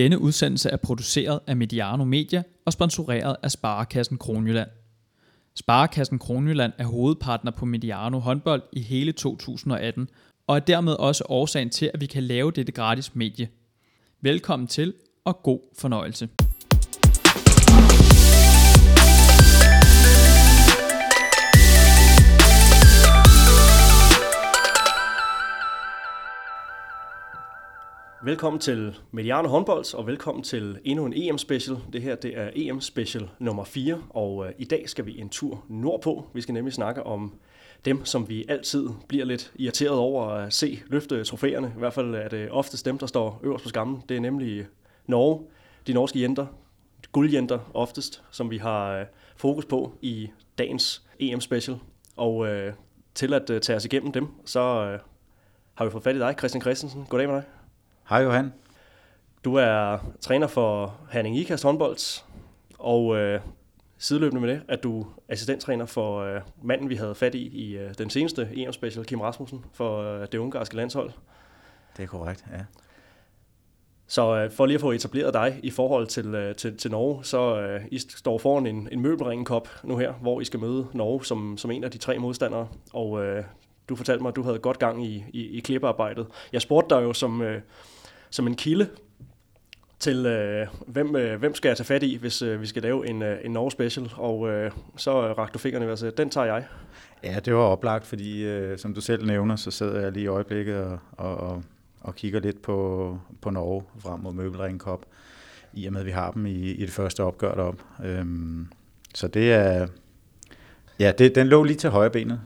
Denne 0.00 0.18
udsendelse 0.18 0.70
er 0.70 0.76
produceret 0.76 1.40
af 1.46 1.56
Mediano 1.56 2.04
Media 2.04 2.42
og 2.64 2.72
sponsoreret 2.72 3.36
af 3.42 3.50
Sparekassen 3.50 4.18
Kronjylland. 4.18 4.68
Sparekassen 5.54 6.18
Kronjylland 6.18 6.72
er 6.78 6.84
hovedpartner 6.84 7.50
på 7.50 7.64
Mediano 7.64 8.18
håndbold 8.18 8.62
i 8.72 8.80
hele 8.80 9.12
2018, 9.12 10.08
og 10.46 10.56
er 10.56 10.60
dermed 10.60 10.92
også 10.92 11.24
årsagen 11.28 11.70
til, 11.70 11.90
at 11.94 12.00
vi 12.00 12.06
kan 12.06 12.22
lave 12.22 12.50
dette 12.50 12.72
gratis 12.72 13.14
medie. 13.14 13.48
Velkommen 14.20 14.68
til, 14.68 14.94
og 15.24 15.42
god 15.42 15.60
fornøjelse. 15.78 16.28
Velkommen 28.22 28.60
til 28.60 28.98
Mediano 29.10 29.48
Håndbolds, 29.48 29.94
og 29.94 30.06
velkommen 30.06 30.44
til 30.44 30.78
endnu 30.84 31.06
en 31.06 31.12
EM-special. 31.16 31.76
Det 31.92 32.02
her 32.02 32.14
det 32.14 32.38
er 32.38 32.50
EM-special 32.54 33.28
nummer 33.38 33.64
4, 33.64 34.02
og 34.10 34.46
øh, 34.46 34.52
i 34.58 34.64
dag 34.64 34.88
skal 34.88 35.06
vi 35.06 35.20
en 35.20 35.28
tur 35.28 35.64
nordpå. 35.68 36.26
Vi 36.34 36.40
skal 36.40 36.52
nemlig 36.52 36.72
snakke 36.72 37.02
om 37.02 37.34
dem, 37.84 38.04
som 38.04 38.28
vi 38.28 38.44
altid 38.48 38.88
bliver 39.08 39.24
lidt 39.24 39.52
irriteret 39.56 39.98
over 39.98 40.26
at 40.26 40.52
se 40.52 40.78
løfte 40.86 41.24
trofæerne. 41.24 41.72
I 41.76 41.78
hvert 41.78 41.92
fald 41.92 42.14
er 42.14 42.28
det 42.28 42.50
oftest 42.50 42.86
dem, 42.86 42.98
der 42.98 43.06
står 43.06 43.40
øverst 43.42 43.62
på 43.62 43.68
skammen. 43.68 44.02
Det 44.08 44.16
er 44.16 44.20
nemlig 44.20 44.66
Norge, 45.06 45.46
de 45.86 45.92
norske 45.92 46.22
jenter, 46.22 46.46
guldjenter 47.12 47.58
oftest, 47.74 48.22
som 48.30 48.50
vi 48.50 48.58
har 48.58 48.98
øh, 48.98 49.06
fokus 49.36 49.64
på 49.64 49.92
i 50.02 50.30
dagens 50.58 51.02
EM-special. 51.18 51.78
Og 52.16 52.46
øh, 52.46 52.72
til 53.14 53.34
at 53.34 53.50
øh, 53.50 53.60
tage 53.60 53.76
os 53.76 53.84
igennem 53.84 54.12
dem, 54.12 54.28
så 54.44 54.60
øh, 54.60 54.98
har 55.74 55.84
vi 55.84 55.90
fået 55.90 56.04
fat 56.04 56.16
i 56.16 56.18
dig, 56.18 56.34
Christian 56.38 56.62
Christensen. 56.62 57.06
Goddag 57.08 57.28
med 57.28 57.36
dig. 57.36 57.59
Hej 58.10 58.22
Johan. 58.22 58.52
Du 59.44 59.54
er 59.54 59.98
træner 60.20 60.46
for 60.46 60.94
Herning 61.10 61.36
Ikast 61.36 61.64
håndbold, 61.64 62.22
og 62.78 63.16
øh, 63.16 63.40
sideløbende 63.98 64.40
med 64.40 64.48
det, 64.48 64.62
at 64.68 64.82
du 64.82 65.00
er 65.00 65.04
assistenttræner 65.28 65.86
for 65.86 66.20
øh, 66.20 66.40
manden, 66.62 66.88
vi 66.88 66.94
havde 66.94 67.14
fat 67.14 67.34
i 67.34 67.48
i 67.48 67.76
øh, 67.76 67.94
den 67.98 68.10
seneste 68.10 68.48
EM-special, 68.52 69.04
Kim 69.04 69.20
Rasmussen, 69.20 69.64
for 69.72 70.02
øh, 70.02 70.26
det 70.32 70.38
ungarske 70.38 70.76
landshold. 70.76 71.10
Det 71.96 72.02
er 72.02 72.06
korrekt, 72.06 72.44
ja. 72.52 72.64
Så 74.06 74.36
øh, 74.36 74.50
for 74.50 74.66
lige 74.66 74.74
at 74.74 74.80
få 74.80 74.92
etableret 74.92 75.34
dig 75.34 75.60
i 75.62 75.70
forhold 75.70 76.06
til, 76.06 76.34
øh, 76.34 76.54
til, 76.54 76.76
til 76.76 76.90
Norge, 76.90 77.24
så 77.24 77.60
øh, 77.60 77.80
I 77.90 77.98
står 77.98 78.38
foran 78.38 78.66
en, 78.66 78.88
en 78.92 79.00
møbelringekop 79.00 79.68
nu 79.84 79.96
her, 79.96 80.12
hvor 80.12 80.40
I 80.40 80.44
skal 80.44 80.60
møde 80.60 80.86
Norge 80.92 81.24
som, 81.24 81.58
som 81.58 81.70
en 81.70 81.84
af 81.84 81.90
de 81.90 81.98
tre 81.98 82.18
modstandere. 82.18 82.68
Og 82.92 83.24
øh, 83.24 83.44
du 83.88 83.96
fortalte 83.96 84.22
mig, 84.22 84.28
at 84.28 84.36
du 84.36 84.42
havde 84.42 84.58
godt 84.58 84.78
gang 84.78 85.06
i, 85.06 85.24
i, 85.32 85.46
i 85.46 85.60
klippearbejdet. 85.60 86.26
Jeg 86.52 86.62
spurgte 86.62 86.94
dig 86.94 87.02
jo 87.02 87.12
som, 87.12 87.42
øh, 87.42 87.62
som 88.30 88.46
en 88.46 88.54
kilde 88.54 88.88
til, 90.00 90.26
øh, 90.26 90.66
hvem, 90.86 91.16
øh, 91.16 91.38
hvem 91.38 91.54
skal 91.54 91.68
jeg 91.68 91.76
tage 91.76 91.86
fat 91.86 92.02
i, 92.02 92.16
hvis 92.16 92.42
øh, 92.42 92.60
vi 92.60 92.66
skal 92.66 92.82
lave 92.82 93.08
en, 93.08 93.22
øh, 93.22 93.38
en 93.44 93.50
Norge 93.50 93.70
special, 93.70 94.12
og 94.16 94.48
øh, 94.48 94.70
så 94.96 95.32
rakte 95.32 95.52
du 95.52 95.58
fingrene 95.58 95.92
og 95.92 95.98
sagde, 95.98 96.14
den 96.16 96.30
tager 96.30 96.46
jeg. 96.46 96.64
Ja, 97.24 97.40
det 97.44 97.54
var 97.54 97.60
oplagt, 97.60 98.06
fordi 98.06 98.44
øh, 98.44 98.78
som 98.78 98.94
du 98.94 99.00
selv 99.00 99.26
nævner, 99.26 99.56
så 99.56 99.70
sidder 99.70 100.00
jeg 100.00 100.12
lige 100.12 100.24
i 100.24 100.26
øjeblikket 100.26 100.76
og, 100.76 100.98
og, 101.12 101.62
og, 102.00 102.14
kigger 102.14 102.40
lidt 102.40 102.62
på, 102.62 103.18
på 103.40 103.50
Norge 103.50 103.82
frem 103.98 104.20
mod 104.20 104.32
Møbelringen 104.32 104.80
Cup, 104.80 105.00
i 105.72 105.86
og 105.86 105.92
med 105.92 106.00
at 106.00 106.06
vi 106.06 106.10
har 106.10 106.30
dem 106.30 106.46
i, 106.46 106.70
i 106.70 106.80
det 106.80 106.90
første 106.90 107.24
opgør 107.24 107.54
derop. 107.54 107.82
Øhm, 108.04 108.68
så 109.14 109.28
det 109.28 109.52
er, 109.52 109.86
ja, 110.98 111.12
det, 111.18 111.34
den 111.34 111.46
lå 111.46 111.62
lige 111.62 111.76
til 111.76 111.90
højre 111.90 112.10
benet. 112.10 112.40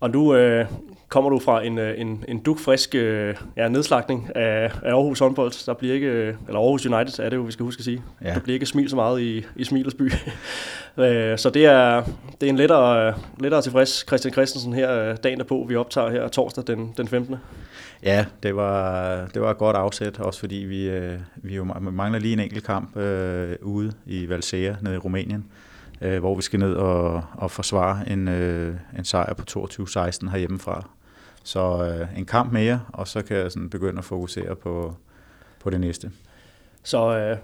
Og 0.00 0.10
nu 0.10 0.34
øh, 0.34 0.66
kommer 1.14 1.30
du 1.30 1.38
fra 1.38 1.64
en, 1.64 1.78
øh, 1.78 2.00
en, 2.00 2.24
en 2.28 2.38
dukfrisk 2.38 2.94
øh, 2.94 3.34
ja, 3.56 3.68
nedslagning 3.68 4.36
af, 4.36 4.72
af 4.82 4.92
Aarhus 4.92 5.18
håndbold. 5.18 5.66
Der 5.66 5.74
bliver 5.74 5.94
ikke, 5.94 6.06
øh, 6.06 6.34
eller 6.46 6.60
Aarhus 6.60 6.86
United 6.86 7.24
er 7.24 7.28
det 7.28 7.36
jo, 7.36 7.42
vi 7.42 7.52
skal 7.52 7.64
huske 7.64 7.80
at 7.80 7.84
sige. 7.84 8.02
Ja. 8.22 8.34
Der 8.34 8.40
bliver 8.40 8.54
ikke 8.54 8.66
smil 8.66 8.90
så 8.90 8.96
meget 8.96 9.20
i, 9.20 9.44
i 9.56 9.64
Smilesby. 9.64 10.12
Øh, 10.98 11.38
så 11.38 11.50
det 11.50 11.66
er, 11.66 12.02
det 12.40 12.46
er 12.46 12.50
en 12.50 12.56
lettere, 12.56 13.14
lettere 13.40 13.62
tilfreds 13.62 14.04
Christian 14.06 14.32
Christensen 14.32 14.72
her 14.72 15.16
dagen 15.16 15.38
derpå. 15.38 15.66
Vi 15.68 15.76
optager 15.76 16.10
her 16.10 16.28
torsdag 16.28 16.64
den, 16.66 16.94
den 16.96 17.08
15. 17.08 17.36
Ja, 18.02 18.26
det 18.42 18.56
var, 18.56 19.26
det 19.34 19.42
var 19.42 19.50
et 19.50 19.58
godt 19.58 19.76
afsæt, 19.76 20.20
også 20.20 20.40
fordi 20.40 20.56
vi, 20.56 21.08
vi 21.36 21.56
jo 21.56 21.64
mangler 21.64 22.18
lige 22.18 22.32
en 22.32 22.40
enkelt 22.40 22.64
kamp 22.64 22.96
øh, 22.96 23.56
ude 23.62 23.92
i 24.06 24.28
Valsea 24.28 24.74
nede 24.82 24.94
i 24.94 24.98
Rumænien 24.98 25.44
øh, 26.00 26.18
hvor 26.18 26.34
vi 26.34 26.42
skal 26.42 26.58
ned 26.58 26.74
og, 26.74 27.24
og 27.34 27.50
forsvare 27.50 28.10
en, 28.10 28.28
øh, 28.28 28.74
en 28.98 29.04
sejr 29.04 29.34
på 29.34 29.44
22-16 29.48 30.30
herhjemmefra. 30.30 30.88
Så 31.44 31.84
øh, 31.84 32.18
en 32.18 32.26
kamp 32.26 32.52
mere, 32.52 32.80
og 32.92 33.08
så 33.08 33.22
kan 33.22 33.36
jeg 33.36 33.52
sådan 33.52 33.70
begynde 33.70 33.98
at 33.98 34.04
fokusere 34.04 34.56
på, 34.56 34.94
på 35.60 35.70
det 35.70 35.80
næste. 35.80 36.10
Så 36.82 37.18
øh, 37.18 37.36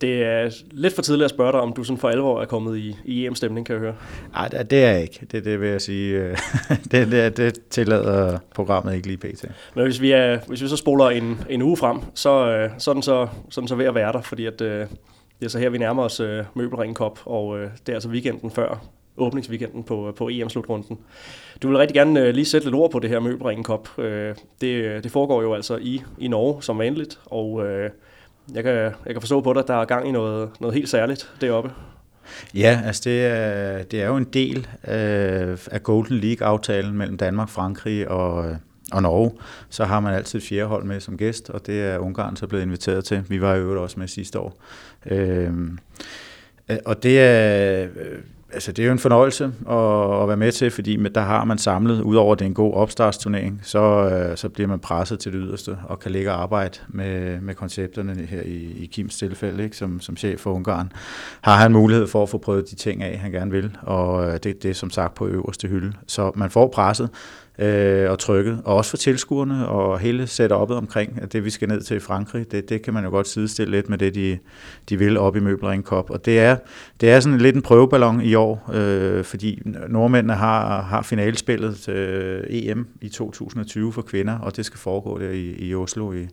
det 0.00 0.24
er 0.24 0.50
lidt 0.70 0.94
for 0.94 1.02
tidligt 1.02 1.24
at 1.24 1.30
spørge 1.30 1.52
dig, 1.52 1.60
om 1.60 1.72
du 1.72 1.84
sådan 1.84 1.98
for 1.98 2.08
alvor 2.08 2.40
er 2.42 2.44
kommet 2.44 2.76
i, 2.76 2.96
i 3.04 3.26
EM-stemning, 3.26 3.66
kan 3.66 3.72
jeg 3.72 3.80
høre. 3.80 3.94
Nej, 4.32 4.48
det 4.48 4.84
er 4.84 4.90
jeg 4.90 5.02
ikke. 5.02 5.26
Det, 5.32 5.44
det 5.44 5.60
vil 5.60 5.68
jeg 5.68 5.80
sige. 5.80 6.30
det, 6.92 7.12
det, 7.12 7.36
det 7.36 7.58
tillader 7.70 8.38
programmet 8.54 8.94
ikke 8.94 9.06
lige 9.06 9.16
pt. 9.16 9.44
Men 9.74 9.84
hvis 9.84 10.00
vi, 10.00 10.12
er, 10.12 10.38
hvis 10.46 10.62
vi 10.62 10.68
så 10.68 10.76
spoler 10.76 11.10
en, 11.10 11.40
en 11.48 11.62
uge 11.62 11.76
frem, 11.76 11.98
så, 12.14 12.50
øh, 12.50 12.70
så, 12.78 12.90
er 12.90 12.94
den 12.94 13.02
så, 13.02 13.28
så, 13.50 13.60
den 13.60 13.68
så 13.68 13.74
ved 13.74 13.84
at 13.84 13.94
være 13.94 14.12
der, 14.12 14.20
fordi 14.20 14.46
at, 14.46 14.60
øh, 14.60 14.86
det 15.40 15.44
er 15.44 15.48
så 15.48 15.58
her, 15.58 15.70
vi 15.70 15.78
nærmer 15.78 16.02
os 16.02 16.20
øh, 16.20 16.44
Møbelringen 16.54 16.96
Cup, 16.96 17.18
og 17.24 17.58
øh, 17.58 17.70
det 17.86 17.88
er 17.88 17.96
altså 17.96 18.08
weekenden 18.08 18.50
før 18.50 18.84
åbningsweekenden 19.18 19.82
på, 19.82 20.12
på 20.16 20.28
EM-slutrunden. 20.28 20.98
Du 21.62 21.68
vil 21.68 21.76
rigtig 21.76 21.94
gerne 21.94 22.20
øh, 22.20 22.34
lige 22.34 22.44
sætte 22.44 22.66
lidt 22.66 22.74
ord 22.74 22.90
på 22.90 22.98
det 22.98 23.10
her 23.10 23.20
Møbringen 23.20 23.64
Cup. 23.64 23.98
Øh, 23.98 24.34
det, 24.60 24.66
øh, 24.66 25.02
det 25.02 25.10
foregår 25.10 25.42
jo 25.42 25.54
altså 25.54 25.76
i, 25.76 26.02
i 26.18 26.28
Norge 26.28 26.62
som 26.62 26.78
vanligt, 26.78 27.18
og 27.26 27.66
øh, 27.66 27.90
jeg, 28.54 28.64
kan, 28.64 28.74
jeg 28.74 28.92
kan 29.12 29.20
forstå 29.20 29.40
på 29.40 29.52
dig, 29.52 29.62
at 29.62 29.68
der 29.68 29.74
er 29.74 29.84
gang 29.84 30.08
i 30.08 30.12
noget, 30.12 30.50
noget 30.60 30.74
helt 30.74 30.88
særligt 30.88 31.30
deroppe. 31.40 31.70
Ja, 32.54 32.82
altså 32.84 33.02
det 33.04 33.26
er, 33.26 33.82
det 33.82 34.02
er 34.02 34.06
jo 34.06 34.16
en 34.16 34.24
del 34.24 34.58
øh, 34.88 35.58
af 35.70 35.82
Golden 35.82 36.16
League-aftalen 36.16 36.98
mellem 36.98 37.16
Danmark, 37.16 37.48
Frankrig 37.48 38.08
og, 38.08 38.48
øh, 38.48 38.56
og 38.92 39.02
Norge, 39.02 39.32
så 39.68 39.84
har 39.84 40.00
man 40.00 40.14
altid 40.14 40.38
et 40.38 40.44
fjerde 40.44 40.68
hold 40.68 40.84
med 40.84 41.00
som 41.00 41.16
gæst, 41.16 41.50
og 41.50 41.66
det 41.66 41.80
er 41.80 41.98
Ungarn 41.98 42.36
så 42.36 42.46
blevet 42.46 42.64
inviteret 42.64 43.04
til. 43.04 43.24
Vi 43.28 43.40
var 43.40 43.54
jo 43.54 43.82
også 43.82 44.00
med 44.00 44.08
sidste 44.08 44.38
år. 44.38 44.62
Øh, 45.06 45.52
og 46.84 47.02
det 47.02 47.20
er, 47.20 47.82
øh, 47.84 48.18
altså 48.52 48.72
det 48.72 48.82
er 48.82 48.86
jo 48.86 48.92
en 48.92 48.98
fornøjelse 48.98 49.44
at, 49.44 50.22
at 50.22 50.28
være 50.28 50.36
med 50.36 50.52
til, 50.52 50.70
fordi 50.70 50.96
der 51.14 51.20
har 51.20 51.44
man 51.44 51.58
samlet, 51.58 52.00
udover 52.00 52.32
at 52.32 52.38
det 52.38 52.44
er 52.44 52.48
en 52.48 52.54
god 52.54 52.74
opstartsturnering, 52.74 53.60
så, 53.62 53.80
øh, 53.80 54.36
så 54.36 54.48
bliver 54.48 54.68
man 54.68 54.78
presset 54.78 55.18
til 55.18 55.32
det 55.32 55.40
yderste 55.44 55.78
og 55.84 55.98
kan 55.98 56.10
ligge 56.10 56.32
og 56.32 56.42
arbejde 56.42 56.78
med, 56.88 57.40
med 57.40 57.54
koncepterne 57.54 58.14
her 58.14 58.42
i, 58.42 58.76
i 58.82 58.86
Kims 58.92 59.18
tilfælde, 59.18 59.64
ikke? 59.64 59.76
Som, 59.76 60.00
som 60.00 60.16
chef 60.16 60.40
for 60.40 60.52
Ungarn. 60.52 60.92
Har 61.40 61.56
han 61.56 61.72
mulighed 61.72 62.06
for 62.06 62.22
at 62.22 62.28
få 62.28 62.38
prøvet 62.38 62.70
de 62.70 62.74
ting 62.74 63.02
af, 63.02 63.18
han 63.18 63.32
gerne 63.32 63.50
vil, 63.50 63.76
og 63.82 64.26
øh, 64.26 64.32
det, 64.32 64.62
det 64.62 64.64
er 64.64 64.74
som 64.74 64.90
sagt 64.90 65.14
på 65.14 65.26
øverste 65.26 65.68
hylde. 65.68 65.92
Så 66.06 66.32
man 66.34 66.50
får 66.50 66.68
presset, 66.68 67.10
øh, 67.58 68.10
og 68.10 68.18
trykket, 68.18 68.62
og 68.64 68.76
også 68.76 68.90
for 68.90 68.96
tilskuerne 68.96 69.68
og 69.68 69.98
hele 69.98 70.24
setup'et 70.24 70.72
omkring 70.72 71.18
at 71.22 71.32
det, 71.32 71.44
vi 71.44 71.50
skal 71.50 71.68
ned 71.68 71.80
til 71.80 71.96
i 71.96 72.00
Frankrig, 72.00 72.52
det, 72.52 72.68
det 72.68 72.82
kan 72.82 72.94
man 72.94 73.04
jo 73.04 73.10
godt 73.10 73.28
sidestille 73.28 73.70
lidt 73.70 73.88
med 73.88 73.98
det, 73.98 74.14
de, 74.14 74.38
de 74.88 74.98
vil 74.98 75.16
op 75.16 75.36
i 75.36 75.40
Møbelring 75.40 75.84
Cup. 75.84 76.10
Og 76.10 76.24
det 76.24 76.40
er, 76.40 76.56
det 77.00 77.10
er 77.10 77.20
sådan 77.20 77.38
lidt 77.38 77.56
en 77.56 77.62
prøveballon 77.62 78.20
i 78.20 78.34
år, 78.34 78.70
øh, 78.74 79.24
fordi 79.24 79.62
nordmændene 79.88 80.34
har, 80.34 80.82
har 80.82 81.02
finalespillet 81.02 81.88
øh, 81.88 82.44
EM 82.48 82.86
i 83.00 83.08
2020 83.08 83.92
for 83.92 84.02
kvinder, 84.02 84.38
og 84.38 84.56
det 84.56 84.64
skal 84.64 84.78
foregå 84.78 85.18
der 85.18 85.30
i, 85.30 85.54
i 85.58 85.74
Oslo 85.74 86.12
i, 86.12 86.28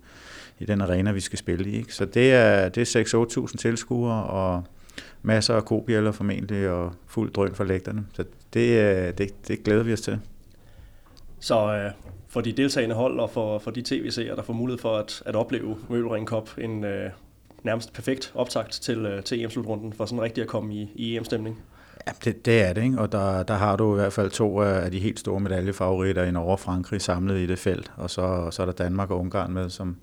i 0.60 0.66
den 0.66 0.82
arena, 0.82 1.12
vi 1.12 1.20
skal 1.20 1.40
spille 1.40 1.70
i. 1.70 1.78
Ikke? 1.78 1.94
Så 1.94 2.06
det 2.06 2.34
er, 2.34 2.70
det 2.70 2.96
er 2.96 3.46
6-8.000 3.48 3.58
tilskuere, 3.58 4.24
og 4.24 4.64
masser 5.22 5.56
af 5.56 5.66
kobjælder 5.66 6.12
formentlig, 6.12 6.70
og 6.70 6.94
fuld 7.08 7.32
drøn 7.32 7.56
for 7.56 7.64
lægterne. 7.64 8.06
Så 8.14 8.24
det, 8.54 8.80
øh, 8.84 9.14
det, 9.18 9.48
det 9.48 9.64
glæder 9.64 9.84
vi 9.84 9.94
os 9.94 10.02
til. 10.02 10.20
Så 11.40 11.74
øh, 11.74 11.92
for 12.28 12.42
de 12.42 12.52
deltagende 12.52 12.96
hold 12.96 13.20
og 13.20 13.30
for, 13.30 13.60
for 13.60 13.72
de 13.72 13.82
tv-seere, 13.82 14.36
der 14.36 14.42
får 14.42 14.54
mulighed 14.54 14.80
for 14.80 14.98
at, 14.98 15.24
at 15.26 15.36
opleve 15.36 15.78
Møbelring 15.90 16.28
Cup, 16.28 16.50
en 16.58 16.84
øh, 16.84 17.10
nærmest 17.64 17.94
perfekt 17.94 18.32
optakt 18.36 18.72
til, 18.72 19.06
øh, 19.06 19.24
til 19.24 19.44
EM-slutrunden, 19.44 19.94
for 19.94 20.06
sådan 20.06 20.22
rigtig 20.22 20.42
at 20.42 20.48
komme 20.48 20.76
i, 20.76 20.92
i 20.96 21.16
EM-stemning. 21.16 21.60
Ja, 22.08 22.12
det, 22.24 22.46
det 22.46 22.64
er 22.64 22.74
det, 22.74 22.84
ikke? 22.84 23.00
og 23.00 23.12
der, 23.12 23.44
der 23.44 23.54
har 23.54 23.76
du 23.76 23.94
i 23.94 23.96
hvert 23.96 24.14
fald 24.14 24.30
to 24.32 24.62
af 24.62 24.92
de 24.92 25.00
helt 25.00 25.20
store 25.20 25.40
medaljefavoritter 25.40 26.24
i 26.24 26.32
Norge 26.32 26.52
og 26.52 26.60
Frankrig 26.60 27.02
samlet 27.02 27.40
i 27.40 27.46
det 27.46 27.60
felt, 27.60 27.92
og 27.98 28.10
så, 28.10 28.48
så 28.52 28.62
er 28.62 28.66
der 28.66 28.74
Danmark 28.74 29.12
og 29.12 29.20
Ungarn 29.20 29.54
med, 29.54 29.70
som 29.70 29.98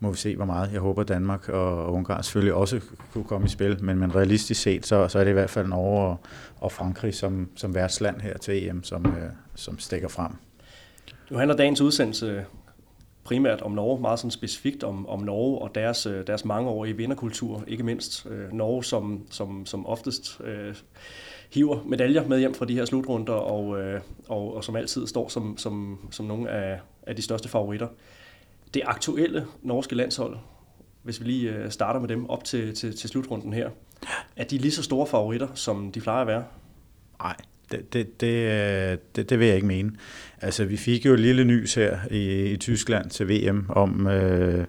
må 0.00 0.10
vi 0.10 0.16
se, 0.16 0.36
hvor 0.36 0.44
meget. 0.44 0.72
Jeg 0.72 0.80
håber, 0.80 1.02
Danmark 1.02 1.48
og 1.48 1.92
Ungarn 1.92 2.22
selvfølgelig 2.22 2.54
også 2.54 2.80
kunne 3.12 3.24
komme 3.24 3.46
i 3.46 3.48
spil, 3.50 3.84
men, 3.84 3.98
men 3.98 4.14
realistisk 4.14 4.62
set, 4.62 4.86
så, 4.86 5.08
så 5.08 5.18
er 5.18 5.24
det 5.24 5.30
i 5.30 5.32
hvert 5.32 5.50
fald 5.50 5.66
Norge 5.66 6.00
og, 6.00 6.20
og 6.60 6.72
Frankrig 6.72 7.14
som, 7.14 7.48
som 7.56 7.74
værtsland 7.74 8.20
her 8.20 8.38
til 8.38 8.68
EM, 8.68 8.84
som, 8.84 9.06
øh, 9.06 9.30
som 9.54 9.78
stikker 9.78 10.08
frem. 10.08 10.32
Nu 11.30 11.36
handler 11.36 11.56
dagens 11.56 11.80
udsendelse 11.80 12.44
primært 13.24 13.62
om 13.62 13.72
Norge, 13.72 14.00
meget 14.00 14.18
sådan 14.18 14.30
specifikt 14.30 14.84
om, 14.84 15.08
om 15.08 15.20
Norge 15.20 15.58
og 15.58 15.74
deres, 15.74 16.06
øh, 16.06 16.26
deres 16.26 16.44
mangeårige 16.44 16.96
vinderkultur, 16.96 17.64
ikke 17.66 17.82
mindst 17.82 18.26
øh, 18.30 18.52
Norge, 18.52 18.84
som, 18.84 19.26
som, 19.30 19.66
som 19.66 19.86
oftest 19.86 20.40
øh, 20.44 20.74
hiver 21.50 21.82
medaljer 21.86 22.28
med 22.28 22.38
hjem 22.38 22.54
fra 22.54 22.64
de 22.64 22.74
her 22.74 22.84
slutrunder, 22.84 23.32
og, 23.32 23.80
øh, 23.80 24.00
og, 24.28 24.54
og 24.56 24.64
som 24.64 24.76
altid 24.76 25.06
står 25.06 25.28
som, 25.28 25.58
som, 25.58 25.98
som 26.10 26.26
nogle 26.26 26.50
af, 26.50 26.80
af 27.02 27.16
de 27.16 27.22
største 27.22 27.48
favoritter. 27.48 27.88
det 28.74 28.82
aktuelle 28.84 29.46
norske 29.62 29.94
landshold, 29.94 30.36
hvis 31.02 31.20
vi 31.20 31.26
lige 31.26 31.50
øh, 31.50 31.70
starter 31.70 32.00
med 32.00 32.08
dem 32.08 32.30
op 32.30 32.44
til, 32.44 32.74
til, 32.74 32.96
til 32.96 33.08
slutrunden 33.08 33.52
her, 33.52 33.70
er 34.36 34.44
de 34.44 34.58
lige 34.58 34.72
så 34.72 34.82
store 34.82 35.06
favoritter, 35.06 35.48
som 35.54 35.92
de 35.92 36.00
plejer 36.00 36.20
at 36.20 36.26
være? 36.26 36.44
Nej, 37.22 37.36
det, 37.70 37.92
det, 37.92 38.20
det, 38.20 39.16
det, 39.16 39.30
det 39.30 39.38
vil 39.38 39.46
jeg 39.46 39.56
ikke 39.56 39.66
mene. 39.66 39.92
Altså, 40.40 40.64
vi 40.64 40.76
fik 40.76 41.06
jo 41.06 41.12
et 41.12 41.20
lille 41.20 41.44
nys 41.44 41.74
her 41.74 41.98
i, 42.10 42.52
i 42.52 42.56
Tyskland 42.56 43.10
til 43.10 43.28
VM 43.28 43.66
om, 43.68 44.06
øh, 44.06 44.64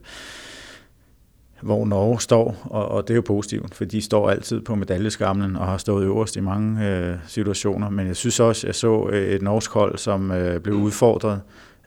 hvor 1.62 1.86
Norge 1.86 2.22
står, 2.22 2.62
og, 2.64 2.88
og 2.88 3.08
det 3.08 3.14
er 3.14 3.16
jo 3.16 3.22
positivt, 3.22 3.76
for 3.76 3.86
de 3.86 4.02
står 4.02 4.30
altid 4.30 4.62
på 4.62 4.76
medaljeskamlen 4.76 5.56
og 5.56 5.68
har 5.68 5.78
stået 5.78 6.06
øverst 6.06 6.36
i 6.36 6.40
mange 6.40 6.88
øh, 6.88 7.16
situationer. 7.28 7.90
Men 7.90 8.08
jeg 8.08 8.16
synes 8.16 8.40
også, 8.40 8.68
jeg 8.68 8.76
så 8.76 9.10
øh, 9.12 9.28
et 9.28 9.42
norsk 9.42 9.72
hold, 9.72 9.98
som 9.98 10.32
øh, 10.32 10.60
blev 10.60 10.76
udfordret 10.76 11.42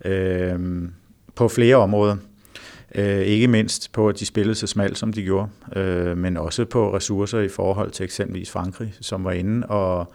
øh, 0.05 0.59
på 1.35 1.49
flere 1.49 1.77
områder. 1.77 2.17
Øh, 2.95 3.21
ikke 3.21 3.49
mindst 3.49 3.93
på, 3.93 4.09
at 4.09 4.21
de 4.21 4.27
spillede 4.27 4.55
så 4.55 4.67
smalt, 4.67 4.99
som 4.99 5.13
de 5.13 5.23
gjorde, 5.23 5.49
øh, 5.77 6.19
men 6.19 6.37
også 6.37 6.65
på 6.65 6.97
ressourcer 6.97 7.41
i 7.41 7.49
forhold 7.49 7.91
til 7.91 8.05
eksempelvis 8.05 8.51
Frankrig, 8.51 8.95
som 9.01 9.25
var 9.25 9.33
inde 9.33 9.67
og 9.67 10.13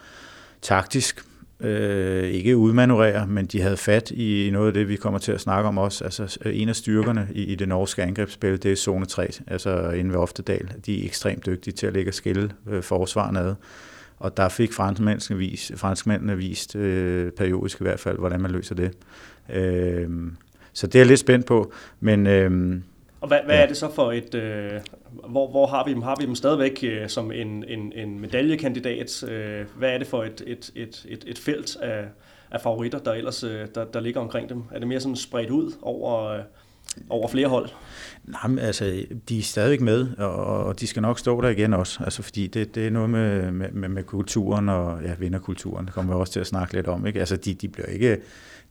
taktisk 0.66 1.26
øh, 1.60 2.24
ikke 2.24 2.58
udmanøvrere, 2.58 3.28
men 3.28 3.46
de 3.46 3.62
havde 3.62 3.78
fat 3.78 4.12
i 4.12 4.50
noget 4.54 4.68
af 4.68 4.74
det, 4.74 4.88
vi 4.88 4.96
kommer 4.96 5.20
til 5.20 5.32
at 5.32 5.42
snakke 5.42 5.68
om 5.68 5.78
også. 5.78 6.04
Altså 6.04 6.38
en 6.46 6.70
af 6.70 6.76
styrkerne 6.76 7.28
i, 7.32 7.44
i 7.44 7.56
det 7.56 7.68
norske 7.68 8.04
angrebsspil, 8.04 8.64
det 8.64 8.72
er 8.72 8.76
zone 8.76 9.06
3, 9.06 9.30
altså 9.48 9.90
inde 9.90 10.12
ved 10.12 10.20
Oftedal. 10.20 10.72
De 10.86 11.02
er 11.02 11.06
ekstremt 11.06 11.46
dygtige 11.46 11.74
til 11.74 11.88
at 11.88 11.94
lægge 11.94 12.12
skille 12.12 12.52
øh, 12.70 12.84
forsvarene 12.84 13.40
ad. 13.40 13.56
Og 14.20 14.38
der 14.38 14.50
fik 14.50 14.74
franskmændene 14.74 15.38
vist, 15.38 15.72
franskmændene 15.76 16.38
vist 16.38 16.76
øh, 16.76 17.32
periodisk 17.32 17.82
i 17.82 17.84
hvert 17.84 18.00
fald, 18.00 18.18
hvordan 18.18 18.42
man 18.42 18.52
løser 18.52 18.76
det. 18.76 18.92
Øh, 19.54 20.10
så 20.74 20.88
det 20.88 20.96
er 20.96 21.00
jeg 21.00 21.08
lidt 21.08 21.20
spændt 21.20 21.46
på, 21.46 21.72
men... 22.00 22.28
Øh, 22.28 22.80
og 23.22 23.28
hvad, 23.28 23.40
hvad 23.46 23.56
ja. 23.56 23.62
er 23.62 23.68
det 23.68 23.78
så 23.78 23.92
for 23.96 24.12
et, 24.12 24.36
øh, 24.36 24.72
hvor, 25.30 25.50
hvor 25.50 25.66
har 25.68 25.86
vi 25.86 25.94
dem? 25.94 26.02
Har 26.02 26.16
vi 26.20 26.26
dem 26.26 26.36
stadigvæk 26.36 26.80
øh, 26.84 27.10
som 27.10 27.32
en, 27.32 27.64
en, 27.68 27.94
en 27.96 28.20
medaljekandidat? 28.20 29.24
Øh, 29.24 29.66
hvad 29.78 29.90
er 29.90 29.98
det 29.98 30.08
for 30.08 30.24
et, 30.24 30.44
et, 30.48 30.72
et, 30.76 31.06
et, 31.10 31.24
et 31.28 31.38
felt 31.38 31.76
af, 31.76 32.06
af 32.52 32.62
favoritter, 32.62 33.00
der 33.00 33.14
ellers 33.14 33.44
øh, 33.44 33.68
der, 33.76 33.86
der 33.86 34.00
ligger 34.00 34.22
omkring 34.22 34.50
dem? 34.50 34.64
Er 34.72 34.80
det 34.80 34.88
mere 34.88 35.00
sådan 35.00 35.16
spredt 35.16 35.50
ud 35.50 35.72
over, 35.82 36.26
øh, 36.26 36.40
over 37.10 37.28
flere 37.28 37.48
hold? 37.48 37.70
Nej, 38.24 38.48
men 38.48 38.60
altså, 38.60 39.06
de 39.30 39.40
er 39.40 39.42
stadigvæk 39.42 39.82
med, 39.82 40.08
og, 40.18 40.36
og 40.66 40.80
de 40.80 40.88
skal 40.88 41.02
nok 41.02 41.20
stå 41.20 41.42
der 41.42 41.50
igen 41.50 41.74
også, 41.74 42.04
altså, 42.04 42.24
fordi 42.24 42.48
det, 42.48 42.76
det 42.76 42.88
er 42.88 42.92
noget 42.92 43.10
med, 43.10 43.52
med, 43.52 43.90
med 43.90 44.04
kulturen 44.04 44.70
og 44.70 45.04
ja, 45.04 45.14
vinderkulturen, 45.20 45.86
det 45.86 45.94
kommer 45.94 46.14
vi 46.14 46.20
også 46.20 46.34
til 46.34 46.40
at 46.40 46.48
snakke 46.48 46.74
lidt 46.74 46.88
om. 46.88 47.08
Ikke? 47.08 47.20
Altså, 47.20 47.36
de, 47.36 47.54
de 47.54 47.68
bliver 47.68 47.88
ikke 47.88 48.18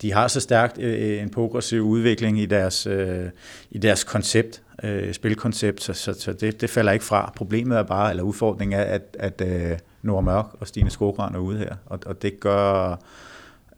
de 0.02 0.12
har 0.12 0.29
så 0.29 0.41
stærkt 0.41 0.79
øh, 0.79 1.23
en 1.23 1.31
progressiv 1.31 1.82
udvikling 1.82 2.41
i 2.41 2.46
deres, 2.46 2.87
øh, 2.87 3.25
i 3.70 3.79
deres 3.79 4.05
koncept, 4.05 4.62
øh, 4.82 5.15
spilkoncept, 5.15 5.82
så, 5.82 5.93
så, 5.93 6.12
så 6.12 6.32
det, 6.32 6.61
det 6.61 6.71
falder 6.71 6.93
ikke 6.93 7.05
fra. 7.05 7.32
Problemet 7.37 7.79
er 7.79 7.82
bare, 7.82 8.11
eller 8.11 8.23
udfordringen 8.23 8.81
er, 8.81 8.85
at, 8.85 9.17
at 9.19 9.43
øh, 9.47 9.79
Nora 10.03 10.21
Mørk 10.21 10.47
og 10.61 10.67
Stine 10.67 10.91
Skogran 10.91 11.35
er 11.35 11.38
ude 11.38 11.59
her, 11.59 11.75
og, 11.87 11.99
og 12.06 12.23
det 12.23 12.41
gør, 12.41 12.97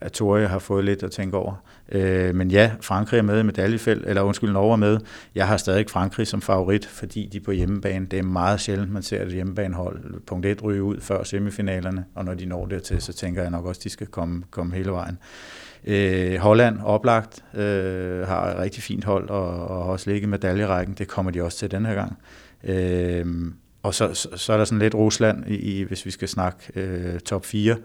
at 0.00 0.12
Tore 0.12 0.46
har 0.46 0.58
fået 0.58 0.84
lidt 0.84 1.02
at 1.02 1.10
tænke 1.10 1.36
over. 1.36 1.54
Øh, 1.92 2.34
men 2.34 2.50
ja, 2.50 2.72
Frankrig 2.80 3.18
er 3.18 3.22
med 3.22 3.40
i 3.40 3.42
medaljefelt, 3.42 4.06
eller 4.06 4.22
undskyld, 4.22 4.52
Norge 4.52 4.72
er 4.72 4.76
med. 4.76 4.98
Jeg 5.34 5.46
har 5.46 5.56
stadig 5.56 5.90
Frankrig 5.90 6.26
som 6.26 6.42
favorit, 6.42 6.86
fordi 6.86 7.28
de 7.32 7.40
på 7.40 7.50
hjemmebane, 7.50 8.06
det 8.06 8.18
er 8.18 8.22
meget 8.22 8.60
sjældent, 8.60 8.92
man 8.92 9.02
ser 9.02 9.22
et 9.22 9.32
hjemmebanehold 9.32 10.20
punkt 10.20 10.46
1 10.46 10.64
ryge 10.64 10.82
ud 10.82 11.00
før 11.00 11.22
semifinalerne, 11.22 12.04
og 12.14 12.24
når 12.24 12.34
de 12.34 12.46
når 12.46 12.66
dertil, 12.66 13.02
så 13.02 13.12
tænker 13.12 13.42
jeg 13.42 13.50
nok 13.50 13.66
også, 13.66 13.78
at 13.78 13.84
de 13.84 13.90
skal 13.90 14.06
komme, 14.06 14.42
komme 14.50 14.74
hele 14.74 14.90
vejen. 14.90 15.18
Øh, 15.86 16.36
Holland, 16.36 16.78
oplagt, 16.84 17.44
øh, 17.54 18.26
har 18.26 18.50
et 18.50 18.58
rigtig 18.58 18.82
fint 18.82 19.04
hold, 19.04 19.28
og, 19.28 19.68
og 19.68 19.82
også 19.82 20.10
ligget 20.10 20.26
i 20.26 20.30
medaljerækken. 20.30 20.94
Det 20.94 21.08
kommer 21.08 21.32
de 21.32 21.42
også 21.42 21.58
til 21.58 21.70
den 21.70 21.86
her 21.86 21.94
gang. 21.94 22.18
Øh, 22.64 23.26
og 23.82 23.94
så, 23.94 24.14
så, 24.14 24.28
så 24.36 24.52
er 24.52 24.56
der 24.56 24.64
sådan 24.64 24.78
lidt 24.78 24.94
Rusland, 24.94 25.44
i, 25.46 25.56
i 25.56 25.82
hvis 25.82 26.06
vi 26.06 26.10
skal 26.10 26.28
snakke 26.28 26.58
øh, 26.74 27.20
top 27.20 27.44
4. 27.44 27.76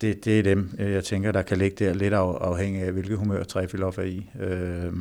Det, 0.00 0.24
det 0.24 0.38
er 0.38 0.42
dem, 0.42 0.70
øh, 0.78 0.92
jeg 0.92 1.04
tænker, 1.04 1.32
der 1.32 1.42
kan 1.42 1.56
ligge 1.56 1.84
der 1.84 1.94
lidt 1.94 2.14
af, 2.14 2.32
afhængig 2.40 2.82
af, 2.82 2.92
hvilket 2.92 3.18
humør 3.18 3.42
Trefilov 3.42 3.94
er 3.98 4.02
i. 4.02 4.30
Øh, 4.40 4.92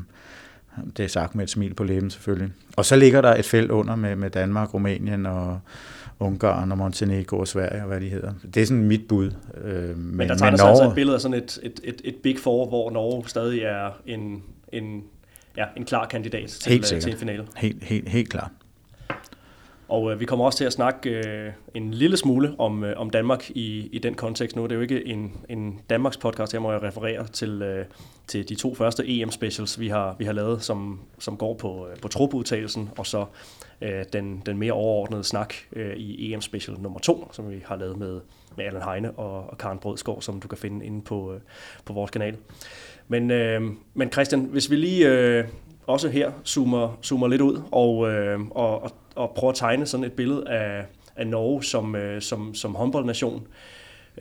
det 0.97 1.05
er 1.05 1.09
sagt 1.09 1.35
med 1.35 1.43
et 1.43 1.49
smil 1.49 1.73
på 1.73 1.83
læben 1.83 2.09
selvfølgelig. 2.09 2.51
Og 2.77 2.85
så 2.85 2.95
ligger 2.95 3.21
der 3.21 3.35
et 3.35 3.45
felt 3.45 3.71
under 3.71 3.95
med, 3.95 4.15
med 4.15 4.29
Danmark, 4.29 4.73
Rumænien 4.73 5.25
og, 5.25 5.59
Ungarn 6.19 6.71
og 6.71 6.77
Montenegro 6.77 7.37
og 7.39 7.47
Sverige 7.47 7.81
og 7.81 7.87
hvad 7.87 8.01
de 8.01 8.09
hedder. 8.09 8.33
Det 8.53 8.61
er 8.61 8.65
sådan 8.65 8.83
mit 8.83 9.07
bud. 9.07 9.31
Øh, 9.63 9.97
men, 9.97 10.17
men 10.17 10.29
der 10.29 10.35
tager 10.35 10.55
sig 10.55 10.69
altså 10.69 10.89
et 10.89 10.95
billede 10.95 11.15
af 11.15 11.21
sådan 11.21 11.37
et, 11.37 11.59
et, 11.63 11.79
et, 11.83 12.01
et 12.03 12.15
big 12.23 12.39
four, 12.39 12.67
hvor 12.67 12.91
Norge 12.91 13.29
stadig 13.29 13.61
er 13.61 13.89
en, 14.05 14.43
en, 14.73 15.03
ja, 15.57 15.65
en 15.77 15.85
klar 15.85 16.05
kandidat 16.05 16.49
til, 16.49 16.71
helt 16.71 16.85
til 16.85 17.11
en 17.11 17.17
finale. 17.17 17.47
Helt, 17.57 17.83
helt, 17.83 18.09
helt 18.09 18.29
klart. 18.29 18.51
Og 19.89 20.11
øh, 20.11 20.19
vi 20.19 20.25
kommer 20.25 20.45
også 20.45 20.57
til 20.57 20.65
at 20.65 20.73
snakke 20.73 21.09
øh, 21.09 21.51
en 21.73 21.93
lille 21.93 22.17
smule 22.17 22.55
om, 22.57 22.83
øh, 22.83 22.99
om 22.99 23.09
Danmark 23.09 23.49
i, 23.49 23.89
i 23.91 23.99
den 23.99 24.13
kontekst 24.13 24.55
nu. 24.55 24.63
Det 24.63 24.71
er 24.71 24.75
jo 24.75 24.81
ikke 24.81 25.07
en, 25.07 25.33
en 25.49 25.81
Danmarks 25.89 26.17
podcast, 26.17 26.51
her 26.51 26.59
må 26.59 26.71
jeg 26.71 26.83
referere 26.83 27.27
til, 27.27 27.61
øh, 27.61 27.85
til 28.27 28.49
de 28.49 28.55
to 28.55 28.75
første 28.75 29.03
EM-specials, 29.07 29.79
vi 29.79 29.87
har, 29.87 30.15
vi 30.19 30.25
har 30.25 30.33
lavet, 30.33 30.63
som, 30.63 30.99
som 31.19 31.37
går 31.37 31.53
på, 31.53 31.87
øh, 31.87 31.97
på 32.01 32.07
trupudtagelsen, 32.07 32.89
og 32.97 33.05
så 33.05 33.25
øh, 33.81 34.05
den, 34.13 34.41
den 34.45 34.57
mere 34.57 34.73
overordnede 34.73 35.23
snak 35.23 35.53
øh, 35.73 35.95
i 35.95 36.33
EM-special 36.33 36.77
nummer 36.79 36.99
to, 36.99 37.29
som 37.31 37.51
vi 37.51 37.63
har 37.65 37.75
lavet 37.75 37.97
med, 37.97 38.21
med 38.57 38.65
Allan 38.65 38.83
Heine 38.83 39.11
og, 39.11 39.49
og 39.49 39.57
Karen 39.57 39.79
Brødskov, 39.79 40.21
som 40.21 40.39
du 40.41 40.47
kan 40.47 40.57
finde 40.57 40.85
inde 40.85 41.01
på, 41.01 41.33
øh, 41.33 41.39
på 41.85 41.93
vores 41.93 42.11
kanal. 42.11 42.37
Men, 43.07 43.31
øh, 43.31 43.61
men 43.93 44.11
Christian, 44.11 44.41
hvis 44.41 44.71
vi 44.71 44.75
lige 44.75 45.09
øh, 45.09 45.45
også 45.89 46.09
her 46.09 46.31
zoomer, 46.45 46.97
zoomer 47.03 47.27
lidt 47.27 47.41
ud 47.41 47.61
og, 47.71 48.11
øh, 48.11 48.39
og, 48.51 48.83
og, 48.83 48.91
og 49.15 49.31
prøver 49.35 49.51
at 49.51 49.57
tegne 49.57 49.85
sådan 49.85 50.03
et 50.03 50.13
billede 50.13 50.49
af, 50.49 50.85
af 51.15 51.27
Norge 51.27 51.63
som, 51.63 51.95
øh, 51.95 52.21
som, 52.21 52.53
som 52.55 52.75
håndboldnation, 52.75 53.47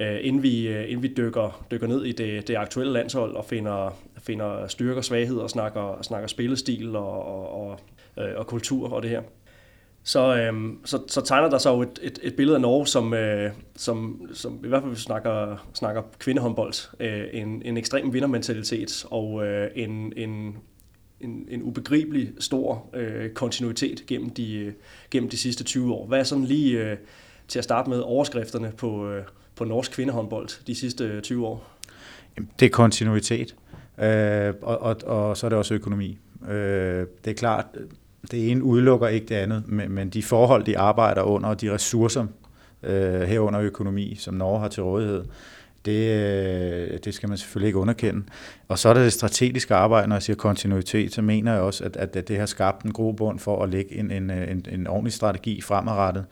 øh, 0.00 0.18
inden 0.20 0.42
vi, 0.42 0.68
øh, 0.68 0.84
inden 0.84 1.02
vi 1.02 1.14
dykker, 1.16 1.66
dykker 1.70 1.86
ned 1.86 2.04
i 2.04 2.12
det, 2.12 2.48
det 2.48 2.56
aktuelle 2.56 2.92
landshold 2.92 3.36
og 3.36 3.44
finder, 3.44 3.96
finder 4.18 4.66
styrker, 4.66 5.00
svagheder 5.02 5.42
og 5.42 5.50
snakker, 5.50 6.02
snakker 6.02 6.28
spillestil 6.28 6.96
og, 6.96 7.24
og, 7.26 7.68
og, 7.68 7.80
øh, 8.18 8.30
og 8.36 8.46
kultur 8.46 8.92
og 8.92 9.02
det 9.02 9.10
her. 9.10 9.22
Så, 10.04 10.36
øh, 10.36 10.72
så, 10.84 10.98
så 11.08 11.20
tegner 11.20 11.50
der 11.50 11.58
sig 11.58 11.70
jo 11.70 11.82
et, 11.82 11.98
et, 12.02 12.18
et 12.22 12.36
billede 12.36 12.56
af 12.56 12.60
Norge, 12.60 12.86
som, 12.86 13.14
øh, 13.14 13.50
som, 13.76 14.28
som 14.32 14.60
i 14.64 14.68
hvert 14.68 14.82
fald, 14.82 14.90
hvis 14.90 14.98
vi 14.98 15.02
snakker, 15.02 15.66
snakker 15.74 16.02
kvindehåndbold, 16.18 16.96
øh, 17.00 17.24
en, 17.32 17.62
en 17.64 17.76
ekstrem 17.76 18.12
vindermentalitet 18.12 19.06
og 19.10 19.46
øh, 19.46 19.70
en, 19.74 20.12
en, 20.16 20.56
en, 21.20 21.46
en 21.48 21.62
ubegribelig 21.62 22.30
stor 22.38 22.86
øh, 22.94 23.30
kontinuitet 23.30 24.06
gennem 24.06 24.30
de, 24.30 24.54
øh, 24.54 24.72
gennem 25.10 25.30
de 25.30 25.36
sidste 25.36 25.64
20 25.64 25.94
år. 25.94 26.06
Hvad 26.06 26.18
er 26.18 26.24
sådan 26.24 26.44
lige 26.44 26.90
øh, 26.90 26.96
til 27.48 27.58
at 27.58 27.64
starte 27.64 27.90
med 27.90 28.00
overskrifterne 28.00 28.72
på, 28.76 29.10
øh, 29.10 29.22
på 29.56 29.64
norsk 29.64 29.92
kvindehåndbold 29.92 30.66
de 30.66 30.74
sidste 30.74 31.04
øh, 31.04 31.22
20 31.22 31.46
år? 31.46 31.78
Jamen, 32.36 32.50
Det 32.60 32.66
er 32.66 32.70
kontinuitet, 32.70 33.54
øh, 33.98 34.54
og, 34.62 34.78
og, 34.78 34.96
og 35.06 35.36
så 35.36 35.46
er 35.46 35.48
det 35.48 35.58
også 35.58 35.74
økonomi. 35.74 36.18
Øh, 36.48 37.06
det 37.24 37.30
er 37.30 37.34
klart, 37.34 37.66
øh, 37.74 37.86
det 38.30 38.50
ene 38.50 38.62
udelukker 38.62 39.08
ikke 39.08 39.26
det 39.26 39.34
andet, 39.34 39.62
men, 39.68 39.90
men 39.90 40.08
de 40.08 40.22
forhold, 40.22 40.64
de 40.64 40.78
arbejder 40.78 41.22
under, 41.22 41.48
og 41.48 41.60
de 41.60 41.72
ressourcer, 41.74 42.26
øh, 42.82 43.20
herunder 43.20 43.60
økonomi, 43.60 44.14
som 44.14 44.34
Norge 44.34 44.60
har 44.60 44.68
til 44.68 44.82
rådighed, 44.82 45.20
øh, 45.20 45.26
Øh, 45.88 46.98
det 47.04 47.14
skal 47.14 47.28
man 47.28 47.38
selvfølgelig 47.38 47.66
ikke 47.66 47.78
underkende. 47.78 48.22
Og 48.68 48.78
så 48.78 48.88
er 48.88 48.94
der 48.94 49.02
det 49.02 49.12
strategiske 49.12 49.74
arbejde, 49.74 50.08
når 50.08 50.16
jeg 50.16 50.22
siger 50.22 50.36
kontinuitet, 50.36 51.14
så 51.14 51.22
mener 51.22 51.52
jeg 51.52 51.60
også, 51.60 51.84
at, 51.84 51.96
at 51.96 52.28
det 52.28 52.38
har 52.38 52.46
skabt 52.46 52.84
en 52.84 52.92
god 52.92 53.14
bund 53.14 53.38
for 53.38 53.62
at 53.62 53.68
lægge 53.68 53.94
en, 53.98 54.10
en, 54.10 54.30
øh, 54.30 54.50
en, 54.50 54.66
en 54.70 54.86
ordentlig 54.86 55.12
strategi 55.12 55.60
fremadrettet. 55.60 56.24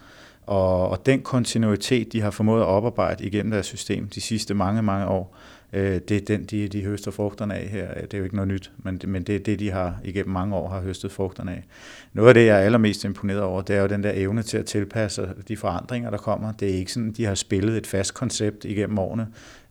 Og, 0.47 0.89
og 0.89 1.07
den 1.07 1.21
kontinuitet, 1.21 2.13
de 2.13 2.21
har 2.21 2.31
formået 2.31 2.61
at 2.61 2.67
oparbejde 2.67 3.25
igennem 3.25 3.51
deres 3.51 3.67
system 3.67 4.09
de 4.09 4.21
sidste 4.21 4.55
mange, 4.55 4.83
mange 4.83 5.07
år, 5.07 5.37
Øh, 5.73 6.01
det 6.09 6.11
er 6.11 6.21
den, 6.21 6.45
de, 6.45 6.69
de 6.69 6.85
høster 6.85 7.11
frugterne 7.11 7.55
af 7.55 7.69
her. 7.69 7.95
Det 7.95 8.15
er 8.15 8.19
jo 8.19 8.25
ikke 8.25 8.37
noget 8.37 8.49
nyt, 8.49 8.71
men, 8.79 9.01
men 9.07 9.23
det 9.23 9.35
er 9.37 9.39
det, 9.39 9.59
de 9.59 9.71
har 9.71 10.01
igennem 10.05 10.33
mange 10.33 10.57
år 10.57 10.69
har 10.69 10.81
høstet 10.81 11.13
frugterne 11.13 11.53
af. 11.53 11.65
Noget 12.13 12.29
af 12.29 12.35
det, 12.35 12.47
jeg 12.47 12.57
er 12.57 12.65
allermest 12.65 13.05
imponeret 13.05 13.43
over, 13.43 13.63
det 13.63 13.77
er 13.77 13.81
jo 13.81 13.87
den 13.87 14.03
der 14.03 14.13
evne 14.15 14.43
til 14.43 14.59
at 14.59 14.67
tilpasse 14.67 15.29
de 15.49 15.57
forandringer, 15.57 16.11
der 16.11 16.19
kommer. 16.19 16.53
Det 16.53 16.71
er 16.71 16.75
ikke 16.75 16.93
sådan, 16.93 17.13
de 17.13 17.25
har 17.25 17.35
spillet 17.35 17.77
et 17.77 17.87
fast 17.87 18.15
koncept 18.15 18.65
igennem 18.65 18.99
årene. 18.99 19.27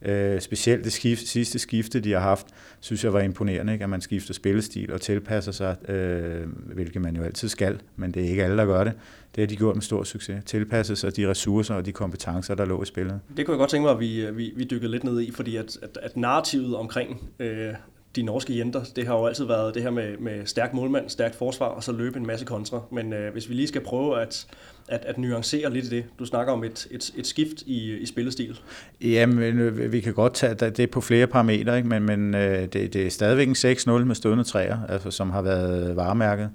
Øh, 0.05 0.41
specielt 0.41 0.83
det 0.83 0.93
skift, 0.93 1.27
sidste 1.27 1.59
skifte, 1.59 1.99
de 1.99 2.11
har 2.11 2.19
haft, 2.19 2.47
synes 2.79 3.03
jeg 3.03 3.13
var 3.13 3.19
imponerende, 3.19 3.73
ikke? 3.73 3.83
at 3.83 3.89
man 3.89 4.01
skifter 4.01 4.33
spillestil 4.33 4.93
og 4.93 5.01
tilpasser 5.01 5.51
sig, 5.51 5.89
øh, 5.89 6.47
hvilket 6.73 7.01
man 7.01 7.15
jo 7.15 7.23
altid 7.23 7.49
skal, 7.49 7.81
men 7.95 8.11
det 8.11 8.25
er 8.25 8.29
ikke 8.29 8.43
alle, 8.43 8.57
der 8.57 8.65
gør 8.65 8.83
det. 8.83 8.93
Det 9.35 9.41
har 9.41 9.47
de 9.47 9.55
gjort 9.55 9.75
med 9.75 9.81
stor 9.81 10.03
succes. 10.03 10.43
Tilpasset 10.45 10.97
sig 10.97 11.15
de 11.15 11.29
ressourcer 11.29 11.75
og 11.75 11.85
de 11.85 11.91
kompetencer, 11.91 12.55
der 12.55 12.65
lå 12.65 12.83
i 12.83 12.85
spillet. 12.85 13.19
Det 13.37 13.45
kunne 13.45 13.53
jeg 13.53 13.59
godt 13.59 13.69
tænke 13.69 13.83
mig, 13.83 13.91
at 13.91 13.99
vi, 13.99 14.25
øh, 14.25 14.37
vi, 14.37 14.53
vi 14.55 14.63
dykkede 14.63 14.91
lidt 14.91 15.03
ned 15.03 15.21
i, 15.21 15.31
fordi 15.31 15.55
at, 15.55 15.77
at, 15.81 15.97
at 16.01 16.17
narrativet 16.17 16.75
omkring 16.75 17.29
øh, 17.39 17.73
de 18.15 18.23
norske 18.23 18.57
jenter, 18.57 18.83
det 18.95 19.07
har 19.07 19.15
jo 19.15 19.25
altid 19.25 19.45
været 19.45 19.75
det 19.75 19.83
her 19.83 19.89
med, 19.89 20.17
med 20.17 20.45
stærk 20.45 20.73
målmand, 20.73 21.09
stærkt 21.09 21.35
forsvar, 21.35 21.65
og 21.65 21.83
så 21.83 21.91
løbe 21.91 22.19
en 22.19 22.25
masse 22.25 22.45
kontra. 22.45 22.81
Men 22.91 23.13
øh, 23.13 23.33
hvis 23.33 23.49
vi 23.49 23.53
lige 23.53 23.67
skal 23.67 23.81
prøve 23.81 24.21
at, 24.21 24.47
at, 24.87 25.05
at 25.05 25.17
nuancere 25.17 25.73
lidt 25.73 25.85
i 25.85 25.89
det, 25.89 26.05
du 26.19 26.25
snakker 26.25 26.53
om 26.53 26.63
et, 26.63 26.87
et, 26.91 27.11
et 27.17 27.27
skift 27.27 27.61
i, 27.65 27.97
i 27.97 28.05
spillestil. 28.05 28.59
Jamen, 29.01 29.59
øh, 29.59 29.91
vi 29.91 29.99
kan 29.99 30.13
godt 30.13 30.33
tage 30.33 30.69
det 30.69 30.91
på 30.91 31.01
flere 31.01 31.27
parametre, 31.27 31.77
ikke? 31.77 31.89
men, 31.89 32.03
men 32.03 32.35
øh, 32.35 32.61
det, 32.61 32.93
det 32.93 32.95
er 32.95 33.09
stadigvæk 33.09 33.47
en 33.47 33.55
6-0 33.55 33.91
med 33.91 34.15
stående 34.15 34.43
træer, 34.43 34.77
altså, 34.89 35.11
som 35.11 35.29
har 35.29 35.41
været 35.41 35.95
varemærket. 35.95 36.49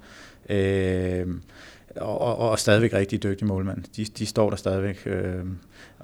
Øh, 0.49 1.27
og, 1.97 2.39
og 2.39 2.59
stadigvæk 2.59 2.93
rigtig 2.93 3.23
dygtige 3.23 3.49
målmænd. 3.49 3.85
De, 3.97 4.05
de 4.05 4.27
står 4.27 4.51
der 4.51 4.57
stadigvæk, 4.57 5.03
øh, 5.07 5.45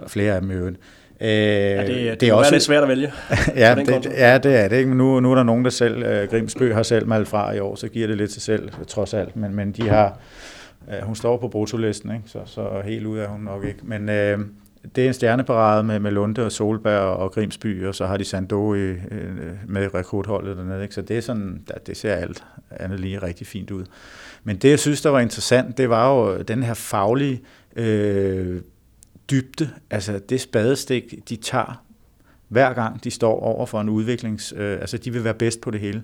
flere 0.06 0.34
af 0.34 0.40
dem 0.40 0.50
i 0.50 0.54
øvrigt. 0.54 0.76
Øh, 0.76 1.05
ja, 1.20 1.86
det, 1.86 1.88
det, 1.88 2.20
det 2.20 2.28
er 2.28 2.34
også 2.34 2.52
lidt 2.52 2.62
svært 2.62 2.82
at 2.82 2.88
vælge. 2.88 3.12
ja, 3.56 3.74
det, 3.74 4.06
ja, 4.06 4.38
det 4.38 4.56
er 4.56 4.68
det. 4.68 4.76
Ikke? 4.76 4.94
Nu, 4.94 5.20
nu 5.20 5.30
er 5.30 5.34
der 5.34 5.42
nogen, 5.42 5.64
der 5.64 5.70
selv, 5.70 6.02
øh, 6.02 6.28
Grimsbø 6.28 6.72
har 6.72 6.82
selv 6.82 7.06
maldt 7.06 7.28
fra 7.28 7.52
i 7.52 7.58
år, 7.58 7.74
så 7.74 7.88
giver 7.88 8.06
det 8.06 8.16
lidt 8.16 8.30
til 8.30 8.42
selv, 8.42 8.70
trods 8.88 9.14
alt. 9.14 9.36
Men, 9.36 9.54
men 9.54 9.72
de 9.72 9.88
har, 9.88 10.18
øh, 10.88 11.02
hun 11.06 11.16
står 11.16 11.36
på 11.36 11.48
brutolisten, 11.48 12.10
ikke? 12.10 12.22
Så, 12.26 12.38
så 12.44 12.68
helt 12.84 13.06
ud 13.06 13.18
er 13.18 13.28
hun 13.28 13.40
nok 13.40 13.64
ikke. 13.64 13.78
Men 13.82 14.08
øh, 14.08 14.38
det 14.96 15.04
er 15.04 15.08
en 15.08 15.14
stjerneparade 15.14 15.82
med, 15.82 15.98
med 15.98 16.10
Lunde 16.10 16.44
og 16.44 16.52
Solberg 16.52 17.00
og 17.00 17.32
Grimsby, 17.32 17.86
og 17.86 17.94
så 17.94 18.06
har 18.06 18.16
de 18.16 18.24
Sando 18.24 18.74
i, 18.74 18.78
øh, 18.78 18.98
med 19.66 19.94
rekrutholdet 19.94 20.56
dernede. 20.56 20.82
Ikke? 20.82 20.94
Så 20.94 21.02
det, 21.02 21.16
er 21.16 21.20
sådan, 21.20 21.62
det 21.86 21.96
ser 21.96 22.14
alt 22.14 22.44
andet 22.70 23.00
lige 23.00 23.22
rigtig 23.22 23.46
fint 23.46 23.70
ud. 23.70 23.84
Men 24.44 24.56
det, 24.56 24.70
jeg 24.70 24.78
synes, 24.78 25.02
der 25.02 25.10
var 25.10 25.20
interessant, 25.20 25.78
det 25.78 25.90
var 25.90 26.14
jo 26.14 26.42
den 26.42 26.62
her 26.62 26.74
faglige 26.74 27.40
øh, 27.76 28.60
dybde, 29.30 29.70
altså 29.90 30.20
det 30.28 30.40
spadestik, 30.40 31.28
de 31.28 31.36
tager 31.36 31.82
hver 32.48 32.72
gang 32.72 33.04
de 33.04 33.10
står 33.10 33.40
over 33.40 33.66
for 33.66 33.80
en 33.80 33.88
udviklings... 33.88 34.54
Øh, 34.56 34.80
altså 34.80 34.98
de 34.98 35.12
vil 35.12 35.24
være 35.24 35.34
bedst 35.34 35.60
på 35.60 35.70
det 35.70 35.80
hele. 35.80 36.02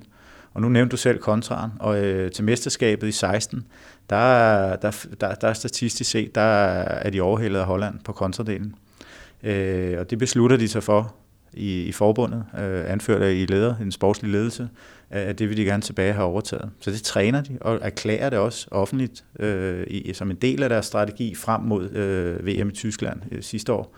Og 0.54 0.60
nu 0.60 0.68
nævnte 0.68 0.90
du 0.90 0.96
selv 0.96 1.18
kontraren, 1.18 1.70
og 1.80 2.04
øh, 2.04 2.30
til 2.30 2.44
mesterskabet 2.44 3.08
i 3.08 3.12
16, 3.12 3.66
der, 4.10 4.76
der, 4.76 5.06
der, 5.20 5.34
der 5.34 5.48
er 5.48 5.52
statistisk 5.52 6.10
set, 6.10 6.34
der 6.34 6.40
er 6.40 7.10
de 7.10 7.20
overhældet 7.20 7.60
af 7.60 7.66
Holland 7.66 7.94
på 8.04 8.12
kontradelen. 8.12 8.74
Øh, 9.42 9.98
og 9.98 10.10
det 10.10 10.18
beslutter 10.18 10.56
de 10.56 10.68
sig 10.68 10.82
for 10.82 11.14
i, 11.54 11.82
i 11.82 11.92
forbundet, 11.92 12.44
øh, 12.58 12.90
anført 12.90 13.22
af 13.22 13.32
i 13.32 13.46
leder, 13.46 13.76
en 13.76 13.92
sportslig 13.92 14.30
ledelse, 14.30 14.68
at 15.10 15.38
det 15.38 15.48
vil 15.48 15.56
de 15.56 15.64
gerne 15.64 15.82
tilbage 15.82 16.12
have 16.12 16.26
overtaget. 16.26 16.70
Så 16.80 16.90
det 16.90 17.02
træner 17.02 17.40
de, 17.40 17.58
og 17.60 17.78
erklærer 17.82 18.30
det 18.30 18.38
også 18.38 18.68
offentligt 18.70 19.24
øh, 19.40 19.86
i, 19.86 20.12
som 20.14 20.30
en 20.30 20.36
del 20.36 20.62
af 20.62 20.68
deres 20.68 20.86
strategi 20.86 21.34
frem 21.34 21.62
mod 21.62 21.90
øh, 21.90 22.46
VM 22.46 22.68
i 22.68 22.72
Tyskland 22.72 23.20
øh, 23.32 23.42
sidste 23.42 23.72
år. 23.72 23.96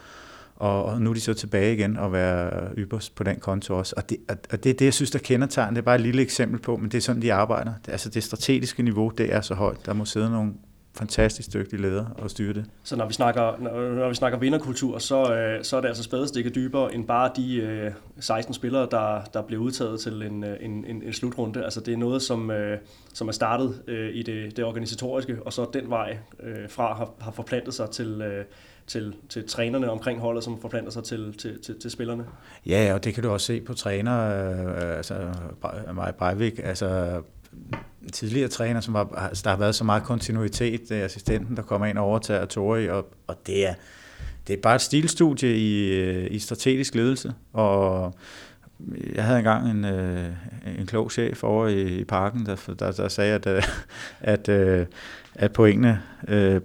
Og, 0.56 0.84
og 0.84 1.02
nu 1.02 1.11
er 1.11 1.14
de 1.14 1.20
så 1.20 1.34
tilbage 1.34 1.75
igen 1.75 1.96
og 1.96 2.12
være 2.12 2.68
ypperst 2.78 3.14
på 3.14 3.25
den 3.25 3.37
konto 3.37 3.75
også. 3.75 3.94
Og 3.96 4.11
det, 4.11 4.16
og 4.28 4.64
det 4.64 4.70
er 4.70 4.75
det, 4.75 4.84
jeg 4.84 4.94
synes, 4.94 5.11
der 5.11 5.18
kendetegner. 5.18 5.70
Det 5.70 5.78
er 5.78 5.82
bare 5.82 5.94
et 5.94 6.00
lille 6.00 6.23
eksempel 6.23 6.61
på, 6.61 6.76
men 6.76 6.90
det 6.90 6.99
er 6.99 7.02
sådan, 7.02 7.23
de 7.23 7.32
arbejder. 7.32 7.73
Det, 7.87 7.92
altså 7.92 8.08
det 8.08 8.23
strategiske 8.23 8.82
niveau, 8.82 9.12
det 9.18 9.34
er 9.34 9.40
så 9.40 9.54
højt. 9.54 9.87
Der 9.87 9.92
må 9.92 10.04
sidde 10.04 10.30
nogle 10.30 10.52
fantastisk 10.95 11.53
dygtige 11.53 11.83
leder 11.83 12.07
og 12.19 12.31
styre 12.31 12.53
det. 12.53 12.65
Så 12.85 12.97
når 12.97 13.07
vi 13.07 13.13
snakker, 13.13 13.57
når 13.95 14.09
vi 14.09 14.15
snakker 14.15 14.39
vinderkultur, 14.39 14.99
så, 14.99 15.35
øh, 15.35 15.65
så 15.65 15.77
er 15.77 15.81
det 15.81 15.89
altså 15.89 16.03
spadestikket 16.03 16.55
dybere 16.55 16.95
end 16.95 17.07
bare 17.07 17.31
de 17.37 17.57
øh, 17.57 17.93
16 18.21 18.55
spillere, 18.55 18.89
der, 18.91 19.21
der 19.35 19.43
bliver 19.43 19.63
udtaget 19.63 20.01
til 20.01 20.23
en, 20.23 20.45
øh, 20.45 20.57
en, 20.61 20.85
en, 20.85 21.03
en 21.03 21.13
slutrunde. 21.13 21.65
Altså 21.65 21.81
det 21.81 21.95
er 21.95 21.99
noget, 21.99 22.23
som, 22.23 22.51
øh, 22.51 22.79
som 23.15 23.29
er 23.29 23.33
startet 23.33 23.83
øh, 23.87 24.15
i 24.15 24.23
det, 24.23 24.57
det 24.57 24.65
organisatoriske, 24.65 25.39
og 25.45 25.53
så 25.53 25.67
den 25.73 25.91
vej 25.91 26.19
øh, 26.43 26.69
fra 26.69 26.95
har, 26.95 27.11
har 27.21 27.31
forplantet 27.31 27.75
sig 27.75 27.91
til, 27.91 28.23
øh, 28.23 28.45
til, 28.87 29.15
til 29.29 29.49
trænerne 29.49 29.91
omkring 29.91 30.21
holdet, 30.21 30.45
som 30.45 30.61
forplanter 30.61 30.91
sig 30.91 31.05
til, 31.05 31.39
til, 31.39 31.63
til, 31.63 31.81
til 31.81 31.91
spillere. 31.91 32.25
Ja, 32.67 32.95
og 32.95 33.05
det 33.05 33.15
kan 33.15 33.23
du 33.23 33.31
også 33.31 33.47
se 33.47 33.61
på 33.61 33.75
træner, 33.75 34.21
øh, 34.21 34.97
altså 34.97 35.15
Maj 35.93 36.11
Breivik, 36.11 36.61
altså 36.65 37.21
tidligere 38.12 38.49
træner, 38.49 38.80
som 38.80 38.94
har, 38.94 39.26
altså, 39.28 39.42
der 39.44 39.50
har 39.50 39.56
været 39.56 39.75
så 39.75 39.84
meget 39.84 40.02
kontinuitet, 40.02 40.90
er 40.90 41.04
assistenten, 41.04 41.56
der 41.56 41.62
kommer 41.62 41.87
ind 41.87 41.99
og 41.99 42.04
overtager 42.04 42.44
Tori, 42.44 42.88
og, 42.88 43.06
og 43.26 43.37
det, 43.46 43.66
er, 43.68 43.75
det 44.46 44.52
er 44.56 44.61
bare 44.62 44.75
et 44.75 44.80
stilstudie 44.80 45.56
i, 45.56 45.90
øh, 46.00 46.26
i 46.30 46.38
strategisk 46.38 46.94
ledelse, 46.94 47.34
og 47.52 48.14
jeg 49.14 49.25
havde 49.25 49.38
engang 49.38 49.70
en, 49.70 49.84
øh, 49.84 50.28
en 50.78 50.87
klog 50.87 51.11
chef 51.11 51.44
over 51.44 51.68
i, 51.68 51.82
i 51.82 52.04
parken, 52.04 52.46
der, 52.46 52.75
der, 52.78 52.92
der 52.92 53.08
sagde, 53.08 53.34
at, 53.34 53.46
øh, 53.46 53.62
at, 54.20 54.49
at 55.34 55.52
pointene 55.52 56.02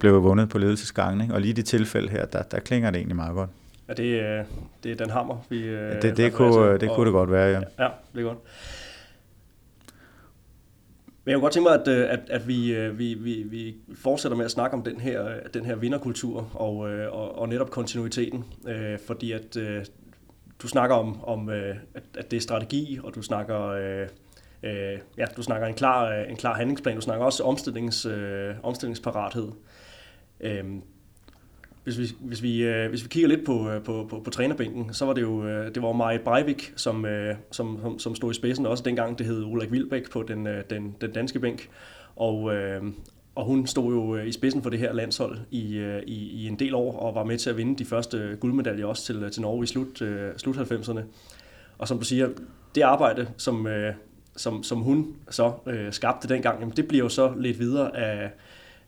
blev 0.00 0.22
vundet 0.22 0.48
på 0.48 0.58
ledelsesgangen, 0.58 1.20
ikke? 1.20 1.34
og 1.34 1.40
lige 1.40 1.50
i 1.50 1.54
det 1.54 1.64
tilfælde 1.64 2.08
her, 2.08 2.26
der, 2.26 2.42
der 2.42 2.60
klinger 2.60 2.90
det 2.90 2.98
egentlig 2.98 3.16
meget 3.16 3.34
godt. 3.34 3.50
Ja, 3.88 3.94
det, 3.94 4.44
det 4.84 4.92
er 4.92 4.96
den 4.96 5.10
hammer, 5.10 5.44
vi... 5.48 5.66
Ja, 5.66 6.00
det, 6.00 6.16
det, 6.16 6.32
kunne, 6.32 6.78
det 6.78 6.90
kunne 6.90 7.06
det 7.06 7.12
godt 7.12 7.30
være, 7.30 7.48
ja. 7.48 7.60
Ja, 7.84 7.88
det 8.14 8.20
er 8.20 8.22
godt. 8.22 8.38
Men 11.30 11.32
jeg 11.32 11.38
kunne 11.38 11.44
godt 11.44 11.52
tænke 11.52 11.68
mig, 11.68 11.80
at, 11.80 11.88
øh, 11.88 12.12
at, 12.12 12.20
at 12.30 12.48
vi, 12.48 12.74
øh, 12.74 12.98
vi, 12.98 13.14
vi, 13.14 13.42
vi 13.42 13.76
fortsætter 13.94 14.36
med 14.36 14.44
at 14.44 14.50
snakke 14.50 14.76
om 14.76 14.82
den 14.82 15.00
her, 15.00 15.26
øh, 15.26 15.34
den 15.54 15.64
her 15.64 15.76
vinderkultur 15.76 16.50
og, 16.54 16.76
og, 17.12 17.38
og 17.38 17.48
netop 17.48 17.70
kontinuiteten. 17.70 18.44
Fordi 19.06 19.32
at 19.32 19.58
du 20.62 20.68
snakker 20.68 20.96
om, 20.96 21.24
om 21.24 21.48
at, 21.48 21.76
at 22.18 22.30
det 22.30 22.36
er 22.36 22.40
strategi, 22.40 22.98
og 23.04 23.14
du 23.14 23.22
snakker, 23.22 23.72
ja, 25.18 25.24
du 25.36 25.42
snakker 25.42 25.66
en 25.66 25.74
klar, 25.74 26.12
en 26.12 26.36
klar 26.36 26.54
handlingsplan. 26.54 26.96
Du 26.96 27.00
snakker 27.00 27.24
også 27.24 27.42
omstillings, 27.42 28.06
omstillingsparathed. 28.62 29.48
Øhm, 30.40 30.82
hvis 31.84 31.98
vi, 31.98 32.04
hvis 32.20 32.42
vi, 32.42 32.62
øh, 32.62 32.88
hvis 32.88 33.02
vi 33.04 33.08
kigger 33.08 33.28
lidt 33.28 33.46
på, 33.46 33.70
øh, 33.70 33.82
på, 33.82 34.06
på, 34.10 34.20
på 34.24 34.30
trænerbænken, 34.30 34.94
så 34.94 35.04
var 35.04 35.12
det 35.12 35.22
jo 35.22 35.46
øh, 35.46 35.74
det 35.74 35.82
var 35.82 35.92
Maja 35.92 36.18
Breivik, 36.18 36.72
som, 36.76 37.06
øh, 37.06 37.34
som, 37.50 37.80
som, 37.82 37.98
som 37.98 38.14
stod 38.14 38.30
i 38.30 38.34
spidsen, 38.34 38.66
også 38.66 38.84
dengang 38.84 39.18
det 39.18 39.26
hed 39.26 39.44
Ulrik 39.44 39.72
Vilbæk 39.72 40.10
på 40.10 40.22
den, 40.22 40.46
øh, 40.46 40.64
den, 40.70 40.96
den 41.00 41.12
danske 41.12 41.40
bænk. 41.40 41.68
Og, 42.16 42.54
øh, 42.54 42.82
og 43.34 43.44
hun 43.44 43.66
stod 43.66 43.94
jo 43.94 44.16
øh, 44.16 44.26
i 44.26 44.32
spidsen 44.32 44.62
for 44.62 44.70
det 44.70 44.78
her 44.78 44.92
landshold 44.92 45.38
i, 45.50 45.76
øh, 45.76 46.02
i, 46.06 46.42
i 46.42 46.46
en 46.46 46.58
del 46.58 46.74
år, 46.74 46.98
og 46.98 47.14
var 47.14 47.24
med 47.24 47.38
til 47.38 47.50
at 47.50 47.56
vinde 47.56 47.76
de 47.76 47.84
første 47.84 48.36
guldmedaljer 48.40 48.86
også 48.86 49.04
til, 49.04 49.30
til 49.30 49.42
Norge 49.42 49.64
i 49.64 49.66
slut, 49.66 50.02
øh, 50.02 50.30
slut 50.36 50.56
90'erne. 50.56 51.00
Og 51.78 51.88
som 51.88 51.98
du 51.98 52.04
siger, 52.04 52.28
det 52.74 52.82
arbejde, 52.82 53.28
som, 53.36 53.66
øh, 53.66 53.94
som, 54.36 54.62
som 54.62 54.78
hun 54.78 55.16
så 55.30 55.52
øh, 55.66 55.92
skabte 55.92 56.28
dengang, 56.28 56.60
jamen 56.60 56.76
det 56.76 56.88
bliver 56.88 57.04
jo 57.04 57.08
så 57.08 57.34
lidt 57.36 57.58
videre 57.58 57.96
af, 57.96 58.30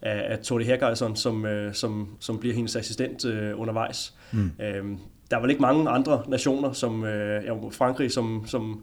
af, 0.03 0.33
af 0.33 0.39
Tori 0.39 0.65
Hergeisson, 0.65 1.17
som, 1.17 1.47
øh, 1.47 1.75
som, 1.75 2.09
som 2.21 2.39
bliver 2.39 2.55
hendes 2.55 2.77
assistent 2.77 3.25
øh, 3.25 3.61
undervejs. 3.61 4.15
Mm. 4.33 4.51
Øhm, 4.61 4.99
der 5.31 5.37
er 5.37 5.41
vel 5.41 5.51
ikke 5.51 5.63
mange 5.63 5.91
andre 5.91 6.23
nationer, 6.29 6.73
som 6.73 7.05
øh, 7.05 7.45
ja, 7.45 7.53
Frankrig, 7.71 8.13
som, 8.13 8.43
som, 8.47 8.83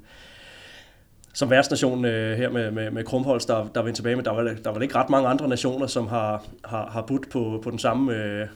som 1.33 1.49
værtsnation 1.49 2.05
øh, 2.05 2.37
her 2.37 2.49
med, 2.49 2.71
med, 2.71 2.91
med 2.91 3.03
Krumholz, 3.03 3.45
der, 3.45 3.67
der 3.75 3.81
vendte 3.81 3.97
tilbage, 3.97 4.15
men 4.15 4.25
der 4.25 4.31
var, 4.31 4.55
der 4.63 4.71
var 4.71 4.79
ikke 4.79 4.95
ret 4.95 5.09
mange 5.09 5.27
andre 5.27 5.47
nationer, 5.47 5.87
som 5.87 6.07
har, 6.07 6.43
har, 6.65 6.89
har 6.89 7.01
budt 7.01 7.29
på, 7.29 7.61
på 7.63 7.71
den 7.71 7.79
samme 7.79 8.15
øh, 8.15 8.47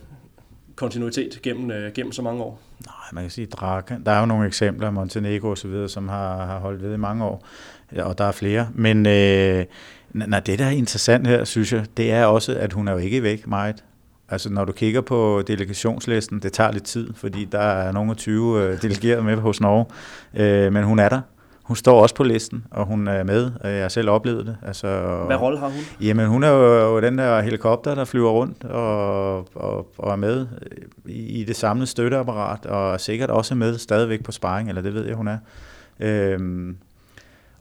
kontinuitet 0.75 1.39
gennem, 1.41 1.71
øh, 1.71 1.93
gennem 1.93 2.11
så 2.11 2.21
mange 2.21 2.43
år. 2.43 2.59
Nej, 2.85 3.09
man 3.13 3.23
kan 3.23 3.31
sige 3.31 3.47
Draka. 3.47 3.95
Der 4.05 4.11
er 4.11 4.19
jo 4.19 4.25
nogle 4.25 4.47
eksempler, 4.47 4.91
Montenegro 4.91 5.49
og 5.49 5.57
så 5.57 5.67
videre, 5.67 5.89
som 5.89 6.09
har, 6.09 6.45
har 6.45 6.59
holdt 6.59 6.83
ved 6.83 6.93
i 6.93 6.97
mange 6.97 7.25
år, 7.25 7.45
og 7.97 8.17
der 8.17 8.23
er 8.23 8.31
flere. 8.31 8.67
Men 8.73 9.05
øh, 9.05 9.65
Nej, 10.13 10.39
det 10.39 10.59
der 10.59 10.65
er 10.65 10.69
interessant 10.69 11.27
her, 11.27 11.43
synes 11.43 11.73
jeg, 11.73 11.85
det 11.97 12.11
er 12.11 12.25
også, 12.25 12.55
at 12.55 12.73
hun 12.73 12.87
er 12.87 12.91
jo 12.91 12.97
ikke 12.97 13.23
væk 13.23 13.47
meget. 13.47 13.83
Altså 14.29 14.49
når 14.49 14.65
du 14.65 14.71
kigger 14.71 15.01
på 15.01 15.43
delegationslisten, 15.47 16.39
det 16.39 16.53
tager 16.53 16.71
lidt 16.71 16.83
tid, 16.83 17.13
fordi 17.15 17.45
der 17.45 17.59
er 17.59 17.91
nogle 17.91 18.11
af 18.11 18.17
20 18.17 18.63
øh, 18.63 18.81
delegeret 18.81 19.25
med 19.25 19.37
hos 19.37 19.61
Norge, 19.61 19.85
øh, 20.33 20.73
men 20.73 20.83
hun 20.83 20.99
er 20.99 21.09
der. 21.09 21.21
Hun 21.63 21.75
står 21.75 22.01
også 22.01 22.15
på 22.15 22.23
listen, 22.23 22.65
og 22.71 22.85
hun 22.85 23.07
er 23.07 23.23
med. 23.23 23.51
Jeg 23.63 23.81
har 23.81 23.89
selv 23.89 24.09
oplevet 24.09 24.45
det. 24.45 24.57
Altså, 24.65 24.87
Hvad 25.25 25.35
rolle 25.35 25.59
har 25.59 25.67
hun? 25.67 25.79
Jamen, 26.01 26.27
hun 26.27 26.43
er 26.43 26.49
jo 26.49 27.01
den 27.01 27.17
der 27.17 27.41
helikopter, 27.41 27.95
der 27.95 28.05
flyver 28.05 28.31
rundt 28.31 28.63
og, 28.63 29.37
og, 29.55 29.87
og 29.97 30.11
er 30.11 30.15
med 30.15 30.47
i, 31.05 31.39
i 31.39 31.43
det 31.43 31.55
samlede 31.55 31.87
støtteapparat, 31.87 32.65
og 32.65 32.93
er 32.93 32.97
sikkert 32.97 33.29
også 33.29 33.55
med 33.55 33.77
stadigvæk 33.77 34.23
på 34.23 34.31
sparring, 34.31 34.69
eller 34.69 34.81
det 34.81 34.93
ved 34.93 35.05
jeg, 35.05 35.15
hun 35.15 35.27
er. 35.27 35.37
Øhm, 35.99 36.77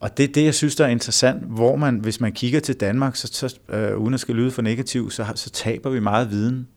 og 0.02 0.16
det 0.16 0.28
er 0.28 0.32
det, 0.32 0.44
jeg 0.44 0.54
synes, 0.54 0.76
der 0.76 0.84
er 0.84 0.88
interessant, 0.88 1.42
hvor 1.42 1.76
man, 1.76 1.98
hvis 1.98 2.20
man 2.20 2.32
kigger 2.32 2.60
til 2.60 2.74
Danmark, 2.74 3.16
så, 3.16 3.26
så 3.32 3.58
øh, 3.68 3.96
uden 3.96 4.14
at 4.14 4.20
skal 4.20 4.34
lyde 4.34 4.50
for 4.50 4.62
negativ, 4.62 5.10
så, 5.10 5.26
så 5.34 5.50
taber 5.50 5.90
vi 5.90 6.00
meget 6.00 6.30
viden 6.30 6.68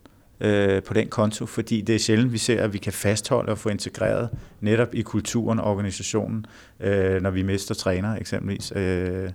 øh, 0.42 0.84
på 0.84 0.94
den 0.94 1.08
konto, 1.08 1.46
fordi 1.46 1.82
det 1.82 1.96
er 1.96 2.00
sjældent, 2.00 2.34
vi 2.34 2.38
ser, 2.38 2.64
at 2.64 2.74
vi 2.74 2.78
kan 2.78 2.94
fastholde 2.94 3.52
og 3.52 3.58
få 3.58 3.70
integreret 3.70 4.30
netop 4.62 4.96
i 4.96 5.02
kulturen 5.02 5.60
og 5.60 5.72
organisationen, 5.72 6.46
øh, 6.80 7.22
når 7.22 7.30
vi 7.30 7.44
mister 7.44 7.76
træner 7.76 8.16
eksempelvis. 8.16 8.74
Øh, 8.76 9.30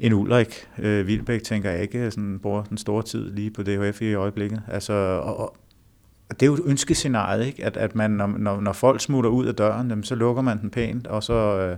en 0.00 0.12
Ulrik 0.12 0.68
øh, 0.78 1.06
Vilbæk 1.06 1.42
tænker 1.42 1.70
jeg 1.70 1.82
ikke 1.82 1.98
øh, 1.98 2.12
sådan, 2.12 2.38
bruger 2.38 2.62
den 2.62 2.78
store 2.78 3.02
tid 3.02 3.32
lige 3.32 3.50
på 3.50 3.62
DHF 3.62 4.02
i 4.02 4.14
øjeblikket. 4.14 4.62
Altså, 4.68 4.92
og, 5.22 5.40
og 5.40 5.56
det 6.30 6.42
er 6.42 6.46
jo 6.46 6.54
et 6.54 6.62
ønskescenarie, 6.66 7.46
ikke? 7.46 7.64
At, 7.64 7.76
at 7.76 7.94
man, 7.94 8.10
når, 8.10 8.26
når, 8.26 8.60
når 8.60 8.72
folk 8.72 9.00
smutter 9.00 9.30
ud 9.30 9.46
af 9.46 9.54
døren, 9.54 9.88
jamen, 9.88 10.04
så 10.04 10.14
lukker 10.14 10.42
man 10.42 10.60
den 10.60 10.70
pænt, 10.70 11.06
og 11.06 11.22
så... 11.22 11.34
Øh, 11.34 11.76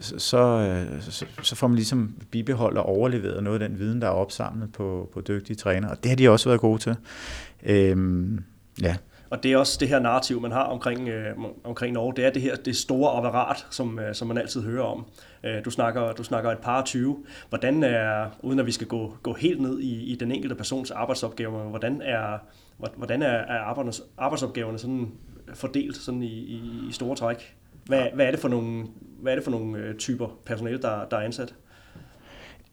så, 0.00 0.18
så, 0.18 1.26
så 1.42 1.56
får 1.56 1.66
man 1.66 1.74
ligesom 1.74 2.14
bibeholdt 2.30 2.78
og 2.78 2.86
overleveret 2.86 3.42
noget 3.44 3.62
af 3.62 3.68
den 3.68 3.78
viden, 3.78 4.00
der 4.00 4.06
er 4.06 4.12
opsamlet 4.12 4.72
på, 4.72 5.10
på 5.14 5.20
dygtige 5.20 5.56
trænere. 5.56 5.90
Og 5.90 6.02
det 6.02 6.08
har 6.08 6.16
de 6.16 6.30
også 6.30 6.48
været 6.48 6.60
gode 6.60 6.78
til. 6.78 6.96
Øhm, 7.62 8.44
ja. 8.82 8.96
og 9.30 9.42
det 9.42 9.52
er 9.52 9.56
også 9.56 9.76
det 9.80 9.88
her 9.88 9.98
narrativ, 9.98 10.40
man 10.40 10.52
har 10.52 10.62
omkring, 10.62 11.08
øh, 11.08 11.36
omkring 11.64 11.92
Norge, 11.92 12.12
det 12.16 12.24
er 12.24 12.30
det 12.30 12.42
her 12.42 12.56
det 12.56 12.76
store 12.76 13.16
apparat, 13.16 13.66
som, 13.70 13.98
øh, 13.98 14.14
som 14.14 14.28
man 14.28 14.38
altid 14.38 14.62
hører 14.62 14.84
om. 14.84 15.06
Øh, 15.44 15.64
du, 15.64 15.70
snakker, 15.70 16.12
du 16.12 16.22
snakker 16.22 16.50
et 16.50 16.58
par 16.58 16.82
20. 16.82 17.24
Hvordan 17.48 17.82
er, 17.82 18.26
uden 18.42 18.58
at 18.58 18.66
vi 18.66 18.72
skal 18.72 18.86
gå, 18.86 19.16
gå 19.22 19.34
helt 19.34 19.60
ned 19.60 19.80
i, 19.80 20.12
i 20.12 20.14
den 20.14 20.32
enkelte 20.32 20.54
persons 20.54 20.90
arbejdsopgaver, 20.90 21.62
hvordan 21.68 22.02
er, 22.04 22.38
hvordan 22.96 23.22
er, 23.22 23.26
er 23.28 23.90
arbejdsopgaverne 24.18 24.78
sådan 24.78 25.12
fordelt 25.54 25.96
sådan 25.96 26.22
i, 26.22 26.32
i, 26.32 26.86
i 26.88 26.92
store 26.92 27.16
træk? 27.16 27.56
Hvad, 27.84 28.06
hvad 28.14 28.26
er 28.26 28.30
det 28.30 28.40
for 28.40 28.48
nogle, 28.48 28.86
hvad 29.20 29.32
er 29.32 29.36
det 29.36 29.44
for 29.44 29.50
nogle 29.50 29.78
øh, 29.78 29.94
typer 29.94 30.38
personale, 30.46 30.78
der, 30.82 31.04
der 31.10 31.16
er 31.16 31.20
ansat? 31.20 31.54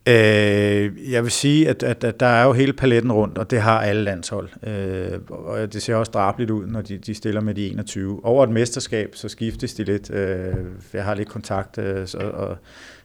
Øh, 0.08 1.12
jeg 1.12 1.24
vil 1.24 1.32
sige, 1.32 1.70
at, 1.70 1.84
at, 1.84 2.04
at 2.04 2.20
der 2.20 2.26
er 2.26 2.46
jo 2.46 2.54
hele 2.54 2.74
paletten 2.74 3.12
rundt, 3.12 3.38
og 3.38 3.52
det 3.52 3.62
har 3.62 3.82
alle 3.82 4.04
landshold. 4.04 4.50
Øh, 4.64 5.20
og 5.30 5.74
det 5.74 5.82
ser 5.82 5.96
også 5.96 6.12
drabligt 6.12 6.52
ud, 6.52 6.68
når 6.68 6.82
de, 6.82 6.98
de 6.98 7.14
stiller 7.14 7.42
med 7.42 7.56
de 7.56 7.68
21. 7.68 8.26
Over 8.26 8.44
et 8.44 8.50
mesterskab, 8.50 9.16
så 9.16 9.30
skiftes 9.30 9.74
de 9.74 9.84
lidt. 9.84 10.12
Øh, 10.12 10.56
jeg 10.94 11.04
har 11.04 11.16
lidt 11.16 11.30
kontakt, 11.30 11.78
øh, 11.78 12.08
så, 12.08 12.18
og 12.18 12.58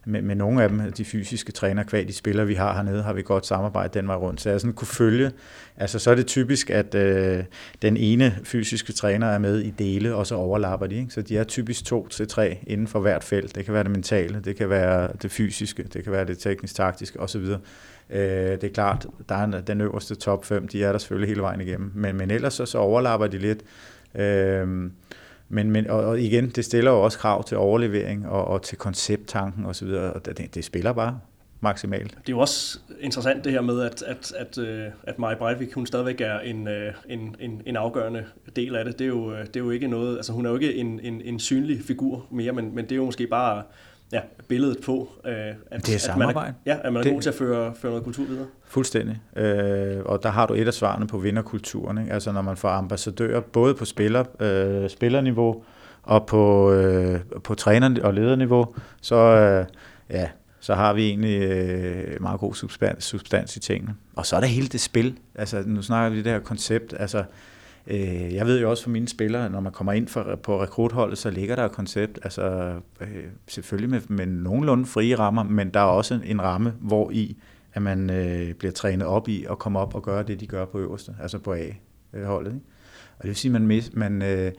med, 0.06 0.22
med 0.22 0.34
nogle 0.34 0.62
af 0.62 0.68
dem, 0.68 0.92
de 0.92 1.04
fysiske 1.04 1.52
træner, 1.52 1.82
kvad 1.82 2.04
de 2.04 2.12
spillere, 2.12 2.46
vi 2.46 2.54
har 2.54 2.74
hernede, 2.74 3.02
har 3.02 3.12
vi 3.12 3.22
godt 3.22 3.46
samarbejde 3.46 3.98
den 3.98 4.08
vej 4.08 4.16
rundt. 4.16 4.40
Så 4.40 4.50
jeg 4.50 4.60
sådan 4.60 4.74
kunne 4.74 4.88
følge, 4.88 5.30
altså 5.76 5.98
så 5.98 6.10
er 6.10 6.14
det 6.14 6.26
typisk, 6.26 6.70
at 6.70 6.94
øh, 6.94 7.44
den 7.82 7.96
ene 7.96 8.38
fysiske 8.44 8.92
træner 8.92 9.26
er 9.26 9.38
med 9.38 9.60
i 9.60 9.70
dele, 9.70 10.14
og 10.14 10.26
så 10.26 10.34
overlapper 10.34 10.86
de. 10.86 10.94
Ikke? 10.94 11.10
Så 11.10 11.22
de 11.22 11.38
er 11.38 11.44
typisk 11.44 11.84
to 11.84 12.08
til 12.08 12.28
tre 12.28 12.58
inden 12.66 12.86
for 12.86 13.00
hvert 13.00 13.24
felt. 13.24 13.56
Det 13.56 13.64
kan 13.64 13.74
være 13.74 13.84
det 13.84 13.92
mentale, 13.92 14.40
det 14.44 14.56
kan 14.56 14.70
være 14.70 15.08
det 15.22 15.30
fysiske, 15.30 15.82
det 15.82 16.04
kan 16.04 16.12
være 16.12 16.24
det 16.24 16.38
teknisk-taktiske 16.38 17.20
osv. 17.20 17.46
Øh, 18.10 18.20
det 18.20 18.64
er 18.64 18.72
klart, 18.74 19.06
der 19.28 19.34
er 19.34 19.60
den 19.60 19.80
øverste 19.80 20.14
top 20.14 20.44
5, 20.44 20.68
de 20.68 20.84
er 20.84 20.92
der 20.92 20.98
selvfølgelig 20.98 21.28
hele 21.28 21.42
vejen 21.42 21.60
igennem. 21.60 21.90
Men, 21.94 22.16
men 22.16 22.30
ellers 22.30 22.54
så, 22.54 22.66
så 22.66 22.78
overlapper 22.78 23.26
de 23.26 23.38
lidt. 23.38 23.62
Øh, 24.14 24.90
men, 25.48 25.70
men, 25.70 25.90
og, 25.90 26.04
og 26.04 26.20
igen, 26.20 26.48
det 26.48 26.64
stiller 26.64 26.90
jo 26.90 27.02
også 27.02 27.18
krav 27.18 27.44
til 27.44 27.56
overlevering 27.56 28.28
og, 28.28 28.44
og 28.44 28.62
til 28.62 28.78
koncepttanken 28.78 29.66
osv., 29.66 29.88
og 29.88 30.26
det, 30.26 30.54
det 30.54 30.64
spiller 30.64 30.92
bare 30.92 31.20
maksimalt. 31.60 32.10
Det 32.10 32.28
er 32.28 32.36
jo 32.36 32.38
også 32.38 32.78
interessant 33.00 33.44
det 33.44 33.52
her 33.52 33.60
med, 33.60 33.80
at, 33.80 34.02
at, 34.02 34.32
at, 34.38 34.58
øh, 34.58 34.86
at 35.02 35.18
Maja 35.18 35.34
Breivik, 35.34 35.72
hun 35.72 35.86
stadigvæk 35.86 36.20
er 36.20 36.38
en, 36.38 36.68
øh, 36.68 36.92
en, 37.08 37.36
en, 37.40 37.62
en 37.66 37.76
afgørende 37.76 38.24
del 38.56 38.76
af 38.76 38.84
det. 38.84 38.98
Det 38.98 39.04
er 39.04 39.08
jo, 39.08 39.32
øh, 39.32 39.46
det 39.46 39.56
er 39.56 39.60
jo 39.60 39.70
ikke 39.70 39.88
noget, 39.88 40.16
altså 40.16 40.32
hun 40.32 40.46
er 40.46 40.50
jo 40.50 40.56
ikke 40.56 40.74
en, 40.74 41.00
en, 41.00 41.20
en 41.20 41.38
synlig 41.38 41.82
figur 41.84 42.26
mere, 42.30 42.52
men, 42.52 42.74
men 42.74 42.84
det 42.84 42.92
er 42.92 42.96
jo 42.96 43.04
måske 43.04 43.26
bare 43.26 43.62
ja, 44.12 44.20
billedet 44.48 44.78
på, 44.84 45.08
øh, 45.26 45.32
at, 45.32 45.86
det 45.86 46.08
er 46.08 46.12
at, 46.12 46.18
man 46.18 46.28
er, 46.28 46.52
ja, 46.66 46.76
at 46.84 46.92
man 46.92 46.96
er 46.96 47.02
det, 47.02 47.12
god 47.12 47.22
til 47.22 47.28
at 47.28 47.34
føre, 47.34 47.74
føre 47.74 47.90
noget 47.90 48.04
kultur 48.04 48.24
videre. 48.24 48.46
Fuldstændig. 48.64 49.20
Øh, 49.36 50.02
og 50.04 50.22
der 50.22 50.28
har 50.28 50.46
du 50.46 50.54
et 50.54 50.66
af 50.66 50.74
svarene 50.74 51.06
på 51.06 51.18
vinderkulturen. 51.18 51.98
Ikke? 51.98 52.12
Altså 52.12 52.32
når 52.32 52.42
man 52.42 52.56
får 52.56 52.68
ambassadører, 52.68 53.40
både 53.40 53.74
på 53.74 53.84
spiller, 53.84 54.24
øh, 54.40 54.90
spillerniveau 54.90 55.62
og 56.02 56.26
på, 56.26 56.72
øh, 56.72 57.20
på 57.44 57.54
træner- 57.54 58.02
og 58.02 58.14
lederniveau, 58.14 58.74
så, 59.00 59.16
øh, 59.16 59.66
ja, 60.10 60.28
så 60.60 60.74
har 60.74 60.92
vi 60.92 61.08
egentlig 61.08 61.42
øh, 61.42 62.22
meget 62.22 62.40
god 62.40 62.54
substans, 62.54 63.04
substans 63.04 63.56
i 63.56 63.60
tingene. 63.60 63.94
Og 64.16 64.26
så 64.26 64.36
er 64.36 64.40
der 64.40 64.46
hele 64.46 64.68
det 64.68 64.80
spil. 64.80 65.18
Altså 65.34 65.62
nu 65.66 65.82
snakker 65.82 66.10
vi 66.16 66.22
det 66.22 66.32
her 66.32 66.38
koncept. 66.38 66.94
Altså, 66.98 67.24
Øh, 67.86 68.34
jeg 68.34 68.46
ved 68.46 68.60
jo 68.60 68.70
også 68.70 68.82
for 68.82 68.90
mine 68.90 69.08
spillere, 69.08 69.50
når 69.50 69.60
man 69.60 69.72
kommer 69.72 69.92
ind 69.92 70.08
for, 70.08 70.38
på 70.42 70.62
rekrutholdet, 70.62 71.18
så 71.18 71.30
ligger 71.30 71.56
der 71.56 71.64
et 71.64 71.72
koncept, 71.72 72.18
altså 72.22 72.74
øh, 73.00 73.24
selvfølgelig 73.48 73.90
med, 73.90 74.00
med 74.08 74.26
nogenlunde 74.26 74.86
frie 74.86 75.18
rammer, 75.18 75.42
men 75.42 75.70
der 75.70 75.80
er 75.80 75.84
også 75.84 76.20
en 76.24 76.42
ramme, 76.42 76.72
hvor 76.80 77.10
i 77.10 77.36
at 77.74 77.82
man 77.82 78.10
øh, 78.10 78.54
bliver 78.54 78.72
trænet 78.72 79.06
op 79.06 79.28
i 79.28 79.46
at 79.50 79.58
komme 79.58 79.78
op 79.78 79.94
og 79.94 80.02
gøre 80.02 80.22
det, 80.22 80.40
de 80.40 80.46
gør 80.46 80.64
på 80.64 80.78
øverste, 80.78 81.16
altså 81.22 81.38
på 81.38 81.54
A-holdet. 81.54 82.50
Ikke? 82.52 82.66
Og 83.18 83.22
det 83.22 83.28
vil 83.28 83.36
sige, 83.36 83.54
at 83.54 83.62
man, 83.62 83.82
man, 83.92 84.22
øh, 84.22 84.52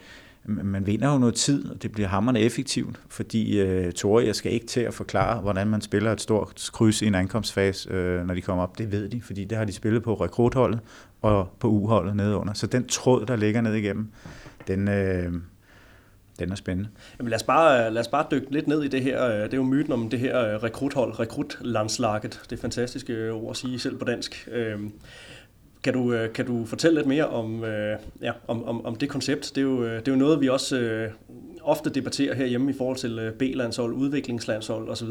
man 0.47 0.87
vinder 0.87 1.11
jo 1.11 1.17
noget 1.17 1.35
tid, 1.35 1.69
og 1.71 1.83
det 1.83 1.91
bliver 1.91 2.07
hammerne 2.07 2.39
effektivt, 2.39 2.99
fordi 3.09 3.59
øh, 3.59 3.93
jeg 4.05 4.35
skal 4.35 4.53
ikke 4.53 4.65
til 4.65 4.81
at 4.81 4.93
forklare, 4.93 5.41
hvordan 5.41 5.67
man 5.67 5.81
spiller 5.81 6.11
et 6.11 6.21
stort 6.21 6.69
kryds 6.73 7.01
i 7.01 7.05
en 7.05 7.15
ankomstfase, 7.15 7.89
øh, 7.89 8.27
når 8.27 8.33
de 8.33 8.41
kommer 8.41 8.63
op. 8.63 8.77
Det 8.77 8.91
ved 8.91 9.09
de, 9.09 9.21
fordi 9.21 9.45
det 9.45 9.57
har 9.57 9.65
de 9.65 9.73
spillet 9.73 10.03
på 10.03 10.13
rekrutholdet 10.13 10.79
og 11.21 11.49
på 11.59 11.67
uholdet 11.67 12.15
nedenunder. 12.15 12.53
Så 12.53 12.67
den 12.67 12.87
tråd, 12.87 13.25
der 13.25 13.35
ligger 13.35 13.61
ned 13.61 13.73
igennem, 13.73 14.07
den, 14.67 14.87
øh, 14.87 15.33
den 16.39 16.51
er 16.51 16.55
spændende. 16.55 16.89
Jamen 17.19 17.29
lad, 17.29 17.35
os 17.35 17.43
bare, 17.43 17.93
lad 17.93 18.01
os 18.01 18.07
bare 18.07 18.25
dykke 18.31 18.51
lidt 18.51 18.67
ned 18.67 18.83
i 18.83 18.87
det 18.87 19.01
her. 19.01 19.25
Øh, 19.25 19.43
det 19.43 19.53
er 19.53 19.57
jo 19.57 19.63
myten 19.63 19.93
om 19.93 20.09
det 20.09 20.19
her 20.19 20.53
øh, 20.53 20.63
rekruthold, 20.63 21.19
rekrutlandslaget. 21.19 22.41
Det 22.49 22.57
er 22.57 22.61
fantastiske 22.61 23.31
ord 23.31 23.49
at 23.49 23.57
sige 23.57 23.79
selv 23.79 23.97
på 23.97 24.05
dansk. 24.05 24.47
Øh, 24.51 24.79
kan 25.85 25.93
du, 25.93 26.13
øh, 26.13 26.33
kan 26.33 26.45
du 26.45 26.65
fortælle 26.65 26.95
lidt 26.95 27.07
mere 27.07 27.27
om, 27.27 27.63
øh, 27.63 27.99
ja, 28.21 28.31
om, 28.47 28.63
om, 28.63 28.85
om 28.85 28.95
det 28.95 29.09
koncept? 29.09 29.51
Det 29.55 29.57
er, 29.57 29.65
jo, 29.65 29.83
øh, 29.83 29.99
det 29.99 30.07
er 30.07 30.11
jo 30.11 30.17
noget, 30.17 30.41
vi 30.41 30.49
også 30.49 30.77
øh, 30.77 31.11
ofte 31.61 31.89
debatterer 31.89 32.35
herhjemme 32.35 32.71
i 32.71 32.73
forhold 32.77 32.97
til 32.97 33.19
øh, 33.19 33.33
B-landshold, 33.33 33.93
udviklingslandshold 33.93 34.89
osv. 34.89 35.07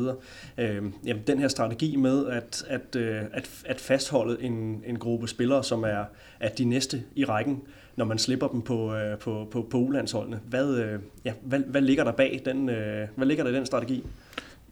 Øh, 0.58 0.82
jamen, 1.06 1.22
den 1.26 1.38
her 1.38 1.48
strategi 1.48 1.96
med 1.96 2.26
at, 2.26 2.64
at, 2.68 2.96
at, 3.32 3.50
at 3.64 3.80
fastholde 3.80 4.42
en, 4.42 4.82
en 4.86 4.98
gruppe 4.98 5.28
spillere, 5.28 5.64
som 5.64 5.82
er, 5.82 6.04
at 6.40 6.58
de 6.58 6.64
næste 6.64 7.02
i 7.14 7.24
rækken, 7.24 7.62
når 7.96 8.04
man 8.04 8.18
slipper 8.18 8.48
dem 8.48 8.62
på, 8.62 8.94
på, 9.20 9.48
på, 9.50 9.66
på 9.70 9.78
U-landsholdene. 9.78 10.40
Hvad, 10.48 10.98
ja, 11.24 11.32
hvad, 11.42 11.58
hvad 11.58 11.80
ligger 11.80 12.04
der 12.04 12.12
bag 12.12 12.42
den, 12.44 12.64
hvad 13.16 13.26
ligger 13.26 13.44
der 13.44 13.50
i 13.50 13.54
den 13.54 13.66
strategi? 13.66 14.04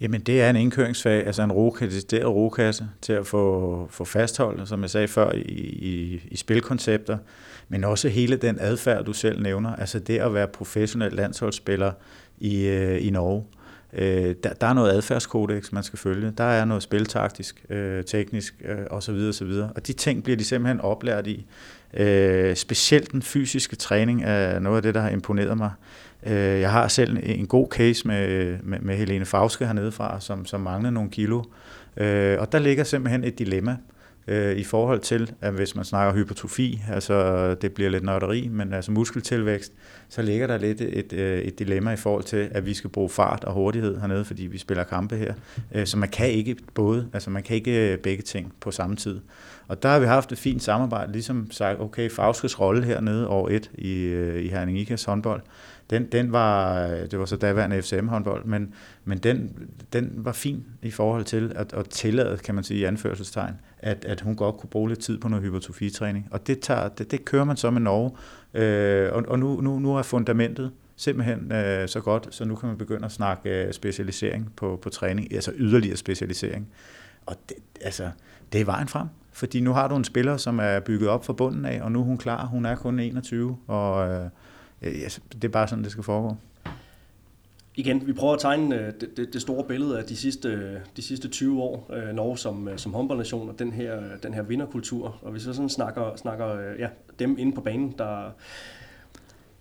Jamen 0.00 0.20
det 0.20 0.42
er 0.42 0.50
en 0.50 0.56
indkøringsfag, 0.56 1.26
altså 1.26 1.42
en 1.42 1.52
rokasse, 1.52 2.24
rokasse 2.24 2.88
til 3.02 3.12
at 3.12 3.26
få, 3.26 3.86
få 3.90 4.04
fastholdt, 4.04 4.68
som 4.68 4.82
jeg 4.82 4.90
sagde 4.90 5.08
før, 5.08 5.32
i, 5.32 5.40
i, 5.40 6.22
i 6.30 6.36
spilkoncepter, 6.36 7.18
men 7.68 7.84
også 7.84 8.08
hele 8.08 8.36
den 8.36 8.56
adfærd, 8.60 9.04
du 9.04 9.12
selv 9.12 9.42
nævner, 9.42 9.76
altså 9.76 9.98
det 9.98 10.18
at 10.18 10.34
være 10.34 10.48
professionel 10.48 11.12
landsholdsspiller 11.12 11.92
i, 12.40 12.66
øh, 12.66 13.06
i 13.06 13.10
Norge. 13.10 13.44
Øh, 13.92 14.34
der, 14.42 14.52
der 14.52 14.66
er 14.66 14.72
noget 14.72 14.92
adfærdskodex, 14.92 15.72
man 15.72 15.82
skal 15.82 15.98
følge. 15.98 16.32
Der 16.38 16.44
er 16.44 16.64
noget 16.64 16.82
spiltaktisk, 16.82 17.64
øh, 17.70 18.04
teknisk 18.04 18.54
øh, 18.64 18.78
osv. 18.90 19.14
osv. 19.14 19.52
Og 19.74 19.86
de 19.86 19.92
ting 19.92 20.24
bliver 20.24 20.36
de 20.36 20.44
simpelthen 20.44 20.80
oplært 20.80 21.26
i. 21.26 21.46
Øh, 21.94 22.56
specielt 22.56 23.12
den 23.12 23.22
fysiske 23.22 23.76
træning 23.76 24.22
er 24.24 24.58
noget 24.58 24.76
af 24.76 24.82
det, 24.82 24.94
der 24.94 25.00
har 25.00 25.10
imponeret 25.10 25.56
mig. 25.56 25.70
Øh, 26.26 26.60
jeg 26.60 26.70
har 26.70 26.88
selv 26.88 27.18
en 27.22 27.46
god 27.46 27.66
case 27.70 28.08
med, 28.08 28.56
med, 28.62 28.78
med 28.78 28.96
Helene 28.96 29.24
Fauske 29.24 29.66
hernede 29.66 29.92
fra, 29.92 30.20
som, 30.20 30.46
som 30.46 30.60
mangler 30.60 30.90
nogle 30.90 31.10
kilo. 31.10 31.42
Øh, 31.96 32.40
og 32.40 32.52
der 32.52 32.58
ligger 32.58 32.84
simpelthen 32.84 33.24
et 33.24 33.38
dilemma 33.38 33.76
øh, 34.28 34.56
i 34.56 34.64
forhold 34.64 35.00
til, 35.00 35.32
at 35.40 35.52
hvis 35.52 35.74
man 35.74 35.84
snakker 35.84 36.14
hypertrofi, 36.14 36.82
altså 36.90 37.54
det 37.54 37.72
bliver 37.72 37.90
lidt 37.90 38.04
nørderi, 38.04 38.48
men 38.48 38.72
altså 38.72 38.92
muskeltilvækst, 38.92 39.72
så 40.08 40.22
ligger 40.22 40.46
der 40.46 40.58
lidt 40.58 40.80
et, 40.80 41.12
øh, 41.12 41.38
et, 41.38 41.58
dilemma 41.58 41.90
i 41.90 41.96
forhold 41.96 42.24
til, 42.24 42.48
at 42.50 42.66
vi 42.66 42.74
skal 42.74 42.90
bruge 42.90 43.08
fart 43.08 43.44
og 43.44 43.52
hurtighed 43.52 44.00
hernede, 44.00 44.24
fordi 44.24 44.46
vi 44.46 44.58
spiller 44.58 44.84
kampe 44.84 45.16
her. 45.16 45.34
Øh, 45.74 45.86
så 45.86 45.98
man 45.98 46.08
kan 46.08 46.30
ikke 46.30 46.56
både, 46.74 47.08
altså 47.12 47.30
man 47.30 47.42
kan 47.42 47.56
ikke 47.56 47.92
øh, 47.92 47.98
begge 47.98 48.22
ting 48.22 48.52
på 48.60 48.70
samme 48.70 48.96
tid. 48.96 49.20
Og 49.68 49.82
der 49.82 49.88
har 49.88 49.98
vi 49.98 50.06
haft 50.06 50.32
et 50.32 50.38
fint 50.38 50.62
samarbejde, 50.62 51.12
ligesom 51.12 51.50
sagt, 51.50 51.80
okay, 51.80 52.10
Fauskes 52.10 52.60
rolle 52.60 52.84
hernede 52.84 53.28
over 53.28 53.48
et 53.48 53.70
i, 53.74 54.14
i 54.38 54.48
Herning 54.48 54.78
Ikas 54.78 55.04
håndbold, 55.04 55.42
den, 55.90 56.06
den 56.12 56.32
var, 56.32 56.86
det 56.86 57.18
var 57.18 57.24
så 57.24 57.36
daværende 57.36 57.82
FCM 57.82 58.06
håndbold, 58.06 58.44
men, 58.44 58.74
men 59.04 59.18
den, 59.18 59.68
den 59.92 60.12
var 60.16 60.32
fin 60.32 60.64
i 60.82 60.90
forhold 60.90 61.24
til 61.24 61.52
at, 61.56 61.72
at 61.72 61.88
tillade, 61.88 62.36
kan 62.36 62.54
man 62.54 62.64
sige 62.64 62.80
i 62.80 62.84
anførselstegn, 62.84 63.54
at, 63.78 64.04
at 64.04 64.20
hun 64.20 64.36
godt 64.36 64.56
kunne 64.56 64.70
bruge 64.70 64.88
lidt 64.88 65.00
tid 65.00 65.18
på 65.18 65.28
noget 65.28 65.44
hypertrofitræning. 65.44 66.28
Og 66.30 66.46
det, 66.46 66.60
tager, 66.60 66.88
det, 66.88 67.10
det 67.10 67.24
kører 67.24 67.44
man 67.44 67.56
så 67.56 67.70
med 67.70 67.80
Norge, 67.80 68.10
øh, 68.54 69.12
og, 69.12 69.24
og 69.28 69.38
nu, 69.38 69.60
nu, 69.60 69.78
nu 69.78 69.96
er 69.96 70.02
fundamentet 70.02 70.70
simpelthen 70.96 71.52
øh, 71.52 71.88
så 71.88 72.00
godt, 72.00 72.28
så 72.30 72.44
nu 72.44 72.56
kan 72.56 72.68
man 72.68 72.78
begynde 72.78 73.04
at 73.04 73.12
snakke 73.12 73.66
øh, 73.66 73.72
specialisering 73.72 74.52
på, 74.56 74.78
på 74.82 74.90
træning, 74.90 75.34
altså 75.34 75.52
yderligere 75.56 75.96
specialisering. 75.96 76.68
Og 77.26 77.36
det, 77.48 77.56
altså, 77.80 78.10
det 78.52 78.60
er 78.60 78.64
vejen 78.64 78.88
frem, 78.88 79.06
fordi 79.32 79.60
nu 79.60 79.72
har 79.72 79.88
du 79.88 79.96
en 79.96 80.04
spiller, 80.04 80.36
som 80.36 80.58
er 80.58 80.80
bygget 80.80 81.08
op 81.08 81.24
fra 81.24 81.32
bunden 81.32 81.64
af, 81.64 81.82
og 81.82 81.92
nu 81.92 82.00
er 82.00 82.04
hun 82.04 82.18
klar, 82.18 82.46
hun 82.46 82.66
er 82.66 82.74
kun 82.74 82.98
21, 82.98 83.56
og 83.66 84.08
øh, 84.10 84.28
Øh, 84.82 84.92
det 85.32 85.44
er 85.44 85.48
bare 85.48 85.68
sådan, 85.68 85.84
det 85.84 85.92
skal 85.92 86.04
foregå. 86.04 86.36
Igen, 87.74 88.06
vi 88.06 88.12
prøver 88.12 88.34
at 88.34 88.40
tegne 88.40 88.76
øh, 88.76 88.92
det, 89.00 89.16
det, 89.16 89.32
det 89.32 89.42
store 89.42 89.64
billede 89.64 89.98
af 89.98 90.04
de 90.04 90.16
sidste, 90.16 90.48
øh, 90.48 90.80
de 90.96 91.02
sidste 91.02 91.28
20 91.28 91.62
år, 91.62 91.90
øh, 91.92 92.14
Norge 92.14 92.38
som, 92.38 92.68
som 92.76 92.94
håndboldnation, 92.94 93.48
og 93.48 93.58
den 93.58 93.72
her, 93.72 94.00
den 94.22 94.34
her 94.34 94.42
vinderkultur. 94.42 95.18
Og 95.22 95.32
hvis 95.32 95.48
vi 95.48 95.54
sådan 95.54 95.68
snakker, 95.68 96.16
snakker 96.16 96.56
ja, 96.78 96.88
dem 97.18 97.38
inde 97.38 97.52
på 97.52 97.60
banen, 97.60 97.94
der, 97.98 98.30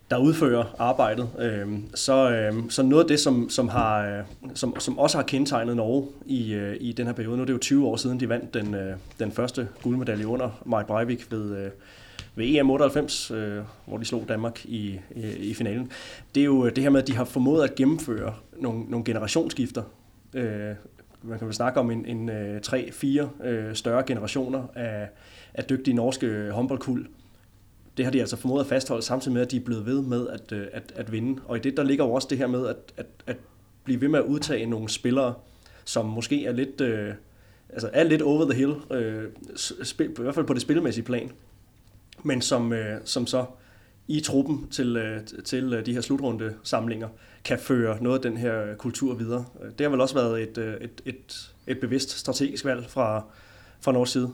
der 0.10 0.18
udfører 0.18 0.76
arbejdet, 0.80 1.30
øh, 1.40 1.80
så, 1.96 2.32
øh, 2.32 2.64
så 2.70 2.84
noget 2.84 3.04
af 3.04 3.08
det, 3.08 3.20
som, 3.20 3.50
som, 3.50 3.70
har, 3.70 4.24
som, 4.54 4.80
som 4.80 5.00
også 5.00 5.18
har 5.18 5.24
kendetegnet 5.24 5.76
Norge 5.76 6.08
i, 6.26 6.54
øh, 6.54 6.78
i 6.80 6.92
den 6.92 7.06
her 7.06 7.14
periode, 7.14 7.38
nu 7.38 7.42
er 7.42 7.46
det 7.46 7.54
jo 7.54 7.58
20 7.58 7.88
år 7.88 7.96
siden, 7.96 8.20
de 8.20 8.30
vandt 8.30 8.54
den, 8.54 8.74
øh, 8.74 8.98
den 9.20 9.32
første 9.32 9.68
guldmedalje 9.84 10.28
under 10.28 10.62
Maja 10.66 10.84
Breivik 10.84 11.32
ved, 11.32 11.58
øh, 11.58 11.72
ved 12.36 12.46
EM 12.56 12.70
98, 12.70 13.32
øh, 13.32 13.64
hvor 13.86 13.98
de 13.98 14.06
slog 14.06 14.26
Danmark 14.28 14.66
i, 14.66 15.00
i, 15.16 15.22
i 15.38 15.54
finalen, 15.54 15.92
det 16.36 16.42
er 16.42 16.46
jo 16.46 16.66
øh, 16.66 16.76
det 16.76 16.84
her 16.84 16.90
med, 16.90 17.02
at 17.02 17.08
de 17.08 17.16
har 17.16 17.26
formået 17.26 17.64
at 17.64 17.76
gennemføre 17.76 18.34
nogle, 18.60 18.84
nogle 18.84 19.06
generationsskifter. 19.06 19.84
Øh, 20.34 20.76
man 21.24 21.38
kan 21.40 21.48
vel 21.48 21.56
snakke 21.56 21.80
om 21.80 21.92
en, 21.92 22.06
en 22.06 22.30
øh, 22.30 22.62
tre-fire 22.62 23.30
øh, 23.44 23.76
større 23.76 24.04
generationer 24.04 24.64
af, 24.76 25.10
af 25.54 25.64
dygtige 25.64 25.94
norske 25.94 26.28
øh, 26.28 26.50
håndboldkuld. 26.50 27.04
Det 27.04 27.12
det 27.98 28.06
har 28.06 28.12
de 28.12 28.20
altså 28.20 28.38
formået 28.38 28.62
at 28.62 28.68
fastholde, 28.68 29.04
samtidig 29.04 29.34
med, 29.34 29.42
at 29.42 29.52
de 29.52 29.58
er 29.58 29.62
blevet 29.62 29.86
ved 29.86 30.02
med 30.02 30.28
at, 30.28 30.52
øh, 30.52 30.68
at, 30.74 30.94
at 30.96 31.12
vinde. 31.12 31.42
Og 31.46 31.58
i 31.58 31.60
det, 31.60 31.78
der 31.78 31.84
ligger 31.84 32.06
jo 32.06 32.14
også 32.14 32.28
det 32.30 32.38
her 32.38 32.48
med 32.48 32.68
at, 32.68 32.76
at, 32.98 33.06
at 33.28 33.38
blive 33.84 34.02
ved 34.02 34.08
med 34.08 34.20
at 34.20 34.26
udtage 34.26 34.66
nogle 34.66 34.90
spillere, 34.90 35.34
som 35.86 36.06
måske 36.06 36.46
er 36.46 36.52
lidt, 36.52 36.82
øh, 36.82 37.14
altså 37.70 37.90
er 37.94 38.04
lidt 38.04 38.22
over 38.22 38.46
the 38.46 38.60
hill, 38.60 38.76
øh, 38.92 39.24
spil, 39.84 40.10
i 40.10 40.22
hvert 40.22 40.36
fald 40.36 40.46
på 40.46 40.54
det 40.54 40.62
spillemæssige 40.62 41.06
plan, 41.06 41.32
men 42.24 42.42
som, 42.42 42.74
øh, 42.74 43.02
som 43.06 43.28
så 43.28 43.46
i 44.08 44.20
truppen 44.20 44.68
til, 44.70 44.98
øh, 44.98 45.22
til 45.46 45.74
øh, 45.74 45.86
de 45.86 45.94
her 45.94 46.02
slutrunde 46.02 46.54
samlinger 46.64 47.08
kan 47.44 47.60
føre 47.60 48.04
noget 48.04 48.18
af 48.18 48.32
den 48.32 48.38
her 48.38 48.64
øh, 48.64 48.76
kultur 48.76 49.14
videre. 49.14 49.46
Øh, 49.64 49.72
det 49.72 49.82
har 49.82 49.90
vel 49.90 50.02
også 50.02 50.16
været 50.16 50.42
et, 50.42 50.58
øh, 50.58 50.74
et, 50.82 51.02
et, 51.06 51.54
et 51.68 51.80
bevidst 51.80 52.10
strategisk 52.10 52.66
valg 52.66 52.86
fra, 52.90 53.24
fra 53.82 53.92
Nords 53.92 54.10
side. 54.10 54.32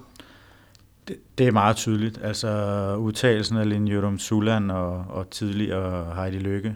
Det, 1.07 1.17
det 1.37 1.47
er 1.47 1.51
meget 1.51 1.75
tydeligt. 1.75 2.19
Altså 2.23 2.49
udtalelsen 2.95 3.57
af 3.57 3.69
Lin 3.69 3.87
Jørgen 3.87 4.19
Sulan 4.19 4.71
og, 4.71 5.05
og 5.09 5.29
tidligere 5.29 6.15
Heidi 6.15 6.37
Lykke. 6.37 6.75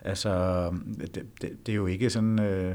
Altså, 0.00 0.64
det, 0.98 1.26
det, 1.42 1.66
det 1.66 1.72
er 1.72 1.76
jo 1.76 1.86
ikke 1.86 2.10
sådan... 2.10 2.40
Øh, 2.40 2.74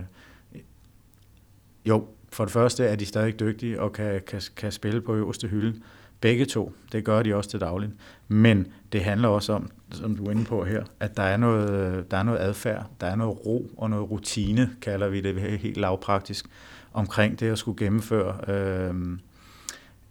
jo, 1.86 2.08
for 2.30 2.46
det 2.46 2.54
første 2.54 2.86
er 2.86 2.96
de 2.96 3.06
stadig 3.06 3.40
dygtige 3.40 3.82
og 3.82 3.94
kan, 3.94 4.22
kan, 4.28 4.42
kan 4.56 4.72
spille 4.72 5.02
på 5.02 5.16
øverste 5.16 5.48
hylde. 5.48 5.82
Begge 6.22 6.46
to, 6.46 6.74
det 6.92 7.06
gør 7.06 7.24
de 7.24 7.36
også 7.36 7.50
til 7.50 7.60
dagligt. 7.60 7.92
Men 8.28 8.68
det 8.92 9.04
handler 9.04 9.28
også 9.28 9.54
om, 9.54 9.70
som 9.92 10.16
du 10.16 10.26
er 10.26 10.32
inde 10.32 10.46
på 10.46 10.64
her, 10.64 10.84
at 11.00 11.18
der 11.18 11.24
er 11.24 11.38
noget, 11.38 12.12
der 12.12 12.18
er 12.18 12.24
noget 12.24 12.40
adfærd, 12.40 12.86
der 13.02 13.08
er 13.08 13.16
noget 13.16 13.46
ro 13.46 13.72
og 13.78 13.90
noget 13.90 14.12
rutine, 14.12 14.70
kalder 14.82 15.08
vi 15.08 15.22
det 15.22 15.60
helt 15.60 15.78
lavpraktisk, 15.78 16.46
omkring 16.94 17.40
det 17.40 17.52
at 17.52 17.58
skulle 17.58 17.86
gennemføre 17.86 18.36
øh, 18.48 18.94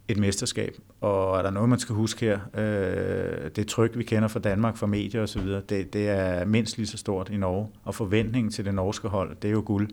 et 0.07 0.17
mesterskab. 0.17 0.75
Og 1.01 1.37
er 1.37 1.41
der 1.41 1.49
noget, 1.49 1.69
man 1.69 1.79
skal 1.79 1.95
huske 1.95 2.25
her, 2.25 2.39
øh, 2.53 3.51
det 3.55 3.67
tryk, 3.67 3.97
vi 3.97 4.03
kender 4.03 4.27
fra 4.27 4.39
Danmark, 4.39 4.77
fra 4.77 4.87
medier 4.87 5.21
osv., 5.21 5.47
det, 5.69 5.93
det 5.93 6.09
er 6.09 6.45
mindst 6.45 6.77
lige 6.77 6.87
så 6.87 6.97
stort 6.97 7.29
i 7.29 7.37
Norge. 7.37 7.67
Og 7.83 7.95
forventningen 7.95 8.51
til 8.51 8.65
det 8.65 8.73
norske 8.73 9.07
hold, 9.07 9.35
det 9.41 9.47
er 9.47 9.51
jo 9.51 9.63
guld. 9.65 9.89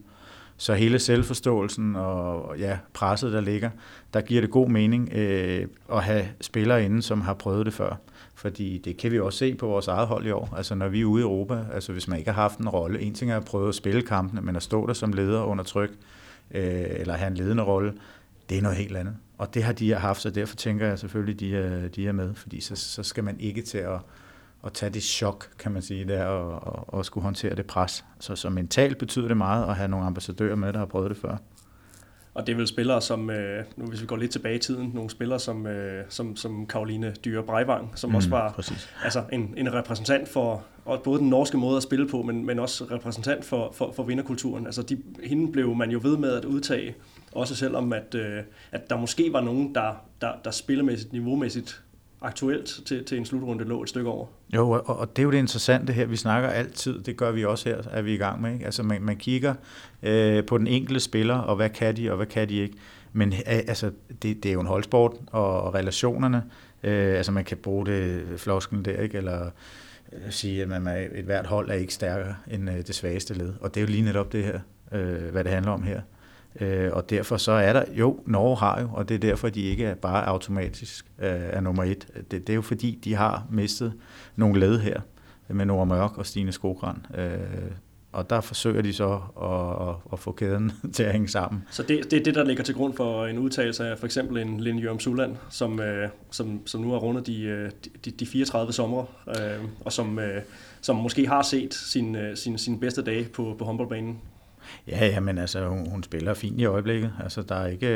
Så 0.62 0.74
hele 0.74 0.98
selvforståelsen 0.98 1.96
og 1.96 2.58
ja, 2.58 2.78
presset, 2.92 3.32
der 3.32 3.40
ligger, 3.40 3.70
der 4.14 4.20
giver 4.20 4.40
det 4.40 4.50
god 4.50 4.68
mening 4.68 5.12
øh, 5.12 5.66
at 5.92 6.02
have 6.02 6.28
spillere 6.40 6.84
inde, 6.84 7.02
som 7.02 7.20
har 7.20 7.34
prøvet 7.34 7.66
det 7.66 7.74
før. 7.74 7.96
Fordi 8.34 8.78
det 8.78 8.96
kan 8.96 9.12
vi 9.12 9.20
også 9.20 9.38
se 9.38 9.54
på 9.54 9.66
vores 9.66 9.88
eget 9.88 10.06
hold 10.06 10.26
i 10.26 10.30
år. 10.30 10.54
Altså 10.56 10.74
når 10.74 10.88
vi 10.88 11.00
er 11.00 11.04
ude 11.04 11.20
i 11.20 11.24
Europa, 11.24 11.64
altså 11.72 11.92
hvis 11.92 12.08
man 12.08 12.18
ikke 12.18 12.30
har 12.30 12.42
haft 12.42 12.58
en 12.58 12.68
rolle, 12.68 13.00
en 13.00 13.14
ting 13.14 13.30
er 13.30 13.36
at 13.36 13.44
prøve 13.44 13.68
at 13.68 13.74
spille 13.74 14.02
kampene, 14.02 14.40
men 14.40 14.56
at 14.56 14.62
stå 14.62 14.86
der 14.86 14.92
som 14.92 15.12
leder 15.12 15.42
under 15.42 15.64
tryk, 15.64 15.90
øh, 16.50 16.84
eller 16.88 17.14
have 17.14 17.30
en 17.30 17.36
ledende 17.36 17.62
rolle, 17.62 17.92
det 18.48 18.58
er 18.58 18.62
noget 18.62 18.78
helt 18.78 18.96
andet. 18.96 19.16
Og 19.38 19.54
det 19.54 19.62
har 19.62 19.72
de 19.72 19.94
haft, 19.94 20.22
så 20.22 20.30
derfor 20.30 20.56
tænker 20.56 20.86
jeg 20.86 20.98
selvfølgelig, 20.98 21.40
de 21.40 21.56
er, 21.56 21.88
de 21.88 22.08
er 22.08 22.12
med, 22.12 22.34
fordi 22.34 22.60
så, 22.60 22.76
så 22.76 23.02
skal 23.02 23.24
man 23.24 23.40
ikke 23.40 23.62
til 23.62 23.78
at, 23.78 23.98
at 24.64 24.72
tage 24.72 24.90
det 24.90 25.02
chok, 25.02 25.48
kan 25.58 25.72
man 25.72 25.82
sige, 25.82 26.04
der, 26.04 26.24
og, 26.24 26.74
og, 26.74 26.94
og 26.94 27.04
skulle 27.04 27.24
håndtere 27.24 27.54
det 27.54 27.66
pres. 27.66 28.04
Så, 28.20 28.36
så 28.36 28.50
mentalt 28.50 28.98
betyder 28.98 29.28
det 29.28 29.36
meget 29.36 29.68
at 29.68 29.76
have 29.76 29.88
nogle 29.88 30.06
ambassadører 30.06 30.56
med, 30.56 30.72
der 30.72 30.78
har 30.78 30.86
prøvet 30.86 31.10
det 31.10 31.18
før. 31.18 31.36
Og 32.34 32.46
det 32.46 32.52
er 32.52 32.56
vel 32.56 32.66
spillere 32.66 33.00
som, 33.00 33.30
øh, 33.30 33.64
nu 33.76 33.86
hvis 33.86 34.00
vi 34.00 34.06
går 34.06 34.16
lidt 34.16 34.30
tilbage 34.30 34.54
i 34.54 34.58
tiden, 34.58 34.90
nogle 34.94 35.10
spillere 35.10 35.38
som, 35.38 35.66
øh, 35.66 36.04
som, 36.08 36.36
som 36.36 36.66
Karoline 36.66 37.14
Dyre 37.24 37.42
Breivang, 37.42 37.92
som 37.94 38.10
mm, 38.10 38.16
også 38.16 38.30
var 38.30 38.52
præcis. 38.52 38.94
altså 39.04 39.24
en, 39.32 39.54
en 39.56 39.72
repræsentant 39.72 40.28
for 40.28 40.64
og 40.84 41.02
både 41.02 41.18
den 41.18 41.28
norske 41.28 41.56
måde 41.56 41.76
at 41.76 41.82
spille 41.82 42.08
på, 42.08 42.22
men, 42.22 42.46
men 42.46 42.58
også 42.58 42.84
repræsentant 42.84 43.44
for, 43.44 43.72
for, 43.72 43.92
for 43.92 44.02
vinderkulturen. 44.02 44.66
Altså 44.66 44.82
de, 44.82 45.02
hende 45.24 45.52
blev 45.52 45.74
man 45.74 45.90
jo 45.90 46.00
ved 46.02 46.16
med 46.16 46.32
at 46.32 46.44
udtage, 46.44 46.94
også 47.32 47.54
selvom 47.54 47.92
at, 47.92 48.14
øh, 48.14 48.42
at 48.72 48.90
der 48.90 48.96
måske 48.96 49.32
var 49.32 49.40
nogen, 49.40 49.74
der, 49.74 49.94
der, 50.20 50.32
der 50.44 50.50
spillemæssigt, 50.50 51.12
niveaumæssigt 51.12 51.82
aktuelt 52.22 52.80
til, 52.86 53.04
til 53.04 53.18
en 53.18 53.24
slutrunde 53.24 53.64
lå 53.64 53.82
et 53.82 53.88
stykke 53.88 54.10
over. 54.10 54.26
Jo, 54.54 54.70
og, 54.70 54.86
og 54.86 55.16
det 55.16 55.22
er 55.22 55.24
jo 55.24 55.30
det 55.30 55.38
interessante 55.38 55.92
her. 55.92 56.06
Vi 56.06 56.16
snakker 56.16 56.48
altid, 56.48 57.02
det 57.02 57.16
gør 57.16 57.30
vi 57.30 57.44
også 57.44 57.68
her, 57.68 57.82
er 57.90 58.02
vi 58.02 58.14
i 58.14 58.16
gang 58.16 58.42
med. 58.42 58.52
Ikke? 58.52 58.64
Altså 58.64 58.82
man, 58.82 59.02
man 59.02 59.16
kigger 59.16 59.54
øh, 60.02 60.44
på 60.44 60.58
den 60.58 60.66
enkelte 60.66 61.00
spiller, 61.00 61.34
og 61.34 61.56
hvad 61.56 61.70
kan 61.70 61.96
de, 61.96 62.10
og 62.10 62.16
hvad 62.16 62.26
kan 62.26 62.48
de 62.48 62.54
ikke. 62.54 62.76
Men 63.12 63.32
øh, 63.32 63.38
altså, 63.46 63.90
det, 64.22 64.42
det 64.42 64.46
er 64.46 64.52
jo 64.52 64.60
en 64.60 64.66
holdsport, 64.66 65.12
og 65.32 65.74
relationerne, 65.74 66.42
øh, 66.82 67.16
altså 67.16 67.32
man 67.32 67.44
kan 67.44 67.56
bruge 67.56 67.86
det 67.86 68.24
flosken 68.36 68.84
der, 68.84 69.00
ikke? 69.00 69.18
eller 69.18 69.50
øh, 70.12 70.30
sige, 70.30 70.62
at 70.62 70.68
man, 70.68 70.86
et 71.14 71.24
hvert 71.24 71.46
hold 71.46 71.70
er 71.70 71.74
ikke 71.74 71.94
stærkere 71.94 72.34
end 72.50 72.70
øh, 72.70 72.76
det 72.76 72.94
svageste 72.94 73.34
led. 73.34 73.52
Og 73.60 73.74
det 73.74 73.80
er 73.80 73.84
jo 73.84 73.90
lige 73.90 74.02
netop 74.02 74.32
det 74.32 74.44
her, 74.44 74.60
øh, 74.92 75.30
hvad 75.32 75.44
det 75.44 75.52
handler 75.52 75.72
om 75.72 75.82
her. 75.82 76.00
Øh, 76.60 76.90
og 76.92 77.10
derfor 77.10 77.36
så 77.36 77.52
er 77.52 77.72
der, 77.72 77.84
jo, 77.92 78.20
Norge 78.26 78.56
har 78.56 78.80
jo, 78.80 78.88
og 78.92 79.08
det 79.08 79.14
er 79.14 79.18
derfor, 79.18 79.48
de 79.48 79.60
ikke 79.60 79.84
er 79.84 79.94
bare 79.94 80.26
automatisk 80.26 81.06
øh, 81.18 81.28
er 81.28 81.60
nummer 81.60 81.84
et. 81.84 82.06
Det, 82.30 82.46
det 82.46 82.48
er 82.48 82.54
jo 82.54 82.62
fordi, 82.62 82.98
de 83.04 83.14
har 83.14 83.46
mistet 83.50 83.92
nogle 84.36 84.60
led 84.60 84.78
her 84.78 85.00
med 85.48 85.66
Nora 85.66 85.84
Mørk 85.84 86.18
og 86.18 86.26
Stine 86.26 86.52
Skogran. 86.52 87.06
Øh, 87.14 87.38
og 88.12 88.30
der 88.30 88.40
forsøger 88.40 88.82
de 88.82 88.92
så 88.92 89.20
at, 89.42 89.88
at, 89.88 89.94
at 90.12 90.18
få 90.18 90.32
kæden 90.32 90.72
til 90.94 91.02
at 91.02 91.12
hænge 91.12 91.28
sammen. 91.28 91.64
Så 91.70 91.82
det, 91.82 92.10
det 92.10 92.20
er 92.20 92.24
det, 92.24 92.34
der 92.34 92.44
ligger 92.44 92.64
til 92.64 92.74
grund 92.74 92.94
for 92.94 93.26
en 93.26 93.38
udtalelse 93.38 93.86
af 93.86 93.98
for 93.98 94.06
eksempel 94.06 94.38
en 94.38 94.60
Linde 94.60 94.82
Jørgen 94.82 95.00
Suland, 95.00 95.36
som, 95.50 95.80
øh, 95.80 96.08
som, 96.30 96.66
som 96.66 96.80
nu 96.80 96.90
har 96.90 96.98
rundet 96.98 97.26
de, 97.26 97.42
øh, 97.42 97.70
de, 98.04 98.10
de 98.10 98.26
34 98.26 98.72
somre, 98.72 99.06
øh, 99.28 99.64
og 99.80 99.92
som, 99.92 100.18
øh, 100.18 100.42
som 100.80 100.96
måske 100.96 101.26
har 101.26 101.42
set 101.42 101.74
sin, 101.74 102.16
øh, 102.16 102.36
sin, 102.36 102.58
sin 102.58 102.80
bedste 102.80 103.02
dage 103.02 103.24
på, 103.24 103.54
på 103.58 103.64
håndboldbanen 103.64 104.18
Ja, 104.88 105.06
ja, 105.06 105.20
men 105.20 105.38
altså, 105.38 105.68
hun, 105.68 105.90
hun 105.90 106.02
spiller 106.02 106.34
fint 106.34 106.60
i 106.60 106.64
øjeblikket. 106.64 107.12
Altså, 107.22 107.42
der 107.42 107.54
er 107.54 107.66
ikke, 107.66 107.86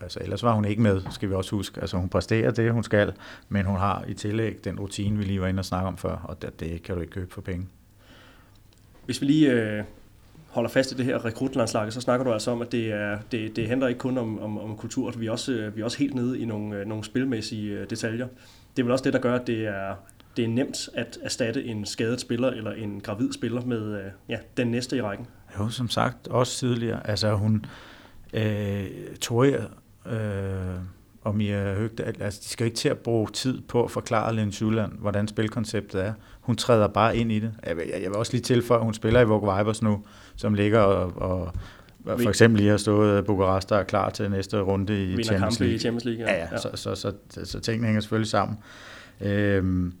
altså, 0.00 0.18
ellers 0.22 0.42
var 0.42 0.54
hun 0.54 0.64
ikke 0.64 0.82
med, 0.82 1.02
skal 1.10 1.28
vi 1.28 1.34
også 1.34 1.56
huske. 1.56 1.80
Altså, 1.80 1.96
hun 1.96 2.08
præsterer 2.08 2.50
det, 2.50 2.72
hun 2.72 2.82
skal, 2.82 3.12
men 3.48 3.66
hun 3.66 3.76
har 3.76 4.04
i 4.08 4.14
tillæg 4.14 4.64
den 4.64 4.80
rutine, 4.80 5.18
vi 5.18 5.24
lige 5.24 5.40
var 5.40 5.46
inde 5.46 5.60
og 5.60 5.64
snakke 5.64 5.88
om 5.88 5.96
før, 5.96 6.16
og 6.16 6.42
det, 6.42 6.60
det 6.60 6.82
kan 6.82 6.94
du 6.94 7.00
ikke 7.00 7.12
købe 7.12 7.32
for 7.32 7.40
penge. 7.40 7.66
Hvis 9.04 9.20
vi 9.20 9.26
lige 9.26 9.50
øh, 9.52 9.84
holder 10.54 10.70
fast 10.70 10.92
i 10.92 10.94
det 10.94 11.04
her 11.04 11.24
rekrutlandslag, 11.24 11.92
så 11.92 12.00
snakker 12.00 12.24
du 12.24 12.32
altså 12.32 12.50
om, 12.50 12.62
at 12.62 12.72
det, 12.72 12.92
er, 12.92 13.18
det, 13.32 13.56
det 13.56 13.68
handler 13.68 13.88
ikke 13.88 13.98
kun 13.98 14.18
om, 14.18 14.38
om, 14.38 14.58
om 14.58 14.76
kultur, 14.76 15.10
vi 15.10 15.26
er, 15.26 15.30
også, 15.30 15.52
øh, 15.52 15.76
vi 15.76 15.80
er 15.80 15.84
også 15.84 15.98
helt 15.98 16.14
nede 16.14 16.38
i 16.38 16.44
nogle, 16.44 16.76
øh, 16.76 16.86
nogle 16.86 17.04
spilmæssige 17.04 17.78
øh, 17.78 17.90
detaljer. 17.90 18.28
Det 18.76 18.82
er 18.82 18.84
vel 18.84 18.92
også 18.92 19.04
det, 19.04 19.12
der 19.12 19.18
gør, 19.18 19.34
at 19.34 19.46
det 19.46 19.66
er, 19.66 19.94
det 20.36 20.44
er 20.44 20.48
nemt 20.48 20.88
at 20.94 21.18
erstatte 21.22 21.64
en 21.64 21.86
skadet 21.86 22.20
spiller 22.20 22.50
eller 22.50 22.72
en 22.72 23.00
gravid 23.00 23.32
spiller 23.32 23.60
med 23.60 24.10
ja, 24.28 24.38
den 24.56 24.68
næste 24.68 24.96
i 24.96 25.02
rækken. 25.02 25.26
Jo, 25.58 25.68
som 25.68 25.88
sagt, 25.88 26.28
også 26.28 26.58
tidligere. 26.58 27.10
Altså 27.10 27.34
hun, 27.34 27.66
øh, 28.32 28.86
Toria 29.20 29.64
øh, 30.06 30.78
og 31.22 31.36
Mia 31.36 31.74
Høgdal, 31.74 32.22
altså 32.22 32.40
de 32.44 32.48
skal 32.48 32.66
ikke 32.66 32.76
til 32.76 32.88
at 32.88 32.98
bruge 32.98 33.28
tid 33.30 33.60
på 33.60 33.84
at 33.84 33.90
forklare 33.90 34.34
Lene 34.34 34.52
Schuland, 34.52 34.92
hvordan 34.98 35.28
spilkonceptet 35.28 36.04
er. 36.04 36.12
Hun 36.40 36.56
træder 36.56 36.88
bare 36.88 37.16
ind 37.16 37.32
i 37.32 37.38
det. 37.38 37.52
Jeg 37.66 37.76
vil, 37.76 37.84
jeg 38.02 38.10
vil 38.10 38.16
også 38.16 38.32
lige 38.32 38.42
tilføje, 38.42 38.78
at 38.78 38.84
hun 38.84 38.94
spiller 38.94 39.20
i 39.20 39.24
Vogue 39.24 39.58
Vibers 39.58 39.82
nu, 39.82 40.04
som 40.36 40.54
ligger 40.54 40.80
og, 40.80 41.12
og 41.16 41.54
for 42.04 42.28
eksempel 42.28 42.60
lige 42.60 42.70
har 42.70 42.76
stået 42.76 43.26
Bukarest, 43.26 43.70
der 43.70 43.76
er 43.76 43.82
klar 43.82 44.10
til 44.10 44.30
næste 44.30 44.60
runde 44.60 45.04
i 45.04 45.24
Champions 45.24 45.60
League. 45.60 45.74
i 45.74 45.78
Champions 45.78 46.04
League. 46.04 46.24
Ja, 46.24 46.34
ja, 46.34 46.48
ja. 46.52 46.58
Så, 46.58 46.70
så, 46.74 46.94
så, 46.94 47.12
så, 47.30 47.44
så 47.44 47.60
tingene 47.60 47.86
hænger 47.86 48.00
selvfølgelig 48.00 48.30
sammen. 48.30 48.58
Øhm, 49.20 49.94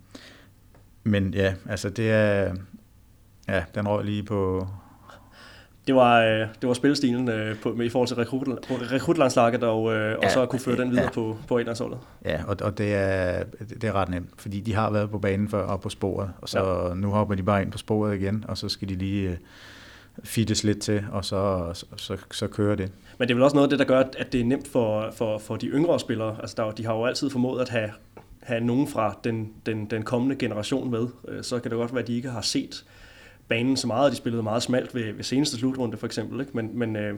men 1.04 1.34
ja, 1.34 1.54
altså 1.68 1.90
det 1.90 2.10
er, 2.10 2.54
ja, 3.48 3.64
den 3.74 3.88
røg 3.88 4.04
lige 4.04 4.22
på, 4.22 4.68
det 5.86 5.94
var, 5.94 6.22
øh, 6.22 6.46
det 6.60 6.68
var 6.68 6.74
spilstilen 6.74 7.28
øh, 7.28 7.58
på, 7.58 7.72
med, 7.72 7.86
i 7.86 7.88
forhold 7.88 8.08
til 8.08 8.16
rekrut, 8.16 8.48
rekrutlandslaget, 8.70 9.62
og, 9.62 9.94
øh, 9.94 10.10
ja, 10.10 10.16
og 10.16 10.30
så 10.30 10.46
kunne 10.46 10.60
føre 10.60 10.76
den 10.76 10.90
videre 10.90 11.04
ja. 11.04 11.10
på, 11.10 11.36
på 11.48 11.58
etlandsholdet. 11.58 11.98
Ja, 12.24 12.40
og, 12.46 12.56
og 12.60 12.78
det, 12.78 12.94
er, 12.94 13.44
det 13.58 13.84
er 13.84 13.92
ret 13.92 14.08
nemt, 14.08 14.28
fordi 14.38 14.60
de 14.60 14.74
har 14.74 14.90
været 14.90 15.10
på 15.10 15.18
banen 15.18 15.48
før 15.48 15.62
og 15.62 15.80
på 15.80 15.88
sporet, 15.88 16.30
og 16.40 16.48
så 16.48 16.88
ja. 16.88 16.94
nu 16.94 17.10
hopper 17.10 17.34
de 17.34 17.42
bare 17.42 17.62
ind 17.62 17.72
på 17.72 17.78
sporet 17.78 18.20
igen, 18.20 18.44
og 18.48 18.58
så 18.58 18.68
skal 18.68 18.88
de 18.88 18.94
lige 18.94 19.28
øh, 19.28 19.36
fittes 20.24 20.64
lidt 20.64 20.80
til, 20.80 21.04
og 21.12 21.24
så, 21.24 21.70
så, 21.74 21.86
så, 21.96 22.16
så 22.32 22.46
kører 22.46 22.76
det. 22.76 22.92
Men 23.18 23.28
det 23.28 23.34
er 23.34 23.36
vel 23.36 23.44
også 23.44 23.56
noget 23.56 23.66
af 23.66 23.70
det, 23.70 23.78
der 23.78 23.84
gør, 23.84 23.98
at 24.18 24.32
det 24.32 24.40
er 24.40 24.44
nemt 24.44 24.68
for, 24.68 25.10
for, 25.16 25.38
for 25.38 25.56
de 25.56 25.66
yngre 25.66 26.00
spillere. 26.00 26.36
Altså, 26.40 26.54
der, 26.56 26.70
de 26.70 26.86
har 26.86 26.94
jo 26.94 27.04
altid 27.04 27.30
formået 27.30 27.60
at 27.60 27.68
have, 27.68 27.90
have 28.42 28.60
nogen 28.60 28.88
fra 28.88 29.18
den, 29.24 29.52
den, 29.66 29.86
den 29.86 30.02
kommende 30.02 30.36
generation 30.36 30.90
med. 30.90 31.06
Øh, 31.28 31.42
så 31.42 31.58
kan 31.58 31.70
det 31.70 31.78
godt 31.78 31.92
være, 31.92 32.02
at 32.02 32.08
de 32.08 32.16
ikke 32.16 32.30
har 32.30 32.40
set 32.40 32.84
banen 33.48 33.76
så 33.76 33.86
meget, 33.86 34.04
og 34.04 34.10
de 34.10 34.16
spillede 34.16 34.42
meget 34.42 34.62
smalt 34.62 34.94
ved, 34.94 35.12
ved 35.12 35.24
seneste 35.24 35.56
slutrunde 35.56 35.96
for 35.96 36.06
eksempel. 36.06 36.40
Ikke? 36.40 36.52
Men, 36.54 36.78
men, 36.78 36.96
øh, 36.96 37.14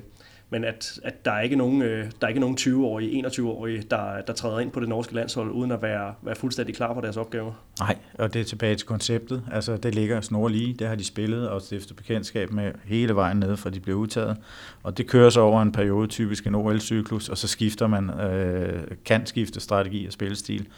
men 0.51 0.65
at, 0.65 1.01
at 1.05 1.25
der 1.25 1.33
er 1.33 1.41
ikke 1.41 1.57
nogen, 1.57 1.83
øh, 1.83 2.05
der 2.21 2.27
er 2.27 2.29
ikke 2.29 2.41
nogen 2.41 2.57
20-årige, 2.61 3.27
21-årige, 3.27 3.83
der, 3.91 4.21
der 4.27 4.33
træder 4.33 4.59
ind 4.59 4.71
på 4.71 4.81
det 4.81 4.89
norske 4.89 5.15
landshold, 5.15 5.51
uden 5.51 5.71
at 5.71 5.83
være, 5.83 6.15
være 6.23 6.35
fuldstændig 6.35 6.75
klar 6.75 6.95
på 6.95 7.01
deres 7.01 7.17
opgaver. 7.17 7.53
Nej, 7.81 7.97
og 8.15 8.35
det 8.35 8.41
er 8.41 8.45
tilbage 8.45 8.75
til 8.77 8.87
konceptet. 8.87 9.43
Altså, 9.53 9.77
det 9.77 9.95
ligger 9.95 10.21
snor 10.21 10.49
lige, 10.49 10.75
det 10.75 10.87
har 10.87 10.95
de 10.95 11.05
spillet 11.05 11.49
og 11.49 11.63
stiftet 11.63 11.97
bekendtskab 11.97 12.53
med 12.53 12.73
hele 12.85 13.15
vejen 13.15 13.37
ned, 13.37 13.57
fra 13.57 13.71
de 13.71 13.81
blev 13.81 13.97
udtaget. 13.97 14.37
Og 14.83 14.99
det 14.99 15.07
kører 15.07 15.31
så 15.31 15.41
over 15.41 15.63
en 15.63 15.73
periode, 15.73 16.07
typisk 16.07 16.47
en 16.47 16.55
OL-cyklus, 16.55 17.29
og 17.29 17.39
så 17.39 17.49
skifter 17.49 17.87
man, 17.87 18.11
øh, 18.21 18.83
kan 19.05 19.27
skifte 19.27 19.61
strategi 19.61 20.07
og 20.07 20.13
spillestil 20.13 20.69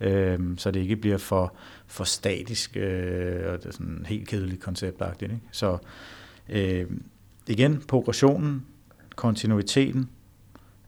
øh, 0.00 0.38
så 0.56 0.70
det 0.70 0.80
ikke 0.80 0.96
bliver 0.96 1.18
for, 1.18 1.52
for 1.86 2.04
statisk 2.04 2.76
øh, 2.76 3.52
og 3.52 3.58
det 3.58 3.66
er 3.66 3.72
sådan 3.72 4.06
helt 4.08 4.28
kedeligt 4.28 4.62
konceptagtigt. 4.62 5.32
Ikke? 5.32 5.44
Så 5.52 5.78
øh, 6.48 6.86
igen, 7.46 7.82
progressionen, 7.88 8.66
kontinuiteten, 9.18 10.08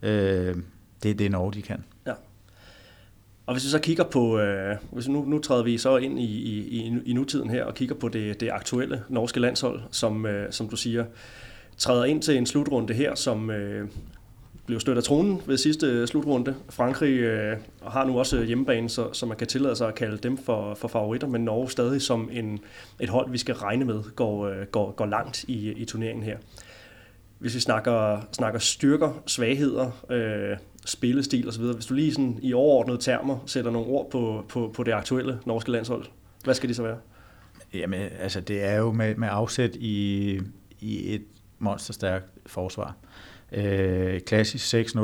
øh, 0.01 0.55
det 1.03 1.11
er 1.11 1.15
det 1.15 1.31
Norge, 1.31 1.53
de 1.53 1.61
kan. 1.61 1.83
Ja. 2.05 2.13
Og 3.45 3.53
hvis 3.53 3.63
vi 3.63 3.69
så 3.69 3.79
kigger 3.79 4.03
på, 4.03 4.39
øh, 4.39 4.75
hvis 4.91 5.07
nu, 5.07 5.25
nu 5.25 5.39
træder 5.39 5.63
vi 5.63 5.77
så 5.77 5.97
ind 5.97 6.19
i, 6.19 6.23
i, 6.23 7.01
i 7.05 7.13
nutiden 7.13 7.49
her 7.49 7.63
og 7.63 7.75
kigger 7.75 7.95
på 7.95 8.09
det, 8.09 8.39
det 8.39 8.49
aktuelle 8.51 9.03
norske 9.09 9.39
landshold, 9.39 9.81
som, 9.91 10.25
øh, 10.25 10.51
som 10.51 10.69
du 10.69 10.75
siger, 10.75 11.05
træder 11.77 12.05
ind 12.05 12.21
til 12.21 12.37
en 12.37 12.45
slutrunde 12.45 12.93
her, 12.93 13.15
som 13.15 13.49
øh, 13.49 13.87
blev 14.65 14.79
stødt 14.79 14.97
af 14.97 15.03
tronen 15.03 15.41
ved 15.45 15.57
sidste 15.57 15.87
øh, 15.87 16.07
slutrunde. 16.07 16.55
Frankrig 16.69 17.19
øh, 17.19 17.57
har 17.87 18.05
nu 18.05 18.19
også 18.19 18.37
øh, 18.37 18.43
hjemmebane, 18.43 18.89
så, 18.89 19.13
så 19.13 19.25
man 19.25 19.37
kan 19.37 19.47
tillade 19.47 19.75
sig 19.75 19.87
at 19.87 19.95
kalde 19.95 20.17
dem 20.17 20.37
for, 20.37 20.73
for 20.73 20.87
favoritter, 20.87 21.27
men 21.27 21.45
Norge 21.45 21.69
stadig 21.69 22.01
som 22.01 22.29
en, 22.31 22.59
et 22.99 23.09
hold, 23.09 23.31
vi 23.31 23.37
skal 23.37 23.55
regne 23.55 23.85
med, 23.85 24.03
går, 24.15 24.47
øh, 24.47 24.65
går, 24.71 24.91
går 24.91 25.05
langt 25.05 25.43
i, 25.43 25.71
i 25.71 25.85
turneringen 25.85 26.23
her. 26.23 26.37
Hvis 27.41 27.55
vi 27.55 27.59
snakker, 27.59 28.21
snakker 28.31 28.59
styrker, 28.59 29.23
svagheder, 29.27 30.05
øh, 30.09 30.57
spillestil 30.85 31.47
osv., 31.47 31.63
hvis 31.63 31.85
du 31.85 31.93
lige 31.93 32.11
sådan 32.11 32.39
i 32.41 32.53
overordnede 32.53 32.97
termer 32.97 33.37
sætter 33.45 33.71
nogle 33.71 33.87
ord 33.87 34.11
på, 34.11 34.45
på, 34.49 34.71
på 34.75 34.83
det 34.83 34.91
aktuelle 34.91 35.39
norske 35.45 35.71
landshold, 35.71 36.05
hvad 36.43 36.53
skal 36.53 36.69
de 36.69 36.73
så 36.73 36.83
være? 36.83 36.97
Jamen, 37.73 38.09
altså 38.19 38.41
det 38.41 38.63
er 38.63 38.75
jo 38.75 38.91
med, 38.91 39.15
med 39.15 39.27
afsæt 39.31 39.75
i, 39.75 40.39
i 40.79 41.15
et 41.15 41.23
monsterstærkt 41.59 42.25
forsvar. 42.45 42.95
Øh, 43.51 44.19
klassisk 44.19 44.75
6-0. 44.75 44.99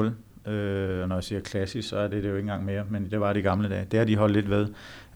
Øh, 0.50 1.02
og 1.02 1.08
når 1.08 1.16
jeg 1.16 1.24
siger 1.24 1.42
klassisk, 1.42 1.90
så 1.90 1.98
er 1.98 2.08
det 2.08 2.24
det 2.24 2.30
jo 2.30 2.36
ikke 2.36 2.40
engang 2.40 2.66
mere, 2.66 2.84
men 2.90 3.12
det 3.12 3.20
var 3.20 3.34
det 3.34 3.40
i 3.40 3.44
gamle 3.44 3.70
dage. 3.70 3.86
Det 3.92 4.00
har 4.00 4.06
de 4.06 4.16
holdt 4.16 4.34
lidt 4.34 4.50
ved, 4.50 4.68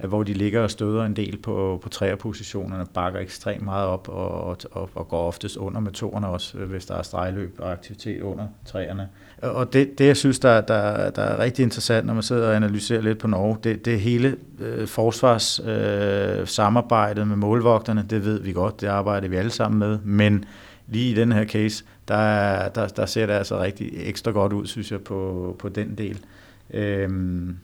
hvor 0.08 0.24
de 0.24 0.34
ligger 0.34 0.62
og 0.62 0.72
støder 0.72 1.06
en 1.06 1.16
del 1.16 1.38
på, 1.38 1.80
på 1.84 1.90
træerpositionerne, 1.90 2.86
bakker 2.94 3.20
ekstremt 3.20 3.66
meget 3.66 3.88
op 3.88 4.10
og, 4.10 4.48
og, 4.72 4.90
og 4.96 5.08
går 5.08 5.28
oftest 5.28 5.58
under 5.58 5.80
med 5.80 5.92
toerne 5.92 6.28
også, 6.28 6.58
hvis 6.58 6.86
der 6.86 6.96
er 6.96 7.02
stregløb 7.02 7.56
og 7.60 7.72
aktivitet 7.72 8.22
under 8.22 8.48
træerne. 8.66 9.10
Og 9.42 9.74
det, 9.74 9.98
det 9.98 10.08
jeg 10.08 10.18
synes, 10.18 10.40
der, 10.40 10.62
der, 10.62 11.10
der 11.10 11.22
er 11.22 11.40
rigtig 11.40 11.64
interessant, 11.64 12.08
når 12.08 12.14
man 12.14 12.24
sidder 12.24 12.48
og 12.48 12.56
analyserer 12.56 13.02
lidt 13.02 13.18
på 13.18 13.28
Norge, 13.28 13.58
det, 13.64 13.86
det 13.86 14.00
hele 14.00 14.36
øh, 14.60 14.88
forsvars 14.88 15.60
øh, 15.60 16.48
samarbejdet 16.48 17.28
med 17.28 17.36
målvogterne, 17.36 18.06
det 18.10 18.26
ved 18.26 18.40
vi 18.40 18.52
godt, 18.52 18.82
det 18.82 18.88
arbejder 18.88 19.28
vi 19.28 19.36
alle 19.36 19.52
sammen 19.52 19.80
med, 19.80 20.00
men 20.04 20.46
lige 20.88 21.12
i 21.12 21.16
den 21.16 21.32
her 21.32 21.46
case, 21.46 21.84
der, 22.08 22.70
der, 22.70 22.88
der 22.88 23.06
ser 23.06 23.26
det 23.26 23.34
altså 23.34 23.62
rigtig 23.62 23.92
ekstra 23.96 24.32
godt 24.32 24.54
ud, 24.54 24.68
synes 24.68 24.92
jeg, 24.92 25.02
på, 25.02 25.56
på 25.60 25.70
den 25.70 25.96
del. 25.98 26.20
Øhm, 26.74 27.58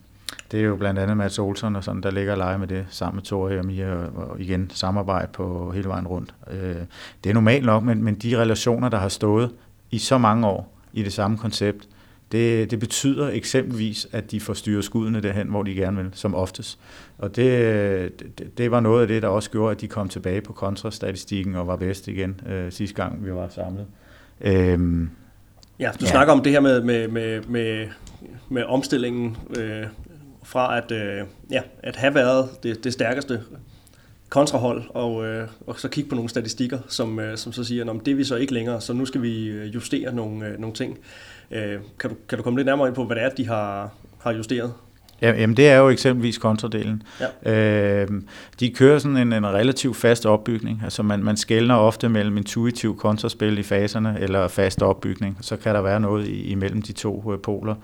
det 0.52 0.60
er 0.60 0.64
jo 0.64 0.76
blandt 0.76 1.00
andet 1.00 1.18
Mads 1.18 1.40
Olsen, 1.40 1.76
og 1.76 1.84
sådan, 1.84 2.04
der 2.04 2.12
ligger 2.12 2.32
og 2.32 2.38
leger 2.38 2.58
med 2.58 2.68
det, 2.68 2.86
sammen 2.90 3.16
med 3.16 3.24
Tore 3.24 3.60
og 3.60 3.66
Mia, 3.66 3.94
og 4.16 4.42
igen 4.42 4.70
samarbejde 4.74 5.28
på 5.34 5.72
hele 5.72 5.88
vejen 5.88 6.08
rundt. 6.08 6.34
Øh, 6.52 6.76
det 7.24 7.30
er 7.30 7.34
normalt 7.34 7.66
nok, 7.66 7.84
men, 7.84 8.04
men 8.04 8.16
de 8.16 8.38
relationer, 8.38 8.90
der 8.90 8.98
har 8.98 9.10
stået 9.10 9.52
i 9.92 9.98
så 9.98 10.18
mange 10.18 10.48
år 10.48 10.78
i 10.94 11.04
det 11.04 11.14
samme 11.14 11.38
koncept, 11.38 11.88
det, 12.32 12.72
det 12.72 12.80
betyder 12.80 13.30
eksempelvis, 13.30 14.08
at 14.12 14.32
de 14.32 14.40
får 14.40 14.54
styret 14.54 14.84
skuddene 14.84 15.22
derhen, 15.22 15.48
hvor 15.48 15.64
de 15.64 15.74
gerne 15.74 15.98
vil, 15.98 16.10
som 16.14 16.36
oftest. 16.36 16.80
Og 17.18 17.36
det, 17.36 18.20
det, 18.40 18.58
det 18.58 18.72
var 18.72 18.80
noget 18.80 19.02
af 19.02 19.08
det, 19.08 19.22
der 19.22 19.28
også 19.28 19.52
gjorde, 19.52 19.72
at 19.72 19.82
de 19.82 19.88
kom 19.88 20.10
tilbage 20.10 20.42
på 20.42 20.54
kontrastatistikken 20.54 21.56
og 21.56 21.68
var 21.68 21.76
bedst 21.76 22.08
igen 22.08 22.42
øh, 22.50 22.72
sidste 22.72 22.96
gang, 22.96 23.26
vi 23.26 23.34
var 23.34 23.50
samlet. 23.50 23.86
Øhm, 24.42 25.10
ja, 25.80 25.90
du 26.00 26.06
ja. 26.06 26.12
snakker 26.12 26.34
om 26.34 26.42
det 26.42 26.52
her 26.52 26.60
med, 26.60 26.84
med, 26.84 27.08
med, 27.08 27.42
med, 27.42 27.88
med 28.50 28.64
omstillingen 28.64 29.38
øh, 29.60 29.84
fra 30.48 30.78
at, 30.78 30.92
øh, 30.92 31.26
ja, 31.52 31.62
at 31.84 31.96
have 31.96 32.16
været 32.16 32.50
det, 32.64 32.84
det 32.84 32.94
stærkeste 32.94 33.44
kontrahold, 34.30 34.84
og, 34.90 35.26
øh, 35.26 35.48
og 35.68 35.80
så 35.80 35.90
kigge 35.90 36.10
på 36.10 36.16
nogle 36.16 36.30
statistikker, 36.30 36.80
som, 36.88 37.20
øh, 37.20 37.38
som 37.38 37.54
så 37.54 37.64
siger, 37.64 37.92
at 37.92 38.06
det 38.06 38.12
er 38.12 38.16
vi 38.16 38.24
så 38.24 38.36
ikke 38.36 38.54
længere, 38.54 38.82
så 38.82 38.94
nu 38.94 39.06
skal 39.06 39.22
vi 39.22 39.46
øh, 39.46 39.76
justere 39.76 40.16
nogle, 40.16 40.48
øh, 40.48 40.60
nogle 40.60 40.76
ting. 40.76 41.00
Øh, 41.52 41.80
kan, 42.00 42.10
du, 42.10 42.16
kan 42.30 42.38
du 42.38 42.44
komme 42.44 42.60
lidt 42.60 42.66
nærmere 42.66 42.88
ind 42.88 42.96
på, 42.96 43.06
hvad 43.06 43.16
det 43.16 43.24
er, 43.24 43.30
de 43.30 43.48
har, 43.48 43.94
har 44.20 44.32
justeret? 44.32 44.74
Ja, 45.22 45.32
jamen 45.32 45.58
det 45.58 45.70
er 45.70 45.78
jo 45.78 45.90
eksempelvis 45.90 46.38
kontradelen. 46.38 47.04
Ja. 47.46 48.04
Øh, 48.04 48.08
de 48.60 48.70
kører 48.70 49.00
sådan 49.00 49.18
en, 49.18 49.34
en 49.34 49.48
relativt 49.48 49.98
fast 49.98 50.26
opbygning. 50.26 50.82
Altså 50.84 51.04
man, 51.04 51.24
man 51.24 51.38
skældner 51.38 51.76
ofte 51.76 52.10
mellem 52.10 52.38
intuitiv 52.38 52.98
kontraspil 52.98 53.58
i 53.58 53.64
faserne 53.64 54.18
eller 54.20 54.48
fast 54.48 54.82
opbygning. 54.82 55.38
Så 55.42 55.58
kan 55.58 55.76
der 55.76 55.82
være 55.82 56.00
noget 56.00 56.28
imellem 56.28 56.82
de 56.82 56.94
to 56.94 57.34
øh, 57.34 57.40
poler. 57.40 57.76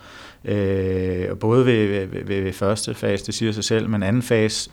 Øh, 0.46 1.38
både 1.38 1.66
ved, 1.66 1.88
ved, 1.88 2.24
ved, 2.24 2.42
ved 2.42 2.54
første 2.54 2.94
fase, 2.94 3.26
det 3.26 3.34
siger 3.34 3.52
sig 3.52 3.64
selv, 3.64 3.90
men 3.90 4.04
anden 4.04 4.22
fase, 4.22 4.70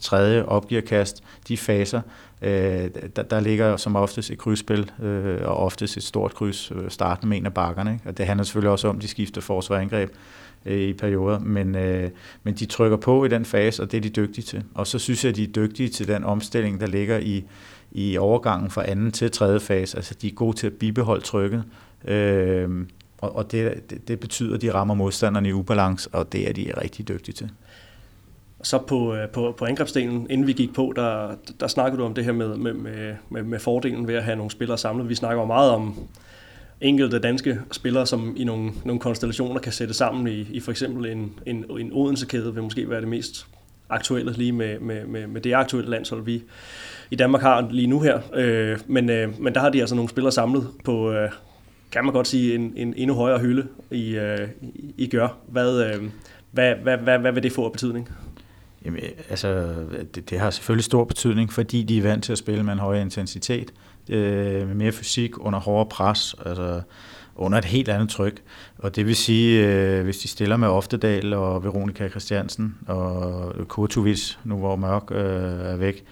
tredje 0.00 0.44
opgearkast, 0.44 1.22
de 1.48 1.56
faser, 1.56 2.00
øh, 2.42 2.88
der, 3.16 3.22
der 3.22 3.40
ligger 3.40 3.76
som 3.76 3.96
oftest 3.96 4.30
et 4.30 4.38
krydsspil, 4.38 4.90
øh, 5.02 5.38
og 5.44 5.56
oftest 5.56 5.96
et 5.96 6.02
stort 6.02 6.34
kryds, 6.34 6.72
øh, 6.74 6.90
starten 6.90 7.28
med 7.28 7.36
en 7.36 7.46
af 7.46 7.54
bakkerne. 7.54 7.92
Ikke? 7.92 8.08
Og 8.08 8.18
det 8.18 8.26
handler 8.26 8.44
selvfølgelig 8.44 8.70
også 8.70 8.88
om, 8.88 8.96
at 8.96 9.02
de 9.02 9.08
skifter 9.08 9.40
forsvar 9.40 9.78
angreb 9.78 10.10
øh, 10.66 10.80
i 10.80 10.92
perioder, 10.92 11.38
men, 11.38 11.74
øh, 11.74 12.10
men 12.42 12.54
de 12.54 12.66
trykker 12.66 12.96
på 12.96 13.24
i 13.24 13.28
den 13.28 13.44
fase, 13.44 13.82
og 13.82 13.92
det 13.92 13.96
er 13.96 14.00
de 14.00 14.08
dygtige 14.08 14.44
til. 14.44 14.62
Og 14.74 14.86
så 14.86 14.98
synes 14.98 15.24
jeg, 15.24 15.30
at 15.30 15.36
de 15.36 15.42
er 15.42 15.52
dygtige 15.52 15.88
til 15.88 16.08
den 16.08 16.24
omstilling, 16.24 16.80
der 16.80 16.86
ligger 16.86 17.18
i, 17.18 17.44
i 17.92 18.16
overgangen 18.16 18.70
fra 18.70 18.90
anden 18.90 19.12
til 19.12 19.30
tredje 19.30 19.60
fase. 19.60 19.96
Altså 19.96 20.14
de 20.22 20.28
er 20.28 20.32
gode 20.32 20.56
til 20.56 20.66
at 20.66 20.72
bibeholde 20.72 21.24
trykket, 21.24 21.64
øh, 22.04 22.86
og, 23.18 23.36
og 23.36 23.52
det, 23.52 23.90
det, 23.90 24.08
det 24.08 24.20
betyder, 24.20 24.54
at 24.54 24.62
de 24.62 24.74
rammer 24.74 24.94
modstanderne 24.94 25.48
i 25.48 25.52
ubalance, 25.52 26.08
og 26.12 26.32
det 26.32 26.48
er 26.48 26.52
de 26.52 26.72
rigtig 26.82 27.08
dygtige 27.08 27.34
til. 27.34 27.50
Så 28.62 28.78
på, 28.78 29.14
øh, 29.14 29.28
på, 29.28 29.54
på 29.58 29.64
angrebsdelen, 29.64 30.26
inden 30.30 30.46
vi 30.46 30.52
gik 30.52 30.74
på, 30.74 30.92
der, 30.96 31.34
der 31.60 31.66
snakkede 31.66 32.00
du 32.00 32.06
om 32.06 32.14
det 32.14 32.24
her 32.24 32.32
med, 32.32 32.56
med, 32.56 32.74
med, 33.30 33.42
med 33.42 33.58
fordelen 33.58 34.08
ved 34.08 34.14
at 34.14 34.24
have 34.24 34.36
nogle 34.36 34.50
spillere 34.50 34.78
samlet. 34.78 35.08
Vi 35.08 35.14
snakker 35.14 35.42
jo 35.42 35.46
meget 35.46 35.70
om 35.70 35.94
enkelte 36.84 37.18
danske 37.18 37.60
spillere, 37.72 38.06
som 38.06 38.34
i 38.36 38.44
nogle, 38.44 38.72
nogle 38.84 39.00
konstellationer 39.00 39.60
kan 39.60 39.72
sætte 39.72 39.94
sammen 39.94 40.26
i, 40.28 40.40
i 40.40 40.60
for 40.60 40.70
eksempel 40.70 41.06
en, 41.06 41.32
en, 41.46 41.64
en 41.78 41.90
Odense-kæde, 41.92 42.54
vil 42.54 42.62
måske 42.62 42.90
være 42.90 43.00
det 43.00 43.08
mest 43.08 43.46
aktuelle 43.88 44.32
lige 44.32 44.52
med, 44.52 44.78
med, 44.80 45.06
med, 45.06 45.26
med 45.26 45.40
det 45.40 45.54
aktuelle 45.54 45.90
landshold, 45.90 46.24
vi 46.24 46.42
i 47.10 47.16
Danmark 47.16 47.42
har 47.42 47.68
lige 47.70 47.86
nu 47.86 48.00
her. 48.00 48.20
Øh, 48.34 48.78
men, 48.86 49.10
øh, 49.10 49.40
men 49.40 49.54
der 49.54 49.60
har 49.60 49.70
de 49.70 49.80
altså 49.80 49.94
nogle 49.94 50.08
spillere 50.10 50.32
samlet 50.32 50.68
på, 50.84 51.12
øh, 51.12 51.30
kan 51.92 52.04
man 52.04 52.12
godt 52.12 52.28
sige, 52.28 52.54
en, 52.54 52.72
en 52.76 52.94
endnu 52.96 53.14
højere 53.14 53.38
hylde 53.38 53.66
i, 53.90 54.16
øh, 54.16 54.48
i 54.98 55.06
gør. 55.06 55.28
Hvad, 55.48 55.84
øh, 55.84 56.02
hvad, 56.50 56.74
hvad, 56.74 56.98
hvad, 56.98 57.18
hvad 57.18 57.32
vil 57.32 57.42
det 57.42 57.52
få 57.52 57.64
af 57.64 57.72
betydning? 57.72 58.08
Jamen, 58.84 59.00
altså, 59.30 59.74
det, 60.14 60.30
det 60.30 60.38
har 60.38 60.50
selvfølgelig 60.50 60.84
stor 60.84 61.04
betydning, 61.04 61.52
fordi 61.52 61.82
de 61.82 61.98
er 61.98 62.02
vant 62.02 62.24
til 62.24 62.32
at 62.32 62.38
spille 62.38 62.62
med 62.62 62.72
en 62.72 62.78
højere 62.78 63.02
intensitet 63.02 63.72
øh, 64.08 64.66
med 64.66 64.74
mere 64.74 64.92
fysik 64.92 65.38
under 65.38 65.60
hårdere 65.60 65.88
pres, 65.88 66.34
altså 66.46 66.80
under 67.36 67.58
et 67.58 67.64
helt 67.64 67.88
andet 67.88 68.08
tryk. 68.08 68.42
Og 68.78 68.96
det 68.96 69.06
vil 69.06 69.16
sige, 69.16 69.66
øh, 69.66 70.04
hvis 70.04 70.18
de 70.18 70.28
stiller 70.28 70.56
med 70.56 70.68
Oftedal 70.68 71.32
og 71.32 71.64
Veronika 71.64 72.08
Christiansen 72.08 72.76
og 72.86 73.52
Kurtovic, 73.68 74.34
nu 74.44 74.56
hvor 74.56 74.76
Mørk 74.76 75.10
øh, 75.10 75.18
er 75.72 75.76
væk, 75.76 76.04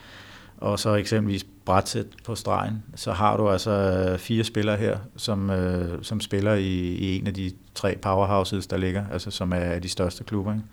og 0.56 0.78
så 0.78 0.94
eksempelvis 0.94 1.46
Bratsæt 1.64 2.06
på 2.24 2.34
stregen, 2.34 2.82
så 2.96 3.12
har 3.12 3.36
du 3.36 3.50
altså 3.50 4.16
fire 4.18 4.44
spillere 4.44 4.76
her, 4.76 4.98
som, 5.16 5.50
øh, 5.50 5.98
som 6.02 6.20
spiller 6.20 6.54
i, 6.54 6.68
i 6.74 7.18
en 7.18 7.26
af 7.26 7.34
de 7.34 7.52
tre 7.74 7.96
powerhouses, 8.02 8.66
der 8.66 8.76
ligger, 8.76 9.04
altså 9.12 9.30
som 9.30 9.52
er 9.52 9.78
de 9.78 9.88
største 9.88 10.24
klubber. 10.24 10.52
Ikke? 10.52 10.64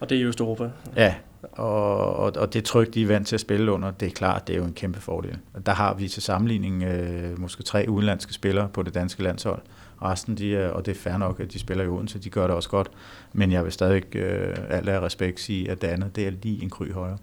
Og 0.00 0.10
det 0.10 0.16
er 0.16 0.20
i 0.20 0.24
Østeuropa? 0.24 0.70
Ja, 0.96 1.14
og, 1.42 2.16
og, 2.16 2.32
og 2.36 2.54
det 2.54 2.64
tryk, 2.64 2.94
de 2.94 3.02
er 3.02 3.06
vant 3.06 3.26
til 3.26 3.36
at 3.36 3.40
spille 3.40 3.72
under, 3.72 3.90
det 3.90 4.06
er 4.06 4.12
klart, 4.12 4.46
det 4.46 4.54
er 4.54 4.58
jo 4.58 4.64
en 4.64 4.72
kæmpe 4.72 5.00
fordel. 5.00 5.38
Og 5.54 5.66
der 5.66 5.72
har 5.72 5.94
vi 5.94 6.08
til 6.08 6.22
sammenligning 6.22 6.82
øh, 6.82 7.40
måske 7.40 7.62
tre 7.62 7.84
udenlandske 7.88 8.32
spillere 8.32 8.68
på 8.68 8.82
det 8.82 8.94
danske 8.94 9.22
landshold. 9.22 9.62
Resten, 10.02 10.34
de 10.34 10.56
er, 10.56 10.68
og 10.68 10.86
det 10.86 10.96
er 10.96 11.00
fair 11.00 11.16
nok, 11.16 11.40
at 11.40 11.52
de 11.52 11.58
spiller 11.58 11.84
i 11.84 11.88
Odense, 11.88 12.18
de 12.18 12.30
gør 12.30 12.46
det 12.46 12.56
også 12.56 12.68
godt. 12.68 12.90
Men 13.32 13.52
jeg 13.52 13.64
vil 13.64 13.72
stadig 13.72 14.16
øh, 14.16 14.56
alt 14.70 14.88
af 14.88 15.00
respekt 15.00 15.40
sige, 15.40 15.70
at 15.70 15.82
det 15.82 15.88
andet, 15.88 16.16
det 16.16 16.26
er 16.26 16.30
lige 16.42 16.62
en 16.62 16.70
kry 16.70 16.92
højere. 16.92 17.18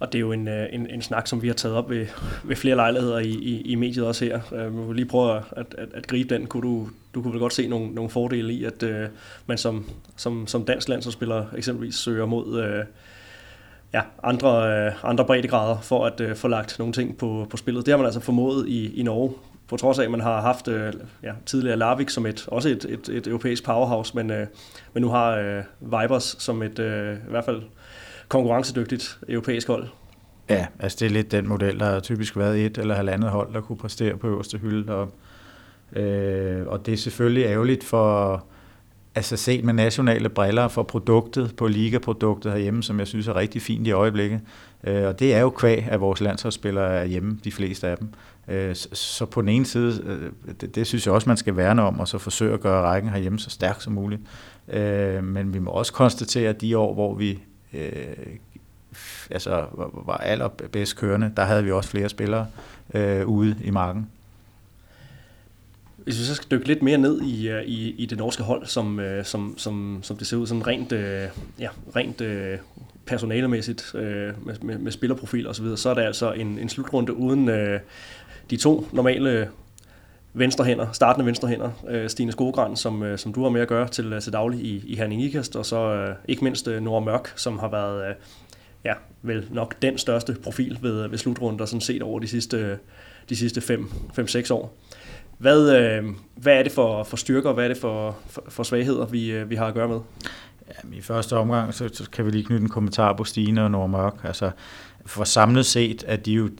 Og 0.00 0.12
det 0.12 0.18
er 0.18 0.20
jo 0.20 0.32
en, 0.32 0.48
øh, 0.48 0.66
en, 0.72 0.86
en 0.90 1.02
snak, 1.02 1.26
som 1.26 1.42
vi 1.42 1.46
har 1.46 1.54
taget 1.54 1.76
op 1.76 1.90
ved, 1.90 2.06
ved 2.44 2.56
flere 2.56 2.76
lejligheder 2.76 3.18
i, 3.18 3.28
i, 3.28 3.60
i 3.60 3.74
mediet 3.74 4.06
også 4.06 4.24
her. 4.24 4.40
Øh, 4.52 4.78
vi 4.78 4.86
vil 4.86 4.96
lige 4.96 5.06
prøve 5.06 5.36
at, 5.36 5.44
at, 5.78 5.90
at 5.94 6.06
gribe 6.06 6.34
den. 6.34 6.46
Kunne 6.46 6.62
du, 6.62 6.88
du 7.14 7.22
kunne 7.22 7.32
vel 7.32 7.40
godt 7.40 7.54
se 7.54 7.68
nogle, 7.68 7.94
nogle 7.94 8.10
fordele 8.10 8.52
i, 8.52 8.64
at 8.64 8.82
øh, 8.82 9.08
man 9.46 9.58
som, 9.58 9.84
som, 10.16 10.46
som 10.46 10.64
dansk 10.64 10.88
landsholdsspiller 10.88 11.46
eksempelvis 11.56 11.94
søger 11.94 12.26
mod 12.26 12.62
Øh, 12.62 12.84
ja, 13.94 14.00
andre, 14.22 14.86
øh, 14.86 14.92
andre 15.02 15.24
breddegrader 15.24 15.80
for 15.80 16.06
at 16.06 16.20
øh, 16.20 16.36
få 16.36 16.48
lagt 16.48 16.78
nogle 16.78 16.92
ting 16.92 17.18
på, 17.18 17.46
på 17.50 17.56
spillet. 17.56 17.86
Det 17.86 17.92
har 17.92 17.98
man 17.98 18.06
altså 18.06 18.20
formået 18.20 18.68
i, 18.68 19.00
i 19.00 19.02
Norge, 19.02 19.32
på 19.68 19.76
trods 19.76 19.98
af, 19.98 20.04
at 20.04 20.10
man 20.10 20.20
har 20.20 20.40
haft 20.40 20.68
øh, 20.68 20.92
ja, 21.22 21.32
tidligere 21.46 21.76
Larvik 21.76 22.10
som 22.10 22.26
et, 22.26 22.48
også 22.48 22.68
et, 22.68 22.86
et, 22.88 23.08
et 23.08 23.26
europæisk 23.26 23.64
powerhouse, 23.64 24.16
men, 24.16 24.26
men 24.92 25.02
nu 25.02 25.08
har 25.08 25.38
uh, 25.38 26.02
Vibers 26.02 26.36
som 26.38 26.62
et, 26.62 26.78
uh, 26.78 27.28
i 27.28 27.30
hvert 27.30 27.44
fald 27.44 27.62
konkurrencedygtigt 28.28 29.18
europæisk 29.28 29.68
hold. 29.68 29.86
Ja, 30.48 30.66
altså 30.78 30.96
det 31.00 31.06
er 31.06 31.10
lidt 31.10 31.32
den 31.32 31.48
model, 31.48 31.80
der 31.80 31.86
har 31.86 32.00
typisk 32.00 32.36
været 32.36 32.66
et 32.66 32.78
eller 32.78 32.94
halvandet 32.94 33.30
hold, 33.30 33.54
der 33.54 33.60
kunne 33.60 33.78
præstere 33.78 34.16
på 34.16 34.26
øverste 34.26 34.58
hylde. 34.58 34.94
Og, 34.94 35.08
øh, 36.00 36.66
og 36.66 36.86
det 36.86 36.94
er 36.94 36.98
selvfølgelig 36.98 37.44
ærgerligt 37.44 37.84
for, 37.84 38.44
altså 39.14 39.36
set 39.36 39.64
med 39.64 39.74
nationale 39.74 40.28
briller 40.28 40.68
for 40.68 40.82
produktet, 40.82 41.56
på 41.56 41.66
ligaproduktet 41.66 42.52
herhjemme, 42.52 42.82
som 42.82 42.98
jeg 42.98 43.06
synes 43.06 43.28
er 43.28 43.36
rigtig 43.36 43.62
fint 43.62 43.86
i 43.86 43.90
øjeblikket. 43.90 44.40
Øh, 44.84 45.06
og 45.06 45.18
det 45.18 45.34
er 45.34 45.40
jo 45.40 45.50
kvæg, 45.50 45.86
at 45.90 46.00
vores 46.00 46.20
landsholdsspillere 46.20 46.92
er 46.92 47.04
hjemme, 47.04 47.38
de 47.44 47.52
fleste 47.52 47.88
af 47.88 47.98
dem. 47.98 48.08
Øh, 48.48 48.74
så 48.92 49.26
på 49.26 49.40
den 49.40 49.48
ene 49.48 49.66
side, 49.66 50.02
øh, 50.06 50.54
det, 50.60 50.74
det 50.74 50.86
synes 50.86 51.06
jeg 51.06 51.14
også, 51.14 51.28
man 51.28 51.36
skal 51.36 51.56
værne 51.56 51.82
om, 51.82 52.00
og 52.00 52.08
så 52.08 52.18
forsøge 52.18 52.54
at 52.54 52.60
gøre 52.60 52.82
rækken 52.82 53.10
herhjemme 53.10 53.38
så 53.38 53.50
stærk 53.50 53.80
som 53.80 53.92
muligt. 53.92 54.20
Men 55.22 55.54
vi 55.54 55.58
må 55.58 55.70
også 55.70 55.92
konstatere, 55.92 56.48
at 56.48 56.60
de 56.60 56.78
år, 56.78 56.94
hvor 56.94 57.14
vi 57.14 57.38
altså, 59.30 59.66
var 60.06 60.16
allerbedst 60.16 60.96
kørende, 60.96 61.32
der 61.36 61.44
havde 61.44 61.64
vi 61.64 61.72
også 61.72 61.90
flere 61.90 62.08
spillere 62.08 62.46
ude 63.26 63.56
i 63.64 63.70
marken. 63.70 64.08
Hvis 66.04 66.18
vi 66.18 66.24
så 66.24 66.34
skal 66.34 66.50
dykke 66.50 66.68
lidt 66.68 66.82
mere 66.82 66.98
ned 66.98 67.22
i, 67.22 67.48
øh, 67.48 67.62
i, 67.62 67.90
i 67.90 68.06
det 68.06 68.18
norske 68.18 68.42
hold, 68.42 68.66
som, 68.66 69.00
øh, 69.00 69.24
som, 69.24 69.54
som, 69.58 69.98
som 70.02 70.16
det 70.16 70.26
ser 70.26 70.36
ud, 70.36 70.46
sådan 70.46 70.66
rent, 70.66 70.92
øh, 70.92 71.28
ja, 71.58 71.68
rent 71.96 72.20
øh, 72.20 72.58
personalemæssigt 73.06 73.90
med, 73.94 74.54
med, 74.62 74.78
med 74.78 74.92
spillerprofil 74.92 75.46
og 75.46 75.56
så 75.56 75.62
videre, 75.62 75.78
så 75.78 75.90
er 75.90 75.94
det 75.94 76.02
altså 76.02 76.32
en, 76.32 76.58
en 76.58 76.68
slutrunde 76.68 77.14
uden 77.14 77.48
de 78.50 78.56
to 78.56 78.86
normale 78.92 79.48
venstrehænder, 80.32 80.92
startende 80.92 81.26
venstrehænder, 81.26 81.70
Stine 82.08 82.32
Skogran, 82.32 82.76
som, 82.76 83.16
som 83.16 83.32
du 83.32 83.42
har 83.42 83.50
med 83.50 83.60
at 83.60 83.68
gøre 83.68 83.88
til, 83.88 84.20
til 84.20 84.32
daglig 84.32 84.60
i, 84.60 84.82
i 84.86 84.96
Herning 84.96 85.22
Ikast, 85.22 85.56
og 85.56 85.66
så 85.66 86.12
ikke 86.28 86.44
mindst 86.44 86.68
Nora 86.80 87.00
Mørk, 87.00 87.32
som 87.36 87.58
har 87.58 87.68
været 87.68 88.14
ja, 88.84 88.94
vel 89.22 89.46
nok 89.50 89.82
den 89.82 89.98
største 89.98 90.36
profil 90.42 90.78
ved, 90.82 91.08
ved 91.08 91.18
slutrunder, 91.18 91.64
sådan 91.64 91.80
set 91.80 92.02
over 92.02 92.20
de 92.20 92.28
sidste, 92.28 92.78
de 93.28 93.36
sidste 93.36 93.80
5-6 94.18 94.52
år. 94.52 94.76
Hvad, 95.40 95.76
øh, 95.76 96.04
hvad 96.36 96.58
er 96.58 96.62
det 96.62 96.72
for, 96.72 97.04
for 97.04 97.16
styrker, 97.16 97.48
og 97.48 97.54
hvad 97.54 97.64
er 97.64 97.68
det 97.68 97.76
for, 97.76 98.16
for, 98.26 98.44
for 98.48 98.62
svagheder, 98.62 99.06
vi, 99.06 99.32
øh, 99.32 99.50
vi 99.50 99.54
har 99.54 99.66
at 99.66 99.74
gøre 99.74 99.88
med? 99.88 100.00
Jamen, 100.82 100.98
I 100.98 101.00
første 101.00 101.36
omgang, 101.36 101.74
så, 101.74 101.88
så 101.92 102.10
kan 102.10 102.26
vi 102.26 102.30
lige 102.30 102.44
knytte 102.44 102.62
en 102.62 102.68
kommentar 102.68 103.12
på 103.12 103.24
Stine 103.24 103.64
og 103.64 103.70
Nora 103.70 103.86
Mørk. 103.86 104.14
Altså, 104.24 104.50
for 105.06 105.24
samlet 105.24 105.66
set 105.66 106.04
er 106.06 106.16
de 106.16 106.32
jo, 106.32 106.50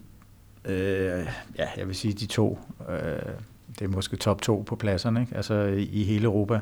øh, 0.64 1.26
ja, 1.58 1.66
jeg 1.76 1.86
vil 1.86 1.94
sige, 1.94 2.14
de 2.14 2.26
to, 2.26 2.58
øh, 2.90 3.32
det 3.78 3.84
er 3.84 3.88
måske 3.88 4.16
top 4.16 4.42
to 4.42 4.64
på 4.66 4.76
pladserne, 4.76 5.20
ikke? 5.20 5.36
altså 5.36 5.54
i, 5.54 5.82
i 5.82 6.04
hele 6.04 6.24
Europa. 6.24 6.60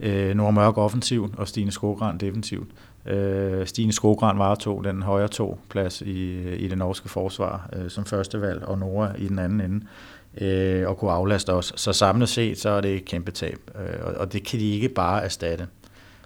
Øh, 0.00 0.34
Nora 0.34 0.50
Mørk 0.50 0.78
offensivt, 0.78 1.34
og 1.36 1.48
Stine 1.48 1.72
Skogrand 1.72 2.18
defensivt. 2.18 2.68
Øh, 3.06 3.66
Stine 3.66 3.92
Skogrand 3.92 4.38
var 4.38 4.54
to 4.54 4.80
den 4.80 5.02
højre 5.02 5.28
to 5.28 5.58
plads 5.68 6.00
i, 6.00 6.48
i 6.54 6.68
det 6.68 6.78
norske 6.78 7.08
forsvar 7.08 7.68
øh, 7.72 7.90
som 7.90 8.04
første 8.04 8.40
valg, 8.40 8.64
og 8.64 8.78
Nora 8.78 9.14
i 9.18 9.28
den 9.28 9.38
anden 9.38 9.60
ende 9.60 9.86
øh, 10.38 10.88
og 10.88 10.98
kunne 10.98 11.10
aflaste 11.10 11.52
os. 11.52 11.72
Så 11.76 11.92
samlet 11.92 12.28
set, 12.28 12.58
så 12.58 12.68
er 12.68 12.80
det 12.80 12.94
et 12.94 13.04
kæmpe 13.04 13.30
tab, 13.30 13.58
øh, 13.74 14.06
og, 14.06 14.14
og 14.14 14.32
det 14.32 14.46
kan 14.46 14.60
de 14.60 14.74
ikke 14.74 14.88
bare 14.88 15.24
erstatte. 15.24 15.66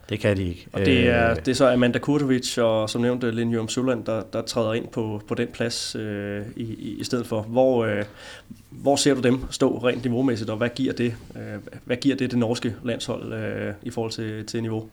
Det 0.08 0.20
kan 0.20 0.36
de 0.36 0.48
ikke. 0.48 0.66
Og 0.72 0.80
det 0.80 1.08
er, 1.08 1.30
øh, 1.30 1.36
det 1.36 1.48
er 1.48 1.54
så 1.54 1.72
Amanda 1.72 1.98
Kurtovic 1.98 2.58
og 2.58 2.90
som 2.90 3.02
nævnte 3.02 3.30
Linjum 3.30 3.68
Søland, 3.68 4.04
der, 4.04 4.22
der 4.32 4.42
træder 4.42 4.72
ind 4.72 4.88
på, 4.88 5.22
på 5.28 5.34
den 5.34 5.48
plads 5.52 5.96
øh, 5.96 6.42
i, 6.56 6.96
i 6.98 7.04
stedet 7.04 7.26
for. 7.26 7.40
Hvor, 7.40 7.84
øh, 7.84 8.04
hvor 8.70 8.96
ser 8.96 9.14
du 9.14 9.20
dem 9.20 9.44
stå 9.50 9.78
rent 9.78 10.04
niveaumæssigt, 10.04 10.50
og 10.50 10.56
hvad 10.56 10.68
giver 10.68 10.92
det, 10.92 11.14
øh, 11.36 11.60
hvad 11.84 11.96
giver 11.96 12.16
det, 12.16 12.30
det 12.30 12.38
norske 12.38 12.74
landshold 12.82 13.32
øh, 13.32 13.72
i 13.82 13.90
forhold 13.90 14.12
til, 14.12 14.46
til 14.46 14.62
niveau? 14.62 14.88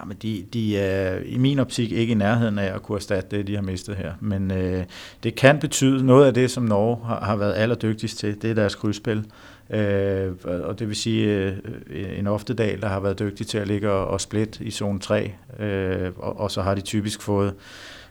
Ja, 0.00 0.04
men 0.04 0.16
de, 0.22 0.44
de 0.52 0.78
er 0.78 1.18
i 1.24 1.38
min 1.38 1.58
optik 1.58 1.92
ikke 1.92 2.10
i 2.10 2.14
nærheden 2.14 2.58
af 2.58 2.74
at 2.74 2.82
kunne 2.82 2.96
erstatte 2.96 3.36
det, 3.36 3.46
de 3.46 3.54
har 3.54 3.62
mistet 3.62 3.96
her. 3.96 4.12
Men 4.20 4.50
øh, 4.50 4.84
det 5.22 5.34
kan 5.34 5.58
betyde 5.58 6.06
noget 6.06 6.26
af 6.26 6.34
det, 6.34 6.50
som 6.50 6.62
Norge 6.62 7.06
har, 7.06 7.20
har 7.20 7.36
været 7.36 7.54
allerdygtigst 7.54 8.18
til, 8.18 8.42
det 8.42 8.50
er 8.50 8.54
deres 8.54 8.74
krydsspil. 8.74 9.24
Øh, 9.70 10.32
og 10.44 10.78
det 10.78 10.88
vil 10.88 10.96
sige 10.96 11.26
øh, 11.86 12.18
en 12.18 12.26
oftedal, 12.26 12.80
der 12.80 12.88
har 12.88 13.00
været 13.00 13.18
dygtig 13.18 13.46
til 13.46 13.58
at 13.58 13.66
ligge 13.66 13.90
og, 13.90 14.06
og 14.06 14.20
split 14.20 14.60
i 14.60 14.70
zone 14.70 15.00
3, 15.00 15.32
øh, 15.58 16.12
og, 16.16 16.40
og 16.40 16.50
så 16.50 16.62
har 16.62 16.74
de 16.74 16.80
typisk 16.80 17.22
fået 17.22 17.54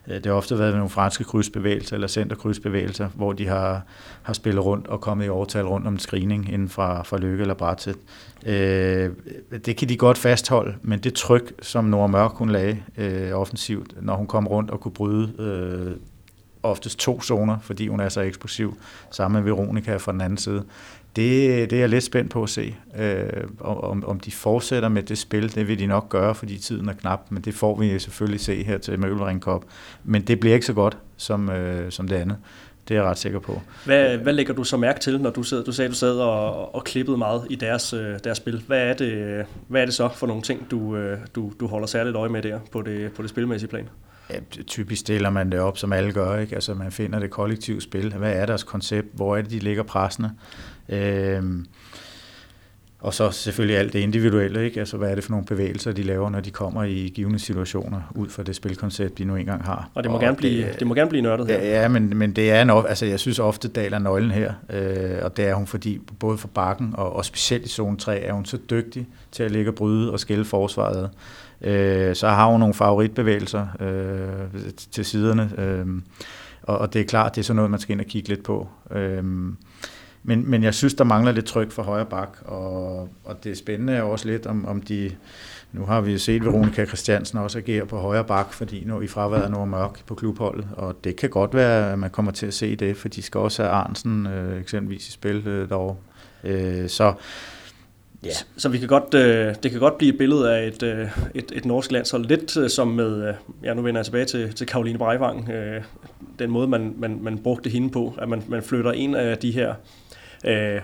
Øh, 0.08 0.14
det 0.14 0.26
har 0.26 0.32
ofte 0.32 0.58
været 0.58 0.74
nogle 0.74 0.90
franske 0.90 1.24
krydsbevægelser 1.24 1.94
eller 1.94 2.08
centerkrydsbevægelser, 2.08 3.08
hvor 3.14 3.32
de 3.32 3.46
har, 3.46 3.82
har 4.22 4.32
spillet 4.32 4.64
rundt 4.64 4.86
og 4.86 5.00
kommet 5.00 5.26
i 5.26 5.28
overtal 5.28 5.66
rundt 5.66 5.86
om 5.86 5.92
en 5.92 5.98
screening 5.98 6.52
inden 6.52 6.68
fra, 6.68 7.02
fra 7.02 7.18
Lykke 7.18 7.40
eller 7.40 7.54
Bratseth. 7.54 7.98
Øh, 8.46 9.10
det 9.66 9.76
kan 9.76 9.88
de 9.88 9.96
godt 9.96 10.18
fastholde, 10.18 10.74
men 10.82 10.98
det 10.98 11.14
tryk, 11.14 11.52
som 11.62 11.84
Nora 11.84 12.06
Mørk 12.06 12.32
hun 12.32 12.50
lagde 12.50 12.82
øh, 12.96 13.32
offensivt, 13.32 13.94
når 14.02 14.16
hun 14.16 14.26
kom 14.26 14.46
rundt 14.46 14.70
og 14.70 14.80
kunne 14.80 14.92
bryde 14.92 15.32
øh, 15.38 15.96
oftest 16.62 16.98
to 16.98 17.22
zoner, 17.22 17.58
fordi 17.62 17.88
hun 17.88 18.00
er 18.00 18.08
så 18.08 18.20
eksplosiv, 18.20 18.78
sammen 19.10 19.42
med 19.42 19.52
Veronica 19.52 19.96
fra 19.96 20.12
den 20.12 20.20
anden 20.20 20.38
side. 20.38 20.64
Det, 21.16 21.70
det 21.70 21.76
er 21.76 21.80
jeg 21.80 21.88
lidt 21.88 22.04
spændt 22.04 22.30
på 22.30 22.42
at 22.42 22.48
se. 22.48 22.74
Øh, 22.98 23.44
om, 23.60 24.04
om 24.04 24.20
de 24.20 24.30
fortsætter 24.30 24.88
med 24.88 25.02
det 25.02 25.18
spil, 25.18 25.54
det 25.54 25.68
vil 25.68 25.78
de 25.78 25.86
nok 25.86 26.08
gøre, 26.08 26.34
fordi 26.34 26.58
tiden 26.58 26.88
er 26.88 26.92
knap, 26.92 27.20
men 27.30 27.42
det 27.42 27.54
får 27.54 27.78
vi 27.78 27.98
selvfølgelig 27.98 28.40
se 28.40 28.64
her 28.64 28.78
til 28.78 29.00
Møbelring 29.00 29.40
Cup. 29.40 29.62
Men 30.04 30.22
det 30.22 30.40
bliver 30.40 30.54
ikke 30.54 30.66
så 30.66 30.72
godt 30.72 30.96
som, 31.16 31.50
øh, 31.50 31.92
som 31.92 32.08
det 32.08 32.16
andet. 32.16 32.36
Det 32.88 32.96
er 32.96 33.00
jeg 33.00 33.10
ret 33.10 33.18
sikker 33.18 33.38
på. 33.38 33.60
Hvad, 33.84 34.18
hvad 34.18 34.32
lægger 34.32 34.54
du 34.54 34.64
så 34.64 34.76
mærke 34.76 35.00
til, 35.00 35.20
når 35.20 35.30
du, 35.30 35.42
sidder, 35.42 35.64
du 35.64 35.72
sagde, 35.72 35.88
du 35.88 35.94
sad 35.94 36.18
og, 36.18 36.74
og 36.74 36.84
klippede 36.84 37.18
meget 37.18 37.46
i 37.50 37.54
deres, 37.54 37.92
øh, 37.92 38.18
deres 38.24 38.36
spil? 38.36 38.62
Hvad 38.66 38.78
er, 38.78 38.94
det, 38.94 39.44
hvad 39.68 39.80
er 39.80 39.84
det 39.84 39.94
så 39.94 40.08
for 40.08 40.26
nogle 40.26 40.42
ting, 40.42 40.70
du, 40.70 40.96
øh, 40.96 41.18
du, 41.34 41.52
du 41.60 41.66
holder 41.66 41.86
særligt 41.86 42.16
øje 42.16 42.28
med 42.28 42.42
der 42.42 42.58
på 42.72 42.82
det, 42.82 43.12
på 43.12 43.22
det 43.22 43.30
spilmæssige 43.30 43.70
plan? 43.70 43.88
Ja, 44.30 44.38
typisk 44.66 45.00
stiller 45.00 45.30
man 45.30 45.52
det 45.52 45.60
op, 45.60 45.78
som 45.78 45.92
alle 45.92 46.12
gør. 46.12 46.38
Ikke? 46.38 46.54
Altså, 46.54 46.74
man 46.74 46.92
finder 46.92 47.18
det 47.18 47.30
kollektive 47.30 47.80
spil. 47.80 48.14
Hvad 48.14 48.32
er 48.32 48.46
deres 48.46 48.62
koncept? 48.62 49.08
Hvor 49.14 49.36
er 49.36 49.42
det, 49.42 49.50
de 49.50 49.58
ligger 49.58 49.82
pressende? 49.82 50.30
Øhm, 50.88 51.66
og 53.00 53.14
så 53.14 53.30
selvfølgelig 53.30 53.78
alt 53.78 53.92
det 53.92 53.98
individuelle, 53.98 54.64
ikke? 54.64 54.80
Altså, 54.80 54.96
hvad 54.96 55.10
er 55.10 55.14
det 55.14 55.24
for 55.24 55.30
nogle 55.30 55.46
bevægelser, 55.46 55.92
de 55.92 56.02
laver, 56.02 56.30
når 56.30 56.40
de 56.40 56.50
kommer 56.50 56.82
i 56.82 57.12
givende 57.14 57.38
situationer, 57.38 58.12
ud 58.14 58.28
fra 58.28 58.42
det 58.42 58.56
spilkoncept, 58.56 59.18
de 59.18 59.24
nu 59.24 59.36
engang 59.36 59.64
har. 59.64 59.90
Og 59.94 60.02
det 60.02 60.10
må, 60.10 60.16
og 60.16 60.22
gerne, 60.22 60.36
blive, 60.36 60.66
det, 60.66 60.78
det 60.78 60.86
må 60.86 60.94
gerne 60.94 61.10
blive 61.10 61.22
nørdet 61.22 61.46
her. 61.46 61.58
Ja, 61.58 61.82
ja 61.82 61.88
men, 61.88 62.18
men 62.18 62.32
det 62.32 62.50
er 62.50 62.62
en, 62.62 62.70
altså, 62.70 63.06
jeg 63.06 63.20
synes 63.20 63.38
ofte, 63.38 63.68
daler 63.68 63.98
nøglen 63.98 64.30
her, 64.30 64.52
øh, 64.70 65.18
og 65.22 65.36
det 65.36 65.44
er 65.44 65.54
hun, 65.54 65.66
fordi 65.66 66.00
både 66.18 66.38
for 66.38 66.48
bakken, 66.48 66.94
og, 66.94 67.16
og 67.16 67.24
specielt 67.24 67.66
i 67.66 67.68
zone 67.68 67.96
3, 67.96 68.18
er 68.18 68.32
hun 68.32 68.44
så 68.44 68.58
dygtig 68.70 69.06
til 69.32 69.42
at 69.42 69.50
ligge 69.50 69.70
og 69.70 69.74
bryde 69.74 70.12
og 70.12 70.20
skille 70.20 70.44
forsvaret 70.44 71.10
Øh, 71.60 72.14
så 72.14 72.28
har 72.28 72.46
hun 72.46 72.60
nogle 72.60 72.74
favoritbevægelser 72.74 73.66
øh, 73.80 74.70
til 74.90 75.04
siderne, 75.04 75.50
øh, 75.58 75.86
og, 76.62 76.78
og 76.78 76.92
det 76.92 77.00
er 77.00 77.04
klart, 77.04 77.34
det 77.34 77.40
er 77.40 77.44
sådan 77.44 77.56
noget, 77.56 77.70
man 77.70 77.80
skal 77.80 77.92
ind 77.92 78.00
og 78.00 78.06
kigge 78.06 78.28
lidt 78.28 78.42
på. 78.42 78.68
Øh, 78.90 79.24
men, 80.26 80.50
men 80.50 80.62
jeg 80.62 80.74
synes, 80.74 80.94
der 80.94 81.04
mangler 81.04 81.32
lidt 81.32 81.44
tryk 81.44 81.70
for 81.70 81.82
højre 81.82 82.06
bak, 82.06 82.38
og, 82.44 83.08
og 83.24 83.44
det 83.44 83.58
spændende 83.58 83.92
er 83.92 84.02
også 84.02 84.28
lidt, 84.28 84.46
om, 84.46 84.66
om 84.66 84.82
de... 84.82 85.10
Nu 85.72 85.84
har 85.84 86.00
vi 86.00 86.18
set 86.18 86.44
Veronica 86.44 86.84
Christiansen 86.86 87.38
også 87.38 87.58
agere 87.58 87.86
på 87.86 87.98
højre 87.98 88.24
bak, 88.24 88.52
fordi 88.52 88.84
nu 88.84 89.00
i 89.00 89.06
fraværet 89.06 89.44
er 89.44 89.64
mørk 89.64 90.06
på 90.06 90.14
klubholdet, 90.14 90.66
og 90.76 90.96
det 91.04 91.16
kan 91.16 91.30
godt 91.30 91.54
være, 91.54 91.92
at 91.92 91.98
man 91.98 92.10
kommer 92.10 92.32
til 92.32 92.46
at 92.46 92.54
se 92.54 92.76
det, 92.76 92.96
for 92.96 93.08
de 93.08 93.22
skal 93.22 93.38
også 93.38 93.62
have 93.62 93.72
Arnsen 93.72 94.26
øh, 94.26 94.60
eksempelvis 94.60 95.08
i 95.08 95.12
spil 95.12 95.46
øh, 95.46 95.68
derovre. 95.68 95.96
Øh, 96.44 96.88
så 96.88 97.14
Ja. 98.24 98.30
Så, 98.30 98.44
så 98.56 98.68
vi 98.68 98.78
kan 98.78 98.88
godt, 98.88 99.14
øh, 99.14 99.54
det 99.62 99.70
kan 99.70 99.80
godt 99.80 99.98
blive 99.98 100.12
et 100.12 100.18
billede 100.18 100.56
af 100.56 100.66
et, 100.66 100.82
øh, 100.82 101.08
et, 101.34 101.52
et 101.54 101.64
norsk 101.64 101.92
landshold, 101.92 102.24
lidt 102.24 102.56
øh, 102.56 102.70
som 102.70 102.88
med, 102.88 103.28
øh, 103.28 103.34
ja 103.62 103.74
nu 103.74 103.82
vender 103.82 103.98
jeg 103.98 104.04
tilbage 104.04 104.24
til, 104.24 104.54
til 104.54 104.66
Karoline 104.66 104.98
Breivang, 104.98 105.50
øh, 105.50 105.82
den 106.38 106.50
måde 106.50 106.68
man, 106.68 106.94
man, 106.98 107.18
man 107.22 107.38
brugte 107.38 107.70
hende 107.70 107.90
på, 107.90 108.14
at 108.18 108.28
man, 108.28 108.42
man 108.48 108.62
flytter 108.62 108.92
en 108.92 109.14
af 109.14 109.38
de 109.38 109.50
her 109.50 109.74
øh, 110.44 110.80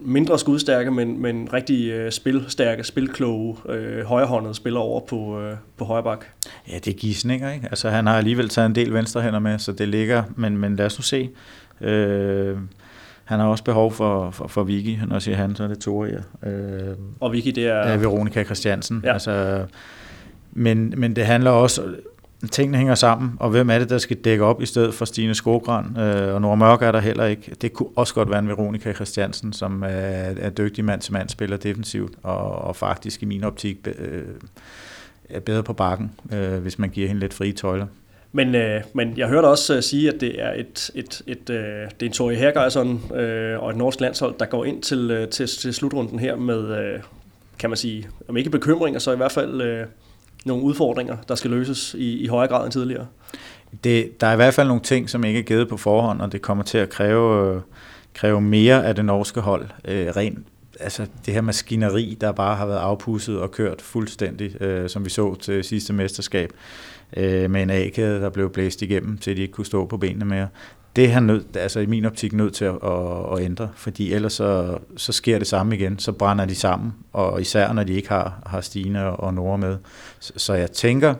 mindre 0.00 0.38
skudstærke, 0.38 0.90
men, 0.90 1.22
men 1.22 1.48
rigtig 1.52 1.90
øh, 1.90 2.12
spilstærke, 2.12 2.84
spilkloge, 2.84 3.56
øh, 3.68 4.04
højrehåndede 4.04 4.54
spiller 4.54 4.80
over 4.80 5.00
på, 5.00 5.40
øh, 5.40 5.56
på 5.76 5.84
højre 5.84 6.02
bak. 6.02 6.24
Ja, 6.68 6.74
det 6.74 6.88
er 6.88 6.98
gisninger, 6.98 7.52
ikke? 7.52 7.66
Altså 7.70 7.90
han 7.90 8.06
har 8.06 8.16
alligevel 8.16 8.48
taget 8.48 8.66
en 8.66 8.74
del 8.74 8.94
venstrehænder 8.94 9.38
med, 9.38 9.58
så 9.58 9.72
det 9.72 9.88
ligger, 9.88 10.22
men, 10.36 10.56
men 10.56 10.76
lad 10.76 10.86
os 10.86 10.98
nu 10.98 11.02
se. 11.02 11.30
Øh, 11.80 12.56
han 13.24 13.40
har 13.40 13.46
også 13.46 13.64
behov 13.64 13.92
for, 13.92 14.30
for, 14.30 14.48
for 14.48 14.62
Vicky. 14.62 14.98
Når 15.06 15.14
jeg 15.14 15.22
siger 15.22 15.36
han, 15.36 15.56
så 15.56 15.64
er 15.64 15.68
det 15.68 15.78
Tore, 15.78 16.08
ja. 16.42 16.50
Øh, 16.50 16.96
og 17.20 17.32
Vicky, 17.32 17.48
det 17.48 17.66
er... 17.66 17.88
Ja, 17.88 17.96
Veronika 17.96 18.44
Christiansen. 18.44 19.00
Ja. 19.04 19.12
Altså, 19.12 19.64
men, 20.52 20.94
men 20.96 21.16
det 21.16 21.26
handler 21.26 21.50
også... 21.50 21.82
Tingene 22.48 22.78
hænger 22.78 22.94
sammen, 22.94 23.32
og 23.40 23.50
hvem 23.50 23.70
er 23.70 23.78
det, 23.78 23.90
der 23.90 23.98
skal 23.98 24.16
dække 24.16 24.44
op 24.44 24.62
i 24.62 24.66
stedet 24.66 24.94
for 24.94 25.04
Stine 25.04 25.34
Skogran? 25.34 25.96
Øh, 25.98 26.34
og 26.34 26.40
Nora 26.40 26.54
Mørk 26.54 26.82
er 26.82 26.92
der 26.92 27.00
heller 27.00 27.24
ikke. 27.24 27.56
Det 27.62 27.72
kunne 27.72 27.88
også 27.96 28.14
godt 28.14 28.30
være 28.30 28.38
en 28.38 28.48
Veronika 28.48 28.92
Christiansen, 28.92 29.52
som 29.52 29.82
er, 29.82 29.88
er 30.38 30.50
dygtig 30.50 30.84
mand 30.84 31.00
til 31.00 31.12
mand, 31.12 31.28
spiller 31.28 31.56
defensivt, 31.56 32.12
og, 32.22 32.38
og 32.38 32.76
faktisk 32.76 33.22
i 33.22 33.26
min 33.26 33.44
optik 33.44 33.88
øh, 33.98 34.22
er 35.28 35.40
bedre 35.40 35.62
på 35.62 35.72
bakken, 35.72 36.12
øh, 36.32 36.58
hvis 36.58 36.78
man 36.78 36.90
giver 36.90 37.08
hende 37.08 37.20
lidt 37.20 37.34
frie 37.34 37.52
tøjler. 37.52 37.86
Men, 38.32 38.54
øh, 38.54 38.82
men 38.92 39.14
jeg 39.16 39.28
hørte 39.28 39.46
også 39.46 39.76
uh, 39.76 39.82
sige, 39.82 40.14
at 40.14 40.20
det 40.20 40.42
er 40.42 40.52
et, 40.52 40.90
et, 40.94 41.22
et, 41.26 41.50
øh, 41.50 41.56
det 41.56 42.02
er 42.02 42.06
en 42.06 42.12
Tori 42.12 42.34
Hergersson 42.34 43.02
øh, 43.14 43.62
og 43.62 43.70
et 43.70 43.76
norsk 43.76 44.00
landshold, 44.00 44.34
der 44.38 44.46
går 44.46 44.64
ind 44.64 44.82
til, 44.82 45.10
øh, 45.10 45.28
til, 45.28 45.46
til 45.46 45.74
slutrunden 45.74 46.18
her 46.18 46.36
med, 46.36 46.78
øh, 46.78 47.00
kan 47.58 47.70
man 47.70 47.76
sige, 47.76 48.08
om 48.28 48.36
ikke 48.36 48.50
bekymringer, 48.50 49.00
så 49.00 49.12
i 49.12 49.16
hvert 49.16 49.32
fald 49.32 49.60
øh, 49.60 49.86
nogle 50.44 50.62
udfordringer, 50.62 51.16
der 51.28 51.34
skal 51.34 51.50
løses 51.50 51.94
i, 51.98 52.18
i 52.18 52.26
højere 52.26 52.48
grad 52.48 52.64
end 52.64 52.72
tidligere. 52.72 53.06
Det, 53.84 54.20
der 54.20 54.26
er 54.26 54.32
i 54.32 54.36
hvert 54.36 54.54
fald 54.54 54.68
nogle 54.68 54.82
ting, 54.82 55.10
som 55.10 55.24
ikke 55.24 55.38
er 55.38 55.44
givet 55.44 55.68
på 55.68 55.76
forhånd, 55.76 56.20
og 56.20 56.32
det 56.32 56.42
kommer 56.42 56.64
til 56.64 56.78
at 56.78 56.90
kræve, 56.90 57.62
kræve 58.14 58.40
mere 58.40 58.86
af 58.86 58.94
det 58.94 59.04
norske 59.04 59.40
hold, 59.40 59.66
Øh, 59.84 60.06
rent 60.16 60.38
altså 60.80 61.06
det 61.26 61.34
her 61.34 61.40
maskineri, 61.40 62.16
der 62.20 62.32
bare 62.32 62.56
har 62.56 62.66
været 62.66 62.78
afpusset 62.78 63.38
og 63.38 63.50
kørt 63.50 63.82
fuldstændig, 63.82 64.62
øh, 64.62 64.88
som 64.88 65.04
vi 65.04 65.10
så 65.10 65.34
til 65.34 65.64
sidste 65.64 65.92
mesterskab, 65.92 66.50
øh, 67.16 67.50
med 67.50 67.62
en 67.62 67.70
a 67.70 67.88
der 67.96 68.30
blev 68.30 68.52
blæst 68.52 68.82
igennem, 68.82 69.18
til 69.18 69.36
de 69.36 69.42
ikke 69.42 69.52
kunne 69.52 69.66
stå 69.66 69.86
på 69.86 69.96
benene 69.96 70.24
mere. 70.24 70.48
Det 70.96 71.04
er 71.04 71.08
han 71.08 71.22
nødt, 71.22 71.56
altså 71.56 71.80
i 71.80 71.86
min 71.86 72.04
optik 72.04 72.32
nødt 72.32 72.54
til 72.54 72.64
at, 72.64 72.74
at, 72.82 73.32
at 73.32 73.44
ændre, 73.44 73.68
fordi 73.74 74.12
ellers 74.12 74.32
så, 74.32 74.78
så 74.96 75.12
sker 75.12 75.38
det 75.38 75.46
samme 75.46 75.76
igen, 75.76 75.98
så 75.98 76.12
brænder 76.12 76.44
de 76.44 76.54
sammen, 76.54 76.92
og 77.12 77.40
især 77.40 77.72
når 77.72 77.84
de 77.84 77.92
ikke 77.92 78.08
har, 78.08 78.42
har 78.46 78.60
Stine 78.60 79.10
og 79.10 79.34
Nora 79.34 79.56
med. 79.56 79.76
Så, 80.20 80.32
så 80.36 80.54
jeg 80.54 80.70
tænker, 80.70 81.14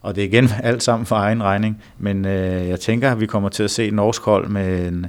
og 0.00 0.14
det 0.14 0.24
er 0.24 0.28
igen 0.28 0.48
alt 0.62 0.82
sammen 0.82 1.06
for 1.06 1.16
egen 1.16 1.42
regning, 1.42 1.82
men 1.98 2.24
øh, 2.24 2.68
jeg 2.68 2.80
tænker, 2.80 3.12
at 3.12 3.20
vi 3.20 3.26
kommer 3.26 3.48
til 3.48 3.62
at 3.62 3.70
se 3.70 3.90
norsk 3.90 4.22
hold 4.22 4.48
med 4.48 4.88
en, 4.88 5.06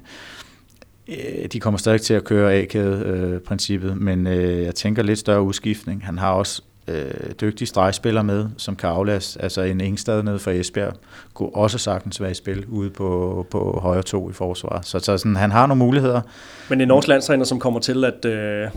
øh, 1.07 1.45
de 1.53 1.59
kommer 1.59 1.77
stadig 1.77 2.01
til 2.01 2.13
at 2.13 2.23
køre 2.23 2.53
A-kæde-princippet, 2.53 3.91
øh, 3.91 4.01
men 4.01 4.27
øh, 4.27 4.63
jeg 4.63 4.75
tænker 4.75 5.03
lidt 5.03 5.19
større 5.19 5.41
udskiftning. 5.41 6.05
Han 6.05 6.17
har 6.17 6.31
også 6.31 6.61
øh, 6.87 7.31
dygtig 7.41 7.67
stregspiller 7.67 8.21
med, 8.21 8.49
som 8.57 8.75
kan 8.75 8.89
aflaste. 8.89 9.41
Altså 9.41 9.61
en 9.61 9.81
Ingstad 9.81 10.23
nede 10.23 10.39
fra 10.39 10.51
Esbjerg 10.51 10.93
kunne 11.33 11.55
også 11.55 11.77
sagtens 11.77 12.21
være 12.21 12.31
i 12.31 12.33
spil 12.33 12.65
ude 12.65 12.89
på, 12.89 13.47
på 13.51 13.79
højre 13.81 14.03
to 14.03 14.29
i 14.29 14.33
forsvar. 14.33 14.81
Så, 14.81 14.99
så 14.99 15.17
sådan, 15.17 15.35
han 15.35 15.51
har 15.51 15.67
nogle 15.67 15.79
muligheder. 15.79 16.21
Men 16.69 16.81
en 16.81 16.87
norsk 16.87 17.07
landstræner, 17.07 17.45
som 17.45 17.59
kommer 17.59 17.79
til 17.79 18.05
at, 18.05 18.25
øh, 18.25 18.69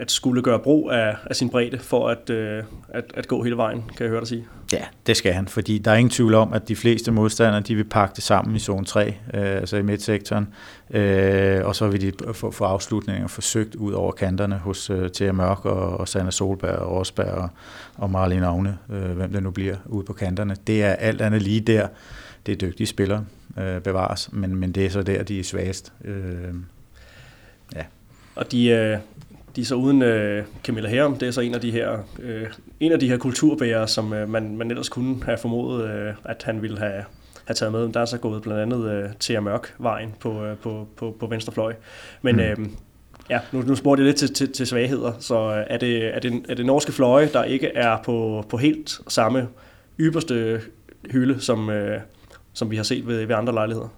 at 0.00 0.10
skulle 0.10 0.42
gøre 0.42 0.58
brug 0.58 0.90
af, 0.90 1.16
af 1.26 1.36
sin 1.36 1.50
bredde 1.50 1.78
for 1.78 2.08
at, 2.08 2.30
øh, 2.30 2.62
at, 2.88 3.04
at 3.14 3.28
gå 3.28 3.42
hele 3.42 3.56
vejen, 3.56 3.82
kan 3.96 4.04
jeg 4.04 4.08
høre 4.08 4.20
dig 4.20 4.28
sige. 4.28 4.46
Ja, 4.72 4.84
det 5.06 5.16
skal 5.16 5.32
han, 5.32 5.48
fordi 5.48 5.78
der 5.78 5.90
er 5.90 5.94
ingen 5.94 6.10
tvivl 6.10 6.34
om, 6.34 6.52
at 6.52 6.68
de 6.68 6.76
fleste 6.76 7.12
modstandere, 7.12 7.60
de 7.60 7.74
vil 7.74 7.84
pakke 7.84 8.16
det 8.16 8.24
sammen 8.24 8.56
i 8.56 8.58
zone 8.58 8.84
3, 8.84 9.06
øh, 9.06 9.14
altså 9.34 9.76
i 9.76 9.82
midtsektoren, 9.82 10.48
øh, 10.90 11.66
og 11.66 11.76
så 11.76 11.88
vil 11.88 12.00
de 12.00 12.12
få, 12.32 12.50
få 12.50 12.64
afslutninger 12.64 13.28
forsøgt 13.28 13.74
ud 13.74 13.92
over 13.92 14.12
kanterne 14.12 14.56
hos 14.56 14.90
øh, 14.90 15.10
Thea 15.10 15.32
Mørk 15.32 15.64
og, 15.64 16.00
og 16.00 16.08
Sanna 16.08 16.30
Solberg 16.30 16.76
og 16.76 16.96
Rosberg 16.96 17.26
og, 17.26 17.48
og 17.96 18.10
Marlene 18.10 18.46
Agne, 18.46 18.78
øh, 18.90 19.10
hvem 19.10 19.32
det 19.32 19.42
nu 19.42 19.50
bliver 19.50 19.76
ude 19.86 20.04
på 20.04 20.12
kanterne. 20.12 20.56
Det 20.66 20.82
er 20.82 20.92
alt 20.92 21.20
andet 21.20 21.42
lige 21.42 21.60
der, 21.60 21.88
det 22.46 22.52
er 22.52 22.56
dygtige 22.56 22.86
spillere 22.86 23.24
øh, 23.58 23.80
bevares, 23.80 24.32
men, 24.32 24.56
men 24.56 24.72
det 24.72 24.86
er 24.86 24.90
så 24.90 25.02
der, 25.02 25.22
de 25.22 25.40
er 25.40 25.44
svagest. 25.44 25.92
Øh, 26.04 26.54
ja. 27.74 27.82
Og 28.34 28.52
de, 28.52 28.66
øh, 28.66 28.98
de 29.56 29.60
er 29.60 29.64
så 29.64 29.74
uden 29.74 30.02
øh, 30.02 30.44
Camilla 30.64 30.88
Herm, 30.88 31.16
det 31.16 31.28
er 31.28 31.32
så 31.32 31.40
en 31.40 31.54
af 31.54 31.60
de 31.60 31.70
her, 31.70 31.98
øh, 32.22 32.46
en 32.80 32.92
af 32.92 33.00
de 33.00 33.08
her 33.08 33.16
kulturbærere, 33.16 33.88
som 33.88 34.12
øh, 34.12 34.28
man, 34.28 34.56
man 34.56 34.70
ellers 34.70 34.88
kunne 34.88 35.24
have 35.24 35.38
formodet, 35.38 35.90
øh, 35.90 36.14
at 36.24 36.42
han 36.42 36.62
ville 36.62 36.78
have, 36.78 37.04
have 37.44 37.54
taget 37.54 37.72
med. 37.72 37.88
Der 37.92 38.00
er 38.00 38.04
så 38.04 38.18
gået 38.18 38.42
blandt 38.42 38.62
andet 38.62 38.90
øh, 38.90 39.08
Thea 39.20 39.40
Mørk 39.40 39.74
vejen 39.78 40.14
på, 40.20 40.44
øh, 40.44 40.56
på, 40.56 40.88
på, 40.96 41.16
på 41.20 41.26
venstre 41.26 41.52
fløj. 41.52 41.74
Men 42.22 42.36
mm. 42.36 42.42
øh, 42.42 42.56
ja, 43.30 43.40
nu, 43.52 43.62
nu 43.62 43.74
spurgte 43.74 44.00
jeg 44.00 44.06
lidt 44.06 44.16
til, 44.16 44.34
til, 44.34 44.52
til 44.52 44.66
svagheder, 44.66 45.12
så 45.18 45.34
øh, 45.34 45.64
er 45.66 45.78
det, 45.78 46.14
er, 46.14 46.18
det, 46.18 46.44
er 46.48 46.54
det 46.54 46.66
norske 46.66 46.92
fløje, 46.92 47.28
der 47.32 47.44
ikke 47.44 47.66
er 47.66 48.02
på, 48.04 48.44
på 48.48 48.56
helt 48.56 49.00
samme 49.08 49.48
ypperste 50.00 50.60
hylde, 51.10 51.40
som, 51.40 51.70
øh, 51.70 52.00
som 52.52 52.70
vi 52.70 52.76
har 52.76 52.82
set 52.82 53.06
ved, 53.06 53.26
ved 53.26 53.34
andre 53.36 53.52
lejligheder? 53.52 53.88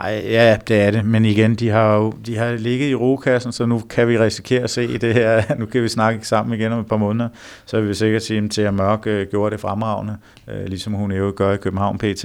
Ej, 0.00 0.24
ja, 0.24 0.58
det 0.68 0.80
er 0.80 0.90
det. 0.90 1.04
Men 1.04 1.24
igen, 1.24 1.54
de 1.54 1.68
har 1.68 1.96
jo 1.96 2.10
de 2.26 2.36
har 2.36 2.52
ligget 2.52 2.90
i 2.90 2.94
rokassen, 2.94 3.52
så 3.52 3.66
nu 3.66 3.78
kan 3.90 4.08
vi 4.08 4.18
risikere 4.18 4.62
at 4.62 4.70
se 4.70 4.98
det 4.98 5.14
her. 5.14 5.42
Nu 5.58 5.66
kan 5.66 5.82
vi 5.82 5.88
snakke 5.88 6.26
sammen 6.26 6.60
igen 6.60 6.72
om 6.72 6.80
et 6.80 6.86
par 6.86 6.96
måneder. 6.96 7.28
Så 7.66 7.80
vil 7.80 7.88
vi 7.88 7.94
sikkert 7.94 8.22
sige, 8.22 8.44
at 8.44 8.50
Thea 8.50 8.70
Mørk 8.70 9.06
øh, 9.06 9.26
gjorde 9.30 9.52
det 9.52 9.60
fremragende, 9.60 10.16
øh, 10.48 10.64
ligesom 10.66 10.92
hun 10.92 11.12
jo 11.12 11.32
gør 11.36 11.52
i 11.52 11.56
København 11.56 11.98
PT. 11.98 12.24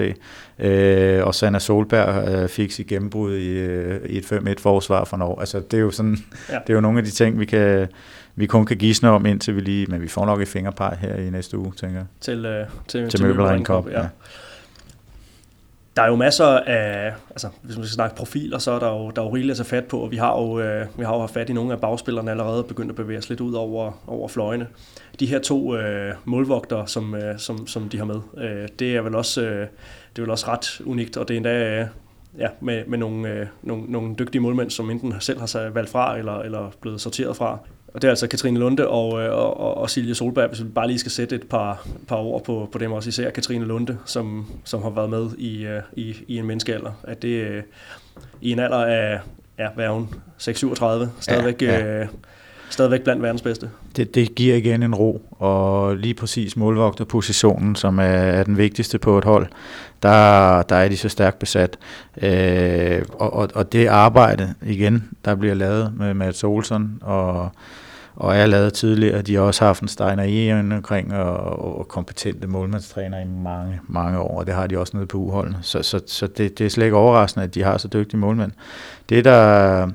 Øh, 0.60 1.26
og 1.26 1.36
Sanna 1.36 1.60
Solberg 1.60 2.30
øh, 2.30 2.50
fik 2.50 2.72
sit 2.72 2.88
gennembrud 2.88 3.36
i, 3.36 3.50
øh, 3.50 4.10
i 4.10 4.18
et 4.18 4.32
5-1-forsvar 4.32 5.04
for 5.04 5.18
Norge. 5.18 5.40
Altså, 5.40 5.60
det 5.60 5.78
er 5.78 5.82
jo 5.82 5.92
sådan, 5.92 6.18
ja. 6.50 6.54
det 6.54 6.70
er 6.70 6.74
jo 6.74 6.82
nogle 6.82 6.98
af 6.98 7.06
de 7.06 7.12
ting, 7.12 7.40
vi 7.40 7.46
kan 7.46 7.88
vi 8.36 8.46
kun 8.46 8.66
kan 8.66 8.78
gisne 8.78 9.10
om, 9.10 9.26
indtil 9.26 9.56
vi 9.56 9.62
lige, 9.62 9.86
men 9.90 10.02
vi 10.02 10.08
får 10.08 10.26
nok 10.26 10.42
et 10.42 10.48
fingerpeg 10.48 10.98
her 11.02 11.16
i 11.16 11.30
næste 11.30 11.58
uge, 11.58 11.74
tænker 11.78 11.98
jeg. 11.98 12.06
Til, 12.22 12.46
øh, 12.46 12.68
til, 12.88 13.02
til, 13.02 13.10
til 13.10 13.28
Møbelring 13.28 13.66
Cup, 13.66 13.88
ja. 13.92 14.02
ja 14.02 14.08
der 16.00 16.06
er 16.06 16.10
jo 16.10 16.16
masser 16.16 16.46
af, 16.46 17.14
altså 17.30 17.50
hvis 17.62 17.78
man 17.78 17.86
skal 17.86 17.94
snakke 17.94 18.16
profiler, 18.16 18.58
så 18.58 18.72
er 18.72 18.80
der 18.80 18.88
jo, 18.88 19.10
der 19.10 19.22
er 19.22 19.26
jo 19.26 19.34
rigeligt 19.34 19.60
at 19.60 19.66
tage 19.66 19.82
fat 19.82 19.86
på, 19.86 20.00
og 20.00 20.12
vi 20.12 20.18
har 20.18 20.42
jo, 20.42 20.60
øh, 20.60 20.88
vi 20.98 21.04
har 21.04 21.14
jo 21.14 21.20
haft 21.20 21.34
fat 21.34 21.50
i 21.50 21.54
nogle 21.54 21.74
af 21.74 21.80
bagspillerne 21.82 22.32
allerede 22.32 22.64
begyndt 22.64 22.90
at 22.90 22.96
bevæge 22.96 23.18
os 23.18 23.30
lidt 23.30 23.42
ud 23.42 23.54
over, 23.54 24.04
over 24.08 24.28
fløjene. 24.28 24.68
De 25.20 25.26
her 25.26 25.40
to 25.40 25.76
øh, 25.76 26.14
målvogtere, 26.26 26.88
som, 26.88 27.16
øh, 27.16 27.40
som, 27.40 27.68
som 27.68 27.90
de 27.90 27.98
har 27.98 28.06
med, 28.06 28.20
øh, 28.38 28.68
det 28.80 28.96
er 28.96 29.02
vel 29.02 29.16
også, 29.16 29.42
øh, 29.42 29.68
det 30.16 30.18
er 30.18 30.22
vel 30.22 30.30
også 30.30 30.48
ret 30.48 30.82
unikt, 30.86 31.18
og 31.18 31.28
det 31.28 31.34
er 31.34 31.38
endda 31.38 31.80
øh, 31.80 31.88
ja, 32.38 32.48
med, 32.60 32.86
med 32.88 32.98
nogle, 32.98 33.30
øh, 33.30 33.48
nogle, 33.62 33.84
nogle 33.88 34.16
dygtige 34.20 34.42
målmænd, 34.42 34.70
som 34.70 34.90
enten 34.90 35.14
selv 35.20 35.40
har 35.40 35.70
valgt 35.70 35.90
fra 35.90 36.18
eller, 36.18 36.40
eller 36.40 36.72
blevet 36.82 37.02
sorteret 37.02 37.36
fra. 37.36 37.60
Og 37.94 38.02
det 38.02 38.08
er 38.08 38.10
altså 38.10 38.28
Katrine 38.28 38.60
Lunde 38.60 38.88
og, 38.88 39.22
øh, 39.22 39.34
og, 39.34 39.60
og, 39.60 39.78
og 39.78 39.90
Silje 39.90 40.16
Solberg, 40.16 40.48
hvis 40.48 40.64
vi 40.64 40.68
bare 40.68 40.88
lige 40.88 41.00
skal 41.00 41.12
sætte 41.12 41.36
et 41.36 41.50
par, 41.50 41.88
par 42.08 42.16
ord 42.16 42.44
på, 42.44 42.70
på 42.72 42.78
dem, 42.78 42.92
også 42.92 43.10
især 43.10 43.30
Katrine 43.30 43.66
Lunde, 43.66 43.98
som, 44.06 44.46
som 44.66 44.82
har 44.82 44.90
været 44.90 45.10
med 45.10 45.30
i, 45.38 45.66
øh, 45.66 45.82
i, 45.94 46.16
i 46.28 46.38
en 46.38 46.46
menneskealder. 46.46 46.92
At 47.04 47.22
det 47.22 47.28
øh, 47.28 47.64
i 48.42 48.52
en 48.52 48.60
alder 48.60 48.86
af, 48.86 49.20
ja, 49.60 49.68
hvad 49.76 49.86
er 49.86 49.90
hun, 49.90 50.10
6-37, 50.40 51.08
stadigvæk, 51.20 51.62
ja, 51.62 51.80
ja. 51.80 52.02
Øh, 52.02 52.08
stadigvæk 52.70 53.02
blandt 53.02 53.24
verdens 53.24 53.42
bedste. 53.42 53.70
Det, 53.96 54.16
det 54.16 54.36
giver 54.36 54.56
igen 54.56 54.84
en 54.84 54.96
ro, 54.96 55.22
og 55.32 55.96
lige 55.96 56.14
præcis 56.14 56.58
målvogterpositionen, 56.58 57.76
som 57.76 58.00
er, 58.00 58.04
er 58.04 58.44
den 58.44 58.58
vigtigste 58.58 59.00
på 59.00 59.18
et 59.18 59.24
hold, 59.24 59.48
der, 60.04 60.62
der 60.62 60.76
er 60.76 60.88
de 60.88 60.98
så 60.98 61.10
stærkt 61.10 61.40
besat. 61.40 61.78
Øh, 62.22 63.02
og, 63.14 63.34
og, 63.34 63.50
og 63.56 63.72
det 63.72 63.88
arbejde, 63.88 64.54
igen, 64.66 65.10
der 65.26 65.36
bliver 65.36 65.54
lavet 65.54 65.94
med 65.98 66.14
Mads 66.14 66.44
Olsen 66.44 67.00
og 67.02 67.52
og 68.20 68.36
er 68.36 68.46
lavet 68.46 68.74
tidligere. 68.74 69.22
De 69.22 69.36
har 69.36 69.42
også 69.42 69.66
haft 69.66 69.82
en 69.82 69.88
Steiner 69.88 70.24
i 70.24 70.54
omkring 70.54 71.14
og, 71.14 71.80
og 71.80 71.88
kompetente 71.88 72.48
målmandstræner 72.48 73.20
i 73.20 73.26
mange, 73.26 73.80
mange 73.88 74.20
år, 74.20 74.40
og 74.40 74.48
det 74.48 74.56
har 74.56 74.68
de 74.68 74.80
også 74.80 74.98
nede 74.98 75.08
på 75.08 75.18
uholdene. 75.18 75.58
Så, 75.62 75.84
så, 75.84 76.02
så 76.08 76.28
det, 76.28 76.60
det 76.60 76.66
er 76.66 76.70
slet 76.70 76.86
ikke 76.86 76.98
overraskende, 76.98 77.44
at 77.44 77.56
de 77.56 77.64
har 77.64 77.78
så 77.78 77.88
dygtige 77.88 78.20
målmænd. 78.20 78.52
Det, 79.10 79.26
der, 79.26 79.90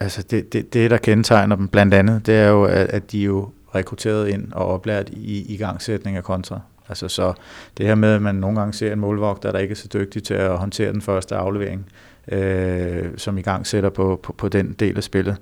altså 0.00 0.22
det, 0.22 0.52
det, 0.52 0.74
det, 0.74 0.90
der 0.90 0.96
kendetegner 0.96 1.56
dem 1.56 1.68
blandt 1.68 1.94
andet, 1.94 2.26
det 2.26 2.34
er 2.34 2.48
jo, 2.48 2.64
at, 2.64 2.86
at 2.86 3.12
de 3.12 3.20
er 3.20 3.26
jo 3.26 3.48
rekrutteret 3.74 4.28
ind 4.28 4.52
og 4.52 4.66
oplært 4.66 5.08
i, 5.08 5.54
i 5.54 5.56
gangsætning 5.56 6.16
af 6.16 6.24
kontra. 6.24 6.60
Altså 6.88 7.08
så 7.08 7.32
det 7.78 7.86
her 7.86 7.94
med, 7.94 8.14
at 8.14 8.22
man 8.22 8.34
nogle 8.34 8.58
gange 8.58 8.72
ser 8.72 8.92
en 8.92 9.00
målvogter, 9.00 9.52
der 9.52 9.58
ikke 9.58 9.72
er 9.72 9.76
så 9.76 9.88
dygtig 9.92 10.22
til 10.22 10.34
at 10.34 10.58
håndtere 10.58 10.92
den 10.92 11.00
første 11.02 11.36
aflevering, 11.36 11.86
øh, 12.28 13.04
som 13.16 13.38
i 13.38 13.42
gang 13.42 13.66
sætter 13.66 13.90
på, 13.90 14.20
på, 14.22 14.32
på 14.32 14.48
den 14.48 14.72
del 14.72 14.96
af 14.96 15.02
spillet, 15.02 15.36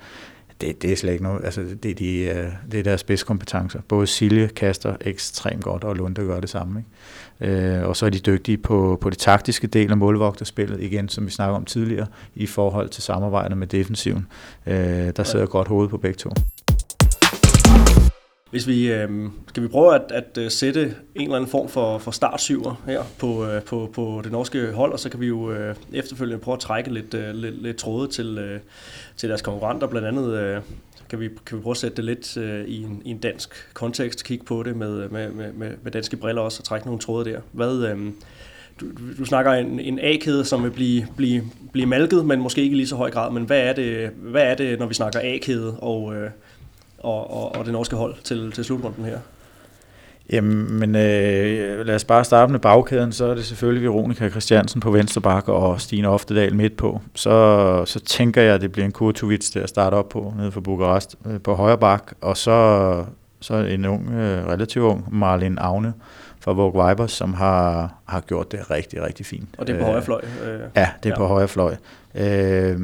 det, 0.61 0.83
det 0.83 0.93
er 0.93 0.97
slet 0.97 1.13
ikke 1.13 1.25
noget. 1.25 1.45
Altså, 1.45 1.65
det, 1.83 1.91
er 1.91 1.95
de, 1.95 2.19
øh, 2.19 2.53
det 2.73 2.81
er 2.81 2.85
deres 2.85 3.01
spidskompetencer. 3.01 3.81
Både 3.89 4.07
Silje 4.07 4.49
kaster 4.49 4.97
ekstremt 5.01 5.65
godt, 5.65 5.85
og 5.85 5.97
Lunde 5.97 6.23
gør 6.23 6.41
det 6.41 6.51
samme. 6.51 6.85
Ikke? 7.41 7.53
Øh, 7.61 7.89
og 7.89 7.97
så 7.97 8.07
er 8.07 8.11
de 8.11 8.19
dygtige 8.19 8.59
på, 8.59 8.99
på 9.01 9.11
det 9.11 9.19
taktiske 9.19 9.67
del 9.67 9.91
af 9.91 9.97
målvogterspillet, 9.97 10.81
igen, 10.81 11.09
som 11.09 11.27
vi 11.27 11.31
snakker 11.31 11.57
om 11.57 11.65
tidligere, 11.65 12.07
i 12.35 12.47
forhold 12.47 12.89
til 12.89 13.03
samarbejdet 13.03 13.59
med 13.59 13.67
defensiven. 13.67 14.27
Øh, 14.67 15.13
der 15.17 15.23
sidder 15.23 15.47
godt 15.47 15.69
hoved 15.69 15.89
på 15.89 15.97
begge 15.97 16.17
to. 16.17 16.31
Hvis 18.51 18.67
vi, 18.67 18.93
øh, 18.93 19.09
skal 19.49 19.63
vi 19.63 19.69
prøve 19.69 19.95
at, 19.95 20.03
at 20.11 20.39
øh, 20.39 20.51
sætte 20.51 20.95
en 21.15 21.23
eller 21.23 21.37
anden 21.37 21.51
form 21.51 21.69
for, 21.69 21.99
for 21.99 22.11
startsyver 22.11 22.83
her 22.87 23.03
på, 23.19 23.47
øh, 23.47 23.63
på, 23.63 23.91
på 23.93 24.21
det 24.25 24.33
norske 24.33 24.73
hold, 24.73 24.93
og 24.93 25.01
så 25.01 25.09
kan 25.09 25.21
vi 25.21 25.27
jo 25.27 25.53
øh, 25.53 25.75
efterfølgende 25.93 26.43
prøve 26.43 26.55
at 26.55 26.61
trække 26.61 26.95
lidt, 26.95 27.15
øh, 27.15 27.35
lidt, 27.35 27.63
lidt 27.63 27.77
tråde 27.77 28.09
til, 28.09 28.39
øh, 28.39 28.61
til 29.17 29.29
deres 29.29 29.43
konkurrenter. 29.43 29.87
Blandt 29.87 30.09
andet 30.09 30.39
øh, 30.39 30.61
kan, 31.09 31.21
vi, 31.21 31.29
kan 31.47 31.59
vi 31.59 31.63
prøve 31.63 31.73
at 31.73 31.77
sætte 31.77 31.97
det 31.97 32.05
lidt 32.05 32.37
øh, 32.37 32.65
i, 32.65 32.83
en, 32.83 33.03
i 33.05 33.11
en 33.11 33.19
dansk 33.19 33.75
kontekst, 33.75 34.25
kigge 34.25 34.45
på 34.45 34.63
det 34.63 34.77
med, 34.77 35.09
med, 35.09 35.33
med, 35.33 35.73
med 35.83 35.93
danske 35.93 36.17
briller 36.17 36.43
også, 36.43 36.61
og 36.61 36.65
trække 36.65 36.87
nogle 36.87 37.01
tråde 37.01 37.31
der. 37.31 37.41
Hvad, 37.53 37.85
øh, 37.85 37.99
du, 38.81 38.87
du 39.19 39.25
snakker 39.25 39.53
en, 39.53 39.81
en 39.81 39.99
A-kæde, 40.03 40.45
som 40.45 40.63
vil 40.65 40.71
blive, 40.71 41.07
blive, 41.17 41.45
blive 41.73 41.87
malket, 41.87 42.25
men 42.27 42.41
måske 42.41 42.63
ikke 42.63 42.75
i 42.75 42.77
lige 42.77 42.89
så 42.89 42.97
høj 42.97 43.11
grad. 43.11 43.33
Men 43.33 43.45
hvad 43.45 43.61
er 43.61 43.73
det, 43.73 44.11
hvad 44.17 44.43
er 44.43 44.55
det 44.55 44.79
når 44.79 44.87
vi 44.87 44.95
snakker 44.95 45.21
A-kæde 45.23 45.77
og... 45.79 46.15
Øh, 46.15 46.31
og, 46.99 47.31
og, 47.31 47.57
og 47.57 47.65
det 47.65 47.73
norske 47.73 47.97
hold 47.97 48.15
til, 48.25 48.53
til 48.53 48.65
slutrunden 48.65 49.05
her? 49.05 49.19
Jamen, 50.31 50.97
øh, 50.97 51.87
lad 51.87 51.95
os 51.95 52.05
bare 52.05 52.25
starte 52.25 52.53
med 52.53 52.61
bagkæden. 52.61 53.13
Så 53.13 53.25
er 53.25 53.35
det 53.35 53.45
selvfølgelig 53.45 53.91
Veronika 53.91 54.29
Christiansen 54.29 54.81
på 54.81 54.91
venstre 54.91 55.21
bakke 55.21 55.53
og 55.53 55.81
Stine 55.81 56.09
Oftedal 56.09 56.55
midt 56.55 56.77
på. 56.77 57.01
Så, 57.15 57.85
så 57.85 58.01
tænker 58.01 58.43
jeg, 58.43 58.55
at 58.55 58.61
det 58.61 58.73
bliver 58.73 58.87
en 58.87 58.93
Kurtovic 58.93 59.51
til 59.51 59.59
at 59.59 59.69
starte 59.69 59.95
op 59.95 60.09
på, 60.09 60.35
nede 60.39 60.53
for 60.53 60.61
Bukarest 60.61 61.17
øh, 61.27 61.41
på 61.41 61.55
højre 61.55 61.79
bak. 61.79 62.13
Og 62.21 62.37
så, 62.37 63.05
så 63.41 63.55
en 63.55 63.85
ung, 63.85 64.11
øh, 64.11 64.47
relativt 64.47 64.85
ung 64.85 65.19
Marlene 65.19 65.61
Agne 65.61 65.93
fra 66.41 66.53
Vogue 66.53 66.89
Vibers, 66.89 67.13
som 67.13 67.35
har, 67.35 67.95
har 68.05 68.21
gjort 68.21 68.53
det 68.53 68.71
rigtig, 68.71 69.03
rigtig 69.03 69.27
fint. 69.27 69.49
Og 69.59 69.67
det 69.67 69.75
er 69.75 69.79
på 69.81 69.85
højre 69.85 70.03
fløj? 70.03 70.21
Øh, 70.45 70.61
ja, 70.77 70.89
det 71.03 71.09
er 71.09 71.11
ja. 71.11 71.17
på 71.17 71.27
højre 71.27 71.49
fløj. 71.49 71.77
Øh, 72.15 72.81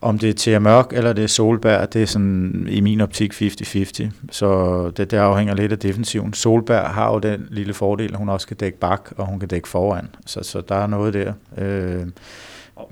om 0.00 0.18
det 0.18 0.28
er 0.28 0.34
Thea 0.36 0.58
Mørk 0.58 0.92
eller 0.92 1.12
det 1.12 1.24
er 1.24 1.28
Solberg, 1.28 1.92
det 1.92 2.02
er 2.02 2.06
sådan 2.06 2.66
i 2.70 2.80
min 2.80 3.00
optik 3.00 3.32
50-50. 3.32 4.10
Så 4.30 4.90
det, 4.96 5.10
det 5.10 5.16
afhænger 5.16 5.54
lidt 5.54 5.72
af 5.72 5.78
defensiven. 5.78 6.34
Solberg 6.34 6.90
har 6.90 7.12
jo 7.12 7.18
den 7.18 7.48
lille 7.50 7.74
fordel, 7.74 8.12
at 8.12 8.18
hun 8.18 8.28
også 8.28 8.46
kan 8.46 8.56
dække 8.56 8.78
bak, 8.78 9.12
og 9.16 9.26
hun 9.26 9.38
kan 9.38 9.48
dække 9.48 9.68
foran. 9.68 10.08
Så, 10.26 10.42
så 10.42 10.60
der 10.60 10.74
er 10.74 10.86
noget 10.86 11.14
der. 11.14 11.32
Øh, 11.58 12.06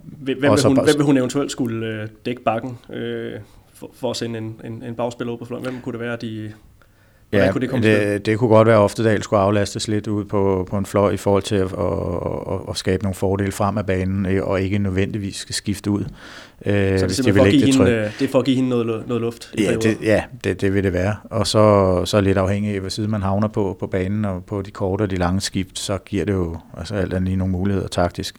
hvem, 0.02 0.42
vil 0.42 0.50
hun, 0.64 0.84
hvem 0.84 0.96
vil 0.96 1.04
hun 1.04 1.16
eventuelt 1.16 1.50
skulle 1.50 1.86
øh, 1.86 2.08
dække 2.26 2.42
bakken 2.42 2.78
øh, 2.92 3.32
for, 3.74 3.90
for 3.94 4.10
at 4.10 4.16
sende 4.16 4.38
en, 4.38 4.60
en, 4.64 4.82
en 4.82 4.94
bagspiller 4.94 5.32
ud 5.32 5.38
på 5.38 5.44
fløjen? 5.44 5.64
Hvem 5.64 5.80
kunne 5.80 5.92
det 5.92 6.00
være, 6.00 6.16
de... 6.16 6.52
Ja, 7.32 7.52
kunne 7.52 7.60
det, 7.60 7.70
komme 7.70 7.86
det, 7.86 8.26
det 8.26 8.38
kunne 8.38 8.48
godt 8.48 8.66
være, 8.66 8.76
at 8.76 8.82
Oftedal 8.82 9.22
skulle 9.22 9.40
aflastes 9.40 9.88
lidt 9.88 10.06
ud 10.06 10.24
på, 10.24 10.66
på 10.70 10.78
en 10.78 10.86
fløj 10.86 11.10
i 11.10 11.16
forhold 11.16 11.42
til 11.42 11.54
at, 11.54 11.72
at, 11.72 12.54
at, 12.54 12.60
at 12.68 12.76
skabe 12.76 13.02
nogle 13.02 13.14
fordele 13.14 13.52
frem 13.52 13.78
af 13.78 13.86
banen, 13.86 14.40
og 14.40 14.60
ikke 14.60 14.78
nødvendigvis 14.78 15.36
skal 15.36 15.54
skifte 15.54 15.90
ud. 15.90 16.04
Øh, 16.64 16.98
så 16.98 17.06
det 17.06 17.18
er, 17.18 17.22
de 17.22 17.34
for 17.34 17.44
at 17.44 17.50
give 17.50 17.72
hende, 17.72 17.90
øh, 17.90 18.18
det 18.18 18.22
er 18.22 18.28
for 18.28 18.38
at 18.38 18.44
give 18.44 18.56
hende 18.56 18.70
noget, 18.70 19.08
noget 19.08 19.20
luft? 19.20 19.54
Ja, 19.58 19.74
det, 19.74 19.98
ja 20.02 20.24
det, 20.44 20.60
det 20.60 20.74
vil 20.74 20.84
det 20.84 20.92
være. 20.92 21.16
Og 21.24 21.46
så, 21.46 22.04
så 22.04 22.20
lidt 22.20 22.38
afhængig 22.38 22.74
af, 22.74 22.80
hvad 22.80 22.90
side 22.90 23.08
man 23.08 23.22
havner 23.22 23.48
på, 23.48 23.76
på 23.80 23.86
banen, 23.86 24.24
og 24.24 24.44
på 24.44 24.62
de 24.62 24.70
korte 24.70 25.02
og 25.02 25.10
de 25.10 25.16
lange 25.16 25.40
skift, 25.40 25.78
så 25.78 25.98
giver 25.98 26.24
det 26.24 26.32
jo 26.32 26.58
altså 26.76 26.94
alt 26.94 27.14
andet 27.14 27.28
lige 27.28 27.36
nogle 27.36 27.52
muligheder 27.52 27.88
taktisk, 27.88 28.36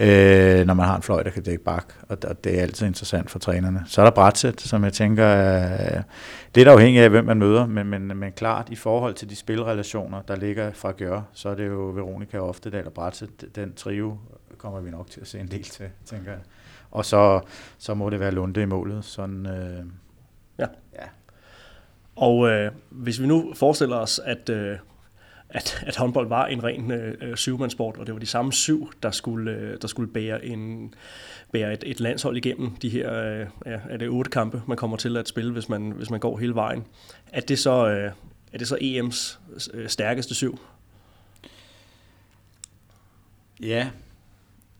øh, 0.00 0.66
når 0.66 0.74
man 0.74 0.86
har 0.86 0.96
en 0.96 1.02
fløj, 1.02 1.22
der 1.22 1.30
kan 1.30 1.42
dække 1.42 1.64
bak, 1.64 1.84
og, 2.08 2.18
og 2.24 2.44
det 2.44 2.58
er 2.58 2.62
altid 2.62 2.86
interessant 2.86 3.30
for 3.30 3.38
trænerne. 3.38 3.82
Så 3.86 4.00
er 4.00 4.04
der 4.04 4.10
brætsæt, 4.12 4.60
som 4.60 4.84
jeg 4.84 4.92
tænker 4.92 5.24
er 5.24 6.02
lidt 6.54 6.68
afhængig 6.68 7.02
af, 7.02 7.10
hvem 7.10 7.24
man 7.24 7.38
møder, 7.38 7.66
men, 7.66 7.86
men, 7.86 8.06
men 8.16 8.32
klart 8.32 8.68
i 8.70 8.76
forhold 8.76 9.14
til 9.14 9.30
de 9.30 9.36
spilrelationer, 9.36 10.22
der 10.28 10.36
ligger 10.36 10.72
fra 10.72 10.92
Gør, 10.92 11.20
så 11.32 11.48
er 11.48 11.54
det 11.54 11.66
jo 11.66 11.90
Veronika 11.94 12.38
ofte, 12.38 12.70
der 12.70 12.90
brætsæt, 12.90 13.28
den 13.56 13.72
trio 13.76 14.16
kommer 14.58 14.80
vi 14.80 14.90
nok 14.90 15.10
til 15.10 15.20
at 15.20 15.26
se 15.26 15.38
en 15.38 15.46
del 15.46 15.62
til, 15.62 15.84
tænker 16.06 16.30
jeg. 16.30 16.40
Og 16.90 17.04
så, 17.04 17.40
så 17.78 17.94
må 17.94 18.10
det 18.10 18.20
være 18.20 18.30
Lunde 18.30 18.62
i 18.62 18.64
målet. 18.64 19.04
Sådan, 19.04 19.46
øh, 19.46 19.84
ja. 20.58 20.66
ja. 20.94 21.06
Og 22.16 22.48
øh, 22.48 22.72
hvis 22.90 23.20
vi 23.20 23.26
nu 23.26 23.52
forestiller 23.54 23.96
os, 23.96 24.20
at, 24.24 24.48
øh, 24.48 24.78
at, 25.48 25.84
at 25.86 25.96
håndbold 25.96 26.28
var 26.28 26.46
en 26.46 26.64
ren 26.64 26.90
øh, 26.90 27.36
syvmandssport, 27.36 27.96
og 27.96 28.06
det 28.06 28.14
var 28.14 28.20
de 28.20 28.26
samme 28.26 28.52
syv, 28.52 28.92
der 29.02 29.10
skulle, 29.10 29.50
øh, 29.50 29.78
der 29.82 29.88
skulle 29.88 30.12
bære, 30.12 30.44
en, 30.44 30.94
bære 31.52 31.72
et, 31.72 31.84
et 31.86 32.00
landshold 32.00 32.36
igennem 32.36 32.76
de 32.76 32.88
her 32.88 33.12
øh, 33.14 33.46
ja, 33.66 33.80
er 33.90 33.96
det 33.96 34.08
otte 34.08 34.30
kampe, 34.30 34.62
man 34.66 34.76
kommer 34.76 34.96
til 34.96 35.16
at 35.16 35.28
spille, 35.28 35.52
hvis 35.52 35.68
man, 35.68 35.90
hvis 35.90 36.10
man 36.10 36.20
går 36.20 36.38
hele 36.38 36.54
vejen. 36.54 36.84
Er 37.32 37.40
det 37.40 37.58
så, 37.58 37.88
øh, 37.88 38.12
er 38.52 38.58
det 38.58 38.68
så 38.68 38.74
EM's 38.74 39.38
øh, 39.74 39.88
stærkeste 39.88 40.34
syv? 40.34 40.58
Ja, 43.60 43.90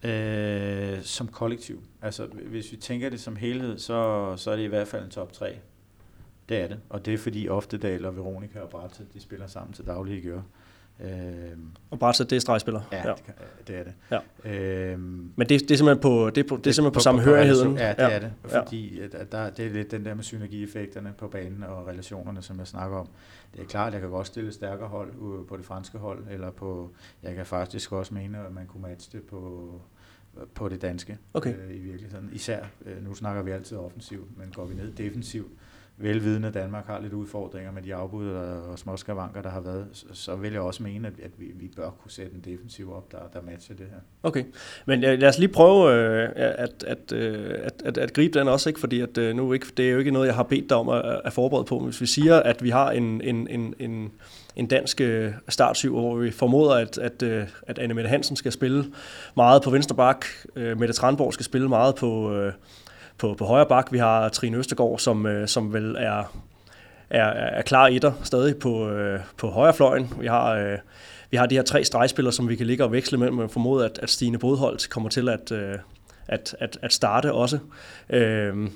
øh, 0.02 1.02
som 1.02 1.28
kollektiv. 1.28 1.82
Altså, 2.02 2.26
hvis 2.26 2.72
vi 2.72 2.76
tænker 2.76 3.10
det 3.10 3.20
som 3.20 3.36
helhed, 3.36 3.78
så, 3.78 4.32
så 4.36 4.50
er 4.50 4.56
det 4.56 4.62
i 4.62 4.66
hvert 4.66 4.88
fald 4.88 5.04
en 5.04 5.10
top 5.10 5.32
3. 5.32 5.58
Det 6.48 6.56
er 6.56 6.68
det. 6.68 6.80
Og 6.88 7.06
det 7.06 7.14
er 7.14 7.18
fordi 7.18 7.48
Oftedal 7.48 8.04
og 8.04 8.16
Veronika 8.16 8.60
og 8.60 8.68
Bratte, 8.68 9.06
de 9.14 9.20
spiller 9.20 9.46
sammen 9.46 9.72
til 9.72 9.86
daglig 9.86 10.18
i 10.18 10.20
gør. 10.20 10.42
Øhm, 11.00 11.70
og 11.90 11.98
Bratte, 11.98 12.24
det 12.24 12.36
er 12.36 12.40
stregspiller? 12.40 12.80
Ja, 12.92 13.08
ja. 13.08 13.14
Det, 13.26 13.68
det 13.68 13.76
er 13.76 13.84
det. 13.84 13.94
Ja. 14.44 14.50
Øhm, 14.50 15.32
Men 15.36 15.48
det, 15.48 15.60
det 15.60 15.70
er 15.70 15.76
simpelthen 15.76 16.02
på, 16.02 16.30
det 16.30 16.44
er 16.44 16.48
på, 16.48 16.56
det 16.56 16.66
er 16.66 16.72
simpelthen 16.72 16.92
på, 16.92 16.94
på 16.94 17.00
samhørigheden? 17.00 17.76
Ja, 17.76 17.88
det 17.88 17.98
ja. 17.98 18.10
er 18.10 18.18
det. 18.18 18.32
Fordi 18.44 18.98
ja. 18.98 19.04
at 19.12 19.32
der, 19.32 19.50
det 19.50 19.66
er 19.66 19.70
lidt 19.70 19.90
den 19.90 20.04
der 20.04 20.14
med 20.14 20.22
synergieffekterne 20.24 21.14
på 21.18 21.28
banen 21.28 21.62
og 21.62 21.86
relationerne, 21.86 22.42
som 22.42 22.58
jeg 22.58 22.66
snakker 22.66 22.96
om. 22.96 23.08
Det 23.54 23.60
er 23.60 23.66
klart, 23.66 23.86
at 23.86 23.92
jeg 23.92 24.00
kan 24.00 24.10
godt 24.10 24.26
stille 24.26 24.52
stærkere 24.52 24.88
hold 24.88 25.46
på 25.46 25.56
det 25.56 25.64
franske 25.64 25.98
hold, 25.98 26.24
eller 26.30 26.50
på, 26.50 26.90
jeg 27.22 27.34
kan 27.34 27.46
faktisk 27.46 27.92
også 27.92 28.14
mene, 28.14 28.38
at 28.38 28.52
man 28.52 28.66
kunne 28.66 28.82
matche 28.82 29.18
det 29.18 29.26
på, 29.26 29.70
på 30.54 30.68
det 30.68 30.82
danske 30.82 31.18
okay. 31.34 31.54
øh, 31.54 31.76
i 31.76 31.78
virkeligheden. 31.78 32.30
Især, 32.32 32.64
øh, 32.86 33.04
nu 33.04 33.14
snakker 33.14 33.42
vi 33.42 33.50
altid 33.50 33.76
offensivt, 33.76 34.38
men 34.38 34.50
går 34.54 34.64
vi 34.64 34.74
ned 34.74 34.92
defensivt, 34.92 35.52
velvidende, 36.00 36.48
at 36.48 36.54
Danmark 36.54 36.86
har 36.86 37.00
lidt 37.00 37.12
udfordringer 37.12 37.72
med 37.72 37.82
de 37.82 37.94
afbud 37.94 38.28
og 38.28 38.78
småskavanker, 38.78 39.42
der 39.42 39.50
har 39.50 39.60
været, 39.60 39.86
så 40.12 40.36
vil 40.36 40.52
jeg 40.52 40.60
også 40.60 40.82
mene, 40.82 41.08
at 41.08 41.30
vi, 41.38 41.44
vi 41.54 41.70
bør 41.76 41.90
kunne 41.90 42.10
sætte 42.10 42.32
en 42.34 42.40
defensiv 42.40 42.92
op, 42.92 43.12
der, 43.12 43.18
der 43.32 43.42
matcher 43.42 43.76
det 43.76 43.86
her. 43.90 43.98
Okay, 44.22 44.44
men 44.86 45.04
øh, 45.04 45.18
lad 45.18 45.28
os 45.28 45.38
lige 45.38 45.48
prøve 45.48 45.94
øh, 45.94 46.28
at, 46.34 46.84
at, 46.86 47.12
øh, 47.12 47.54
at, 47.62 47.82
at, 47.84 47.98
at 47.98 48.12
gribe 48.12 48.38
den 48.38 48.48
også, 48.48 48.70
ikke? 48.70 48.80
fordi 48.80 49.00
at, 49.00 49.18
øh, 49.18 49.36
nu 49.36 49.52
ikke, 49.52 49.66
det 49.76 49.88
er 49.88 49.92
jo 49.92 49.98
ikke 49.98 50.10
noget, 50.10 50.26
jeg 50.26 50.34
har 50.34 50.42
bedt 50.42 50.70
dig 50.70 50.76
om 50.76 50.88
at, 50.88 51.20
at 51.24 51.32
forberede 51.32 51.64
på. 51.64 51.78
Hvis 51.78 52.00
vi 52.00 52.06
siger, 52.06 52.36
at 52.36 52.62
vi 52.62 52.70
har 52.70 52.90
en, 52.90 53.20
en, 53.20 53.48
en, 53.50 53.74
en, 53.78 54.12
en 54.56 54.66
dansk 54.66 55.00
øh, 55.00 55.32
startsyv, 55.48 55.92
hvor 55.92 56.16
vi 56.16 56.30
formoder, 56.30 56.74
at, 56.74 56.98
at, 56.98 57.22
øh, 57.22 57.46
at 57.62 57.78
Anne 57.78 57.94
Mette 57.94 58.08
Hansen 58.08 58.36
skal 58.36 58.52
spille 58.52 58.84
meget 59.36 59.62
på 59.62 59.70
venstre 59.70 59.96
bak, 59.96 60.26
Mette 60.56 60.92
Tranborg 60.92 61.34
skal 61.34 61.44
spille 61.44 61.68
meget 61.68 61.94
på 61.94 62.40
på, 63.18 63.34
på 63.34 63.44
højre 63.44 63.66
bak. 63.66 63.92
Vi 63.92 63.98
har 63.98 64.28
Trine 64.28 64.56
Østergaard, 64.56 64.98
som, 64.98 65.26
øh, 65.26 65.48
som 65.48 65.72
vel 65.72 65.96
er, 65.98 66.32
er, 67.10 67.24
er 67.28 67.62
klar 67.62 67.86
etter 67.86 68.12
stadig 68.22 68.56
på, 68.56 68.88
øh, 68.90 69.20
på 69.36 69.48
højre 69.50 69.74
fløjen. 69.74 70.12
Vi 70.20 70.26
har, 70.26 70.54
øh, 70.54 70.78
vi 71.30 71.36
har 71.36 71.46
de 71.46 71.54
her 71.54 71.62
tre 71.62 71.84
stregspillere, 71.84 72.32
som 72.32 72.48
vi 72.48 72.56
kan 72.56 72.66
ligge 72.66 72.84
og 72.84 72.92
veksle 72.92 73.18
mellem. 73.18 73.40
Jeg 73.40 73.50
formoder, 73.50 73.84
at, 73.84 73.98
at 74.02 74.10
Stine 74.10 74.38
Bodholdt 74.38 74.90
kommer 74.90 75.08
til 75.08 75.28
at, 75.28 75.52
øh, 75.52 75.74
at, 76.28 76.56
at, 76.60 76.78
at 76.82 76.92
starte 76.92 77.32
også. 77.32 77.58
Øh, 78.10 78.68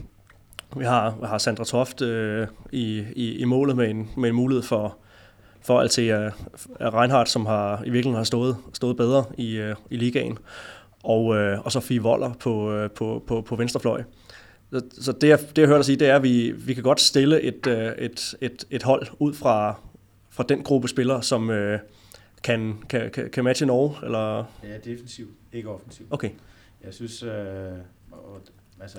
vi 0.76 0.84
har, 0.84 1.14
har 1.24 1.38
Sandra 1.38 1.64
Toft 1.64 2.03
øh, 2.03 2.47
i, 2.72 3.05
i, 3.16 3.36
i 3.36 3.45
målet 3.45 3.76
med 3.76 3.90
en, 3.90 4.11
med 4.16 4.28
en 4.28 4.34
mulighed 4.34 4.62
for, 4.62 4.97
for 5.62 5.80
Altea 5.80 6.24
øh, 6.24 6.32
Reinhardt, 6.80 7.28
som 7.28 7.47
har 7.47 7.76
i 7.76 7.90
virkeligheden 7.90 8.16
har 8.16 8.24
stået, 8.24 8.57
stået 8.72 8.97
bedre 8.97 9.24
i, 9.38 9.57
øh, 9.57 9.76
i 9.90 9.97
ligaen. 9.97 10.38
Og, 11.05 11.36
øh, 11.36 11.61
og 11.61 11.72
så 11.72 11.80
Fie 11.80 12.03
Voller 12.03 12.32
på, 12.40 12.72
øh, 12.72 12.90
på, 12.90 13.22
på, 13.26 13.40
på 13.40 13.57
venstrefløj. 13.57 14.03
Så, 14.72 14.82
så 15.00 15.12
det, 15.12 15.28
jeg, 15.28 15.38
det, 15.40 15.58
jeg 15.58 15.66
hørte 15.66 15.78
dig 15.78 15.84
sige, 15.84 15.96
det 15.96 16.08
er, 16.08 16.16
at 16.16 16.22
vi, 16.22 16.50
vi 16.50 16.74
kan 16.74 16.82
godt 16.82 17.00
stille 17.00 17.40
et, 17.40 17.66
øh, 17.66 17.92
et, 17.98 18.34
et, 18.40 18.64
et 18.70 18.82
hold 18.82 19.06
ud 19.18 19.34
fra, 19.34 19.80
fra 20.30 20.44
den 20.48 20.62
gruppe 20.62 20.88
spillere, 20.88 21.22
som 21.22 21.50
øh, 21.50 21.78
kan, 22.42 22.82
kan, 22.88 23.10
kan, 23.10 23.30
kan 23.30 23.44
matche 23.44 23.66
Norge? 23.66 24.06
Eller? 24.06 24.44
Ja, 24.62 24.78
defensiv, 24.78 25.28
ikke 25.52 25.68
offensiv. 25.68 26.06
Okay. 26.10 26.30
Jeg 26.84 26.94
synes, 26.94 27.22
øh, 27.22 27.72
og, 28.10 28.40
altså, 28.80 28.98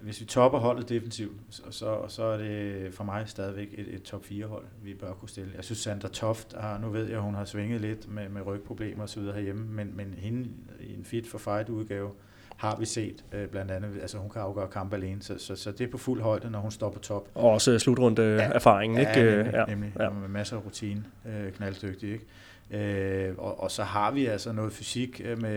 hvis 0.00 0.20
vi 0.20 0.26
topper 0.26 0.58
holdet 0.58 0.88
defensivt, 0.88 1.36
så, 1.50 2.04
så, 2.08 2.22
er 2.22 2.38
det 2.38 2.94
for 2.94 3.04
mig 3.04 3.28
stadigvæk 3.28 3.68
et, 3.72 3.94
et 3.94 4.02
top 4.02 4.24
4 4.24 4.46
hold, 4.46 4.64
vi 4.82 4.94
bør 4.94 5.12
kunne 5.12 5.28
stille. 5.28 5.52
Jeg 5.56 5.64
synes, 5.64 5.78
Sandra 5.78 6.08
Toft, 6.08 6.54
har, 6.60 6.78
nu 6.78 6.90
ved 6.90 7.08
jeg, 7.08 7.20
hun 7.20 7.34
har 7.34 7.44
svinget 7.44 7.80
lidt 7.80 8.10
med, 8.10 8.28
med 8.28 8.46
rygproblemer 8.46 9.18
videre 9.18 9.34
herhjemme, 9.34 9.66
men, 9.66 9.96
men 9.96 10.14
hende 10.18 10.48
i 10.80 10.94
en 10.94 11.04
fit 11.04 11.26
for 11.26 11.38
fight 11.38 11.68
udgave, 11.68 12.10
har 12.56 12.76
vi 12.76 12.86
set 12.86 13.24
øh, 13.32 13.48
blandt 13.48 13.70
andet, 13.70 13.98
altså 14.00 14.18
hun 14.18 14.30
kan 14.30 14.42
afgøre 14.42 14.68
kamp 14.68 14.92
alene, 14.92 15.22
så, 15.22 15.38
så, 15.38 15.56
så 15.56 15.72
det 15.72 15.80
er 15.86 15.90
på 15.90 15.98
fuld 15.98 16.22
højde, 16.22 16.50
når 16.50 16.58
hun 16.58 16.70
står 16.70 16.90
på 16.90 16.98
top. 16.98 17.28
Og 17.34 17.50
også 17.50 17.78
slutrunde 17.78 18.22
ja, 18.22 18.50
erfaringen, 18.50 18.98
ikke? 18.98 19.20
Ja, 19.20 19.34
nemlig, 19.36 19.52
ja. 19.52 19.64
nemlig 19.64 19.92
ja. 20.00 20.10
med 20.10 20.28
masser 20.28 20.56
af 20.56 20.64
rutine, 20.64 21.04
øh, 21.26 21.52
knalddygtig, 21.52 22.12
ikke? 22.12 22.24
Øh, 22.70 23.34
og, 23.38 23.60
og 23.60 23.70
så 23.70 23.82
har 23.82 24.10
vi 24.10 24.26
altså 24.26 24.52
noget 24.52 24.72
fysik 24.72 25.20
øh, 25.24 25.42
med, 25.42 25.50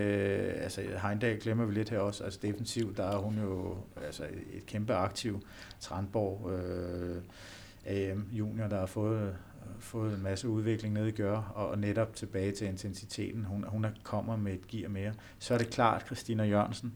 altså 0.62 0.82
Heindal 1.02 1.40
glemmer 1.40 1.66
vi 1.66 1.74
lidt 1.74 1.90
her 1.90 2.00
også, 2.00 2.24
altså 2.24 2.40
defensivt, 2.42 2.98
der 2.98 3.04
er 3.04 3.18
hun 3.18 3.40
jo 3.44 3.78
altså 4.06 4.24
et 4.54 4.66
kæmpe 4.66 4.94
aktiv, 4.94 5.42
Trandborg, 5.80 6.52
øh, 6.52 7.16
AM 7.86 8.28
junior, 8.32 8.68
der 8.68 8.80
har 8.80 8.86
fået 8.86 9.36
fået 9.80 10.14
en 10.14 10.24
masse 10.24 10.50
udvikling 10.50 10.94
ned 10.94 11.08
i 11.08 11.12
gør, 11.12 11.38
og 11.56 11.80
netop 11.80 12.16
tilbage 12.16 12.52
til 12.52 12.68
intensiteten. 12.68 13.46
Hun, 13.46 13.66
hun 13.68 13.86
er, 13.86 13.90
kommer 14.04 14.38
med 14.38 14.54
et 14.54 14.68
gear 14.68 14.90
mere. 14.90 15.14
Så 15.40 15.54
er 15.54 15.58
det 15.58 15.70
klart, 15.70 16.06
Christina 16.06 16.44
Jørgensen, 16.44 16.94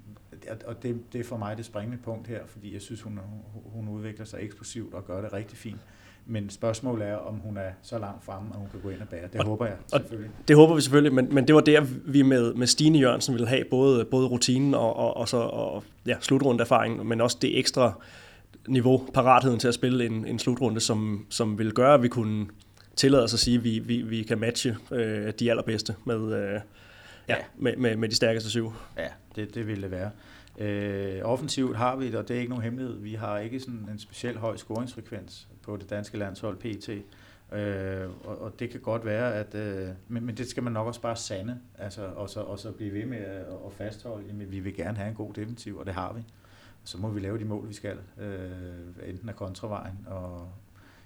og 0.65 0.83
det, 0.83 1.13
det 1.13 1.19
er 1.19 1.23
for 1.23 1.37
mig 1.37 1.57
det 1.57 1.65
springende 1.65 1.97
punkt 1.97 2.27
her, 2.27 2.39
fordi 2.47 2.73
jeg 2.73 2.81
synes, 2.81 3.01
hun, 3.01 3.19
hun 3.65 3.87
udvikler 3.87 4.25
sig 4.25 4.39
eksplosivt 4.41 4.93
og 4.93 5.05
gør 5.05 5.21
det 5.21 5.33
rigtig 5.33 5.57
fint. 5.57 5.79
Men 6.25 6.49
spørgsmålet 6.49 7.07
er, 7.07 7.15
om 7.15 7.35
hun 7.35 7.57
er 7.57 7.71
så 7.81 7.99
langt 7.99 8.23
fremme, 8.23 8.49
at 8.53 8.59
hun 8.59 8.67
kan 8.71 8.79
gå 8.79 8.89
ind 8.89 9.01
og 9.01 9.07
bære. 9.07 9.27
Det 9.33 9.41
og, 9.41 9.45
håber 9.45 9.65
jeg 9.65 9.75
selvfølgelig. 9.89 10.31
Det 10.47 10.55
håber 10.55 10.75
vi 10.75 10.81
selvfølgelig, 10.81 11.13
men, 11.13 11.35
men 11.35 11.47
det 11.47 11.55
var 11.55 11.61
der, 11.61 11.81
vi 12.05 12.21
med, 12.21 12.53
med 12.53 12.67
Stine 12.67 12.99
Jørgensen 12.99 13.33
ville 13.33 13.47
have 13.47 13.63
både, 13.71 14.05
både 14.05 14.27
rutinen 14.27 14.73
og, 14.73 14.95
og, 14.95 15.17
og, 15.17 15.29
så, 15.29 15.37
og 15.37 15.83
ja, 16.05 16.15
slutrundeerfaring, 16.21 17.05
men 17.05 17.21
også 17.21 17.37
det 17.41 17.59
ekstra 17.59 17.93
niveau, 18.67 19.07
paratheden 19.13 19.59
til 19.59 19.67
at 19.67 19.73
spille 19.73 20.05
en, 20.05 20.25
en 20.25 20.39
slutrunde, 20.39 20.79
som, 20.79 21.25
som 21.29 21.57
vil 21.57 21.73
gøre, 21.73 21.93
at 21.93 22.03
vi 22.03 22.07
kunne 22.07 22.47
tillade 22.95 23.23
os 23.23 23.33
at 23.33 23.39
sige, 23.39 23.57
at 23.57 23.63
vi, 23.63 23.79
vi, 23.79 24.01
vi 24.01 24.23
kan 24.23 24.39
matche 24.39 24.77
øh, 24.91 25.33
de 25.39 25.49
allerbedste 25.49 25.95
med, 26.05 26.33
øh, 26.33 26.59
ja, 27.27 27.35
med, 27.57 27.75
med, 27.77 27.95
med 27.95 28.09
de 28.09 28.15
stærkeste 28.15 28.49
syv. 28.49 28.73
Ja, 28.97 29.07
det, 29.35 29.55
det 29.55 29.67
vil 29.67 29.81
det 29.81 29.91
være. 29.91 30.09
Øh, 30.57 31.21
offensivt 31.23 31.77
har 31.77 31.95
vi 31.95 32.07
det, 32.07 32.15
og 32.15 32.27
det 32.27 32.35
er 32.35 32.39
ikke 32.39 32.49
nogen 32.49 32.63
hemmelighed. 32.63 32.97
Vi 32.97 33.13
har 33.13 33.39
ikke 33.39 33.59
sådan 33.59 33.89
en 33.91 33.99
speciel 33.99 34.37
høj 34.37 34.57
scoringsfrekvens 34.57 35.47
på 35.61 35.77
det 35.77 35.89
danske 35.89 36.17
landshold 36.17 36.57
PT. 36.57 36.89
Øh, 37.53 38.09
og, 38.23 38.41
og 38.41 38.59
det 38.59 38.69
kan 38.69 38.79
godt 38.79 39.05
være, 39.05 39.33
at, 39.33 39.55
øh, 39.55 39.87
men, 40.07 40.25
men 40.25 40.37
det 40.37 40.47
skal 40.47 40.63
man 40.63 40.73
nok 40.73 40.87
også 40.87 41.01
bare 41.01 41.15
sande, 41.15 41.59
altså, 41.77 42.01
og, 42.01 42.29
så, 42.29 42.39
og 42.39 42.59
så 42.59 42.71
blive 42.71 42.93
ved 42.93 43.05
med 43.05 43.17
at, 43.17 43.45
at 43.65 43.73
fastholde, 43.77 44.29
at 44.29 44.51
vi 44.51 44.59
vil 44.59 44.75
gerne 44.75 44.97
have 44.97 45.09
en 45.09 45.15
god 45.15 45.33
defensiv, 45.33 45.77
og 45.77 45.85
det 45.85 45.93
har 45.93 46.13
vi. 46.13 46.21
Så 46.83 46.97
må 46.97 47.09
vi 47.09 47.19
lave 47.19 47.39
de 47.39 47.45
mål, 47.45 47.67
vi 47.67 47.73
skal, 47.73 47.97
øh, 48.19 49.09
enten 49.09 49.29
af 49.29 49.35
kontravejen 49.35 50.07
og, 50.07 50.49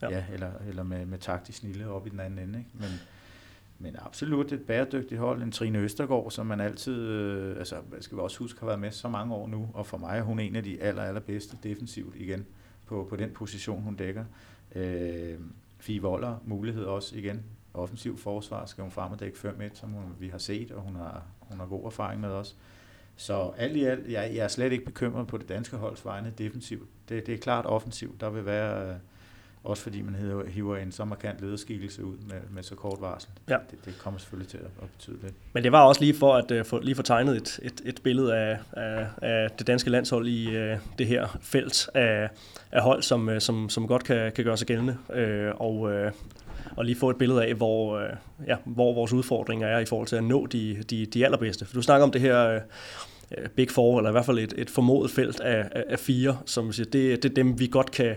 ja. 0.02 0.10
ja 0.10 0.26
eller, 0.34 0.52
eller 0.68 0.84
med, 0.84 1.06
med 1.06 1.18
taktisk 1.18 1.58
snille 1.58 1.88
op 1.88 2.08
i 2.08 2.10
den 2.10 2.20
anden 2.20 2.40
ende. 2.40 2.60
Ikke? 2.60 2.72
Men, 2.74 2.90
men 3.80 3.96
absolut 4.00 4.52
et 4.52 4.62
bæredygtigt 4.62 5.20
hold. 5.20 5.42
En 5.42 5.52
Trine 5.52 5.80
Østergaard, 5.80 6.32
som 6.32 6.46
man 6.46 6.60
altid, 6.60 7.02
øh, 7.02 7.58
altså 7.58 7.76
skal 8.00 8.18
vi 8.18 8.22
også 8.22 8.40
huske, 8.40 8.60
har 8.60 8.68
været 8.68 8.80
med 8.80 8.92
så 8.92 9.10
mange 9.10 9.36
år 9.36 9.48
nu, 9.48 9.70
og 9.74 9.88
for 9.88 9.98
mig 9.98 10.18
er 10.18 10.22
hun 10.22 10.40
en 10.40 10.56
af 10.56 10.64
de 10.64 10.82
aller, 10.82 11.04
allerbedste 11.04 11.58
defensivt 11.64 12.16
igen 12.16 12.46
på, 12.86 13.08
på 13.10 13.16
den 13.16 13.32
position, 13.32 13.82
hun 13.82 13.96
dækker. 13.96 14.26
Øh, 14.76 15.40
Fie 15.80 16.02
Voller, 16.02 16.38
mulighed 16.46 16.84
også 16.84 17.18
igen. 17.18 17.44
Offensiv 17.74 18.18
forsvar 18.18 18.66
skal 18.66 18.82
hun 18.82 18.92
frem 18.92 19.12
og 19.12 19.20
dække 19.20 19.38
5 19.38 19.62
som 19.74 19.90
hun, 19.90 20.04
vi 20.20 20.28
har 20.28 20.38
set, 20.38 20.72
og 20.72 20.82
hun 20.82 20.96
har, 20.96 21.24
hun 21.40 21.60
har 21.60 21.66
god 21.66 21.86
erfaring 21.86 22.22
med 22.22 22.30
os. 22.30 22.56
Så 23.18 23.52
alt 23.58 23.76
i 23.76 23.84
alt, 23.84 24.12
jeg, 24.12 24.32
jeg 24.36 24.44
er 24.44 24.48
slet 24.48 24.72
ikke 24.72 24.86
bekymret 24.86 25.28
på 25.28 25.38
det 25.38 25.50
danske 25.50 25.78
holds 25.78 26.06
vegne 26.06 26.34
defensivt. 26.38 26.88
Det, 27.10 27.28
det 27.28 27.34
er 27.34 27.38
klart 27.38 27.66
offensivt. 27.66 28.22
Der 28.22 28.30
vil 28.30 28.46
være, 28.46 28.90
øh, 28.90 28.96
også 29.64 29.84
fordi 29.84 30.02
man 30.02 30.16
hiver 30.48 30.78
en 30.78 30.92
så 30.92 31.06
markant 31.06 31.42
lederskikkelse 31.42 32.06
ud 32.06 32.18
med, 32.18 32.42
med 32.50 32.64
så 32.64 32.76
kort 32.76 33.02
varsel. 33.02 33.30
Ja. 33.50 33.58
Det, 33.72 33.86
det 33.86 34.00
kommer 34.00 34.20
selvfølgelig 34.20 34.50
til 34.50 34.58
at, 34.58 34.70
at 34.82 34.90
betyde 34.90 35.18
lidt. 35.22 35.34
Men 35.54 35.64
det 35.64 35.72
var 35.72 35.82
også 35.82 36.02
lige 36.02 36.14
for 36.14 36.36
at 36.36 36.52
uh, 36.52 36.66
få, 36.66 36.80
lige 36.80 36.96
få 36.96 37.02
tegnet 37.02 37.38
et, 37.38 37.60
et, 37.64 37.82
et 37.86 38.02
billede 38.04 38.36
af, 38.36 38.60
af, 38.74 39.08
af 39.22 39.52
det 39.52 39.68
danske 39.68 39.90
landshold 39.90 40.28
i 40.28 40.48
uh, 40.48 40.80
det 40.98 41.08
her 41.08 41.38
felt 41.42 41.90
af, 41.94 42.30
af 42.72 42.82
hold, 42.82 43.02
som, 43.02 43.28
uh, 43.28 43.40
som, 43.40 43.70
som 43.70 43.88
godt 43.88 44.04
kan, 44.04 44.32
kan 44.32 44.44
gøre 44.44 44.58
sig 44.58 44.68
gældende. 44.68 44.98
Uh, 45.10 45.62
og, 45.62 45.80
uh, 45.80 46.12
og 46.76 46.86
lige 46.86 46.96
få 46.96 47.10
et 47.10 47.18
billede 47.18 47.46
af, 47.46 47.54
hvor, 47.54 47.98
øh, 47.98 48.10
ja, 48.48 48.56
hvor 48.66 48.94
vores 48.94 49.14
udfordringer 49.14 49.68
er 49.68 49.80
i 49.80 49.86
forhold 49.86 50.08
til 50.08 50.16
at 50.16 50.24
nå 50.24 50.46
de, 50.46 50.84
de, 50.90 51.06
de 51.06 51.26
allerbedste. 51.26 51.66
For 51.66 51.74
du 51.74 51.82
snakker 51.82 52.04
om 52.04 52.12
det 52.12 52.22
her 52.22 52.48
øh, 52.48 52.62
øh, 53.38 53.50
Big 53.50 53.72
Four, 53.72 53.98
eller 53.98 54.10
i 54.10 54.12
hvert 54.12 54.26
fald 54.26 54.40
et, 54.40 54.54
et 54.58 54.70
formodet 54.70 55.12
felt 55.12 55.40
af, 55.40 55.70
af, 55.72 55.84
af 55.90 56.00
fire, 56.00 56.38
som 56.46 56.72
siger, 56.72 56.90
det, 56.90 57.24
det 57.24 57.30
er 57.30 57.36
dem, 57.36 57.60
vi 57.60 57.68
godt 57.68 57.92
kan, 57.92 58.16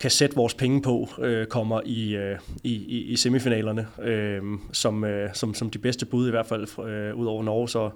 kan 0.00 0.10
sætte 0.10 0.36
vores 0.36 0.54
penge 0.54 0.82
på, 0.82 1.08
øh, 1.18 1.46
kommer 1.46 1.80
i, 1.84 2.16
øh, 2.16 2.38
i, 2.64 3.02
i 3.02 3.16
semifinalerne, 3.16 3.86
øh, 4.02 4.42
som, 4.72 5.04
øh, 5.04 5.30
som, 5.34 5.54
som 5.54 5.70
de 5.70 5.78
bedste 5.78 6.06
bud 6.06 6.28
i 6.28 6.30
hvert 6.30 6.46
fald, 6.46 6.88
øh, 6.88 7.14
ud 7.14 7.26
over 7.26 7.42
Norge, 7.42 7.68
så, 7.68 7.90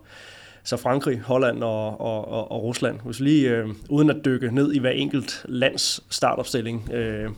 så 0.64 0.76
Frankrig, 0.76 1.20
Holland 1.20 1.62
og, 1.62 2.00
og, 2.00 2.28
og, 2.28 2.52
og 2.52 2.62
Rusland. 2.62 3.00
Hvis 3.04 3.20
lige, 3.20 3.50
øh, 3.50 3.68
uden 3.88 4.10
at 4.10 4.24
dykke 4.24 4.54
ned 4.54 4.72
i 4.72 4.78
hver 4.78 4.90
enkelt 4.90 5.46
lands 5.48 6.00
startopstilling, 6.10 6.90
øh, 6.92 7.30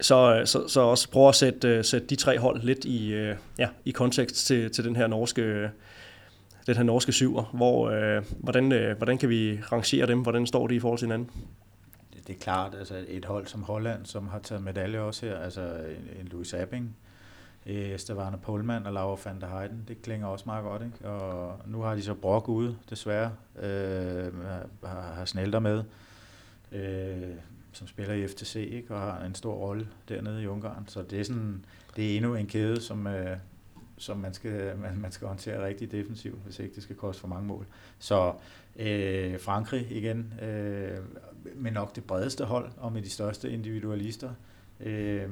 så, 0.00 0.36
øh, 0.40 0.46
så, 0.46 0.68
så 0.68 0.80
også 0.80 1.10
prøve 1.10 1.28
at 1.28 1.34
sætte, 1.34 1.68
øh, 1.68 1.84
sætte 1.84 2.06
de 2.06 2.16
tre 2.16 2.38
hold 2.38 2.62
lidt 2.62 2.84
i, 2.84 3.12
øh, 3.12 3.36
ja, 3.58 3.68
i 3.84 3.90
kontekst 3.90 4.46
til, 4.46 4.70
til 4.70 4.84
den 4.84 4.96
her 4.96 5.06
norske 5.06 5.70
den 6.66 6.76
her 6.76 6.82
norske 6.82 7.12
syver. 7.12 7.42
Hvor, 7.42 7.90
øh, 7.90 8.22
hvordan, 8.38 8.72
øh, 8.72 8.96
hvordan 8.96 9.18
kan 9.18 9.28
vi 9.28 9.60
rangere 9.72 10.06
dem? 10.06 10.22
Hvordan 10.22 10.46
står 10.46 10.66
de 10.66 10.74
i 10.74 10.80
forhold 10.80 10.98
til 10.98 11.06
hinanden? 11.06 11.30
det 12.26 12.34
er 12.34 12.40
klart, 12.40 12.74
altså 12.74 13.04
et 13.08 13.24
hold 13.24 13.46
som 13.46 13.62
Holland, 13.62 14.06
som 14.06 14.28
har 14.28 14.38
taget 14.38 14.62
medalje 14.62 15.00
også 15.00 15.26
her, 15.26 15.38
altså 15.38 15.60
en 16.20 16.28
Louis 16.28 16.54
Abing, 16.54 16.96
øh, 17.66 17.98
Stefano 17.98 18.36
Polman 18.36 18.86
og 18.86 18.92
Laura 18.92 19.18
van 19.24 19.40
der 19.40 19.46
Heiden, 19.46 19.84
det 19.88 20.02
klinger 20.02 20.26
også 20.26 20.44
meget 20.46 20.64
godt, 20.64 20.82
ikke? 20.82 21.08
Og 21.08 21.60
nu 21.66 21.80
har 21.80 21.94
de 21.94 22.02
så 22.02 22.14
Brock 22.14 22.48
ude, 22.48 22.76
desværre, 22.90 23.32
øh, 23.62 24.32
har, 24.84 25.12
har 25.16 25.24
Snelder 25.24 25.58
med, 25.58 25.84
øh, 26.72 27.36
som 27.74 27.86
spiller 27.86 28.14
i 28.14 28.28
FTC, 28.28 28.56
ikke? 28.56 28.94
Og 28.94 29.00
har 29.00 29.24
en 29.24 29.34
stor 29.34 29.54
rolle 29.54 29.88
dernede 30.08 30.42
i 30.42 30.46
Ungarn, 30.46 30.88
så 30.88 31.02
det 31.02 31.20
er 31.20 31.24
sådan, 31.24 31.64
det 31.96 32.12
er 32.12 32.16
endnu 32.16 32.34
en 32.34 32.46
kæde, 32.46 32.80
som, 32.80 33.06
øh, 33.06 33.36
som 33.98 34.18
man 34.18 34.34
skal, 34.34 34.76
man, 34.82 34.98
man 34.98 35.12
skal 35.12 35.28
håndtere 35.28 35.66
rigtig 35.66 35.92
defensivt, 35.92 36.38
hvis 36.44 36.58
ikke 36.58 36.74
det 36.74 36.82
skal 36.82 36.96
koste 36.96 37.20
for 37.20 37.28
mange 37.28 37.46
mål. 37.46 37.66
Så 37.98 38.34
øh, 38.76 39.40
Frankrig 39.40 39.86
igen, 39.90 40.34
øh, 40.42 40.98
med 41.54 41.70
nok 41.70 41.96
det 41.96 42.04
bredeste 42.04 42.44
hold 42.44 42.70
og 42.76 42.92
med 42.92 43.02
de 43.02 43.10
største 43.10 43.50
individualister. 43.50 44.30
Øh, 44.80 45.28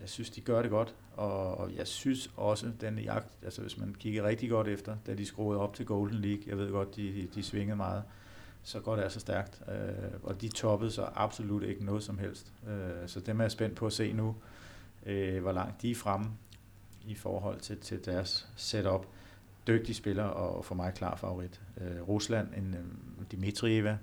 jeg 0.00 0.08
synes, 0.08 0.30
de 0.30 0.40
gør 0.40 0.62
det 0.62 0.70
godt, 0.70 0.94
og, 1.16 1.58
og 1.58 1.70
jeg 1.76 1.86
synes 1.86 2.30
også, 2.36 2.66
den 2.80 2.98
jagt, 2.98 3.28
altså 3.42 3.60
hvis 3.60 3.78
man 3.78 3.94
kigger 3.98 4.22
rigtig 4.22 4.50
godt 4.50 4.68
efter, 4.68 4.96
da 5.06 5.14
de 5.14 5.26
skruede 5.26 5.60
op 5.60 5.74
til 5.74 5.86
Golden 5.86 6.20
League, 6.20 6.42
jeg 6.46 6.58
ved 6.58 6.70
godt, 6.70 6.96
de, 6.96 7.28
de 7.34 7.42
svingede 7.42 7.76
meget, 7.76 8.02
så 8.62 8.80
går 8.80 8.96
det 8.96 9.02
altså 9.02 9.20
stærkt, 9.20 9.62
øh, 9.68 10.10
og 10.22 10.40
de 10.40 10.48
toppede 10.48 10.90
så 10.90 11.08
absolut 11.14 11.62
ikke 11.62 11.84
noget 11.84 12.02
som 12.02 12.18
helst. 12.18 12.52
Øh, 12.68 13.08
så 13.08 13.20
dem 13.20 13.40
er 13.40 13.44
jeg 13.44 13.50
spændt 13.50 13.76
på 13.76 13.86
at 13.86 13.92
se 13.92 14.12
nu, 14.12 14.36
øh, 15.06 15.42
hvor 15.42 15.52
langt 15.52 15.82
de 15.82 15.90
er 15.90 15.94
fremme 15.94 16.30
i 17.06 17.14
forhold 17.14 17.60
til, 17.60 17.78
til 17.80 18.04
deres 18.04 18.48
setup. 18.56 19.06
Dygtige 19.66 19.94
spiller 19.94 20.24
og 20.24 20.64
for 20.64 20.74
mig 20.74 20.94
klar 20.94 21.16
favorit. 21.16 21.60
Øh, 21.80 22.08
Rusland, 22.08 22.48
en 22.56 22.74
øh, 22.74 23.24
Dimitrieva, 23.32 23.98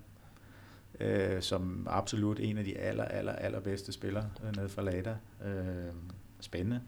øh, 1.00 1.42
som 1.42 1.88
absolut 1.90 2.40
en 2.40 2.58
af 2.58 2.64
de 2.64 2.78
aller, 2.78 3.06
aller, 3.06 3.34
aller 3.34 3.60
bedste 3.60 3.92
spillere 3.92 4.30
øh, 4.44 4.56
nede 4.56 4.70
fra 4.70 4.82
Lada. 4.82 5.18
Øh, 5.46 5.94
spændende. 6.40 6.82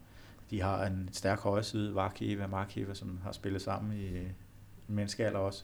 De 0.50 0.62
har 0.62 0.86
en 0.86 1.10
stærk 1.12 1.40
højre 1.40 1.64
side, 1.64 1.96
Varkieva, 1.96 2.48
Markieva, 2.48 2.94
som 2.94 3.20
har 3.24 3.32
spillet 3.32 3.62
sammen 3.62 4.00
i 4.00 4.18
en 4.18 4.36
menneskealder 4.88 5.40
også. 5.40 5.64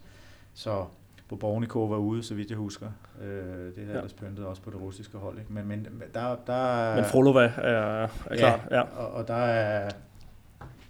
Så 0.54 0.86
Bobornikov 1.30 1.90
var 1.90 1.98
ude, 1.98 2.24
så 2.24 2.36
vidt 2.36 2.50
jeg 2.50 2.58
husker. 2.58 2.88
Øh, 3.22 3.28
det 3.28 3.74
er 3.78 3.82
ellers 3.82 4.16
ja. 4.22 4.26
pyntet 4.26 4.46
også 4.46 4.62
på 4.62 4.70
det 4.70 4.82
russiske 4.82 5.18
hold. 5.18 5.40
Ikke? 5.40 5.54
Men, 5.54 5.68
men 5.68 5.88
der, 6.14 6.36
der, 6.48 6.96
men 6.96 7.06
Frolova 7.06 7.52
er, 7.58 8.04
er 8.04 8.08
klar. 8.32 8.68
Ja, 8.72 8.78
ja. 8.78 8.82
Og, 8.82 9.12
og 9.12 9.28
der 9.28 9.34
er 9.34 9.90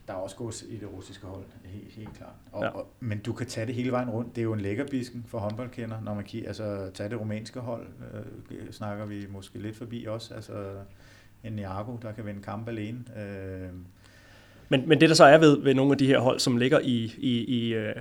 der 0.08 0.14
er 0.14 0.18
også 0.18 0.36
gods 0.36 0.66
i 0.70 0.78
det 0.78 0.90
russiske 0.94 1.28
hold, 1.28 1.44
helt, 1.64 1.94
helt 1.94 2.14
klart. 2.18 2.34
Og, 2.52 2.64
ja. 2.64 2.70
og, 2.70 2.88
men 3.00 3.20
du 3.20 3.34
kan 3.34 3.48
tage 3.48 3.68
det 3.68 3.76
hele 3.76 3.92
vejen 3.92 4.10
rundt. 4.10 4.36
Det 4.36 4.42
er 4.42 4.44
jo 4.44 4.54
en 4.54 4.62
lækkerbisken 4.62 5.26
for 5.28 5.40
håndboldkender, 5.40 6.02
når 6.02 6.14
man 6.14 6.24
kan 6.24 6.46
altså, 6.48 6.90
tage 6.94 7.10
det 7.10 7.20
rumænske 7.20 7.60
hold, 7.60 7.88
øh, 8.52 8.72
snakker 8.72 9.06
vi 9.06 9.26
måske 9.30 9.60
lidt 9.60 9.76
forbi 9.76 10.06
også. 10.06 10.34
Altså 10.34 10.54
en 11.44 11.54
Niago, 11.54 11.98
der 12.02 12.12
kan 12.12 12.26
vinde 12.26 12.42
kamp 12.42 12.68
alene. 12.68 13.00
Øh. 13.18 13.70
Men, 14.70 14.90
men 14.90 15.02
det 15.02 15.10
der 15.10 15.16
så 15.16 15.26
er 15.26 15.38
ved, 15.38 15.64
ved 15.64 15.74
nogle 15.74 15.92
af 15.92 15.98
de 15.98 16.08
her 16.08 16.20
hold, 16.20 16.40
som 16.40 16.58
ligger 16.58 16.80
i, 16.80 17.14
i, 17.18 17.44
i, 17.44 17.74
øh, 17.74 17.96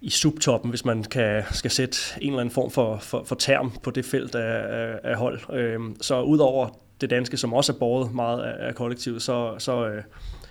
i 0.00 0.10
subtoppen, 0.10 0.70
hvis 0.70 0.84
man 0.84 1.04
kan, 1.04 1.42
skal 1.50 1.70
sætte 1.70 1.98
en 2.20 2.28
eller 2.28 2.40
anden 2.40 2.54
form 2.54 2.70
for, 2.70 2.96
for, 2.96 3.24
for 3.24 3.34
term 3.34 3.72
på 3.82 3.90
det 3.90 4.04
felt 4.04 4.34
af, 4.34 4.80
af, 4.80 5.00
af 5.04 5.16
hold, 5.16 5.40
øh, 5.52 5.80
så 6.00 6.22
udover 6.22 6.68
det 7.00 7.10
danske, 7.10 7.36
som 7.36 7.52
også 7.52 7.72
er 7.72 7.78
båret 7.78 8.14
meget 8.14 8.42
af, 8.42 8.68
af 8.68 8.74
kollektivet, 8.74 9.22
så, 9.22 9.54
så 9.58 9.88
øh, 9.88 10.02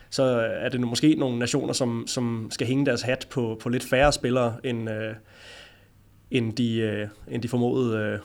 så 0.09 0.23
er 0.59 0.69
det 0.69 0.81
måske 0.81 1.15
nogle 1.15 1.39
nationer, 1.39 1.73
som, 1.73 2.07
som 2.07 2.47
skal 2.51 2.67
hænge 2.67 2.85
deres 2.85 3.01
hat 3.01 3.27
på, 3.31 3.57
på 3.61 3.69
lidt 3.69 3.83
færre 3.83 4.11
spillere 4.11 4.55
end, 4.63 4.89
øh, 4.89 5.15
end, 6.31 6.53
de, 6.53 6.77
øh, 6.77 7.07
end 7.27 7.41
de 7.41 7.47
formodede 7.47 7.97
øh, 7.97 8.19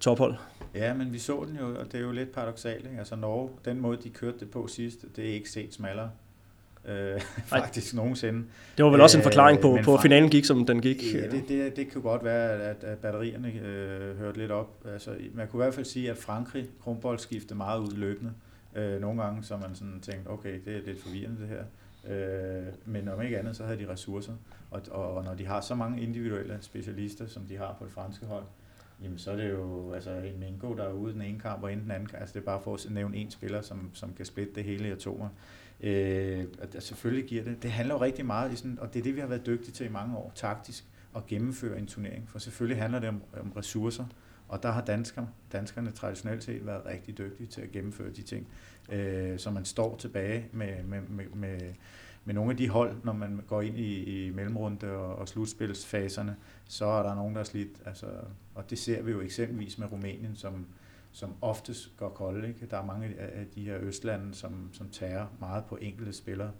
tophold. 0.00 0.34
Ja, 0.74 0.94
men 0.94 1.12
vi 1.12 1.18
så 1.18 1.44
den 1.48 1.56
jo, 1.56 1.78
og 1.78 1.92
det 1.92 1.94
er 1.94 2.00
jo 2.00 2.12
lidt 2.12 2.32
paradoxalt. 2.32 2.86
Ikke? 2.86 2.98
Altså 2.98 3.16
Norge, 3.16 3.50
den 3.64 3.80
måde 3.80 3.98
de 4.04 4.10
kørte 4.10 4.38
det 4.40 4.50
på 4.50 4.66
sidst, 4.66 5.04
det 5.16 5.28
er 5.28 5.34
ikke 5.34 5.50
set 5.50 5.74
smallere. 5.74 6.10
Øh, 6.88 7.20
faktisk 7.44 7.94
Ej. 7.94 7.96
nogensinde. 7.96 8.44
Det 8.76 8.84
var 8.84 8.90
vel 8.90 9.00
også 9.00 9.18
en 9.18 9.22
forklaring 9.22 9.60
på, 9.60 9.76
øh, 9.76 9.84
på 9.84 9.96
finalen 10.02 10.30
gik, 10.30 10.44
som 10.44 10.66
den 10.66 10.82
gik. 10.82 11.14
Ja, 11.14 11.26
det, 11.30 11.48
det, 11.48 11.76
det 11.76 11.92
kunne 11.92 12.02
godt 12.02 12.24
være, 12.24 12.50
at, 12.50 12.84
at 12.84 12.98
batterierne 12.98 13.52
øh, 13.52 14.18
hørte 14.18 14.38
lidt 14.38 14.50
op. 14.50 14.86
Altså, 14.92 15.10
man 15.34 15.48
kunne 15.48 15.62
i 15.62 15.64
hvert 15.64 15.74
fald 15.74 15.86
sige, 15.86 16.10
at 16.10 16.16
Frankrig 16.16 16.66
Kronbold 16.82 17.18
skiftede 17.18 17.54
meget 17.54 17.80
ud 17.80 17.96
løbende. 17.96 18.32
Øh, 18.76 19.00
nogle 19.00 19.22
gange 19.22 19.44
så 19.44 19.56
man 19.56 19.74
sådan 19.74 20.00
tænkt, 20.00 20.28
okay, 20.28 20.60
det 20.64 20.76
er 20.76 20.80
lidt 20.86 21.02
forvirrende 21.02 21.40
det 21.40 21.48
her. 21.48 21.64
Øh, 22.06 22.66
men 22.84 23.08
om 23.08 23.22
ikke 23.22 23.38
andet, 23.38 23.56
så 23.56 23.64
havde 23.64 23.78
de 23.78 23.92
ressourcer. 23.92 24.32
Og, 24.70 24.82
og, 24.90 25.14
og 25.14 25.24
når 25.24 25.34
de 25.34 25.46
har 25.46 25.60
så 25.60 25.74
mange 25.74 26.02
individuelle 26.02 26.58
specialister, 26.60 27.26
som 27.26 27.42
de 27.42 27.56
har 27.56 27.76
på 27.78 27.84
det 27.84 27.92
franske 27.92 28.26
hold, 28.26 28.44
jamen 29.02 29.18
så 29.18 29.30
er 29.30 29.36
det 29.36 29.50
jo 29.50 29.92
altså 29.92 30.10
en 30.10 30.40
Mingo, 30.40 30.76
der 30.76 30.84
er 30.84 30.92
ude 30.92 31.12
den 31.12 31.22
ene 31.22 31.40
kamp 31.40 31.62
og 31.62 31.72
inden 31.72 31.84
den 31.84 31.92
anden 31.92 32.08
kamp. 32.08 32.20
Altså 32.20 32.32
det 32.32 32.40
er 32.40 32.44
bare 32.44 32.60
for 32.64 32.74
at 32.74 32.86
nævne 32.90 33.16
en 33.16 33.30
spiller, 33.30 33.60
som, 33.60 33.90
som 33.94 34.12
kan 34.16 34.26
splitte 34.26 34.54
det 34.54 34.64
hele 34.64 34.88
i 34.88 34.90
atomer. 34.90 35.28
Øh, 35.80 36.44
og 36.76 36.82
selvfølgelig 36.82 37.28
giver 37.28 37.44
det. 37.44 37.62
Det 37.62 37.70
handler 37.70 37.94
jo 37.94 38.00
rigtig 38.00 38.26
meget, 38.26 38.52
i 38.52 38.56
sådan, 38.56 38.78
og 38.80 38.94
det 38.94 38.98
er 38.98 39.02
det, 39.02 39.14
vi 39.14 39.20
har 39.20 39.26
været 39.26 39.46
dygtige 39.46 39.72
til 39.72 39.86
i 39.86 39.90
mange 39.90 40.16
år, 40.16 40.32
taktisk, 40.34 40.84
at 41.16 41.26
gennemføre 41.26 41.78
en 41.78 41.86
turnering. 41.86 42.28
For 42.28 42.38
selvfølgelig 42.38 42.82
handler 42.82 42.98
det 42.98 43.08
om, 43.08 43.22
om 43.40 43.52
ressourcer. 43.52 44.04
Og 44.48 44.62
der 44.62 44.70
har 44.70 44.84
dansker, 44.84 45.26
danskerne 45.52 45.90
traditionelt 45.90 46.44
set 46.44 46.66
været 46.66 46.86
rigtig 46.86 47.18
dygtige 47.18 47.46
til 47.46 47.60
at 47.60 47.72
gennemføre 47.72 48.10
de 48.10 48.22
ting. 48.22 48.46
Øh, 48.92 49.38
så 49.38 49.50
man 49.50 49.64
står 49.64 49.96
tilbage 49.96 50.48
med, 50.52 50.82
med, 50.82 51.00
med, 51.08 51.24
med, 51.34 51.60
med 52.24 52.34
nogle 52.34 52.50
af 52.50 52.56
de 52.56 52.68
hold, 52.68 52.96
når 53.04 53.12
man 53.12 53.40
går 53.46 53.62
ind 53.62 53.78
i, 53.78 54.26
i 54.26 54.30
mellemrunde 54.30 54.86
og, 54.86 55.16
og 55.16 55.28
slutspilsfaserne, 55.28 56.36
så 56.64 56.86
er 56.86 57.02
der 57.02 57.14
nogen, 57.14 57.34
der 57.34 57.40
er 57.40 57.44
slidt. 57.44 57.70
Altså, 57.86 58.06
og 58.54 58.70
det 58.70 58.78
ser 58.78 59.02
vi 59.02 59.10
jo 59.10 59.20
eksempelvis 59.20 59.78
med 59.78 59.92
Rumænien, 59.92 60.36
som, 60.36 60.66
som 61.12 61.34
oftest 61.40 61.96
går 61.96 62.08
kolde. 62.08 62.48
Ikke? 62.48 62.66
Der 62.70 62.76
er 62.76 62.84
mange 62.84 63.06
af 63.18 63.46
de 63.54 63.64
her 63.64 63.76
østlande, 63.80 64.34
som, 64.34 64.70
som 64.72 64.88
tager 64.88 65.26
meget 65.40 65.64
på 65.64 65.78
enkelte 65.80 66.12
spillere, 66.12 66.50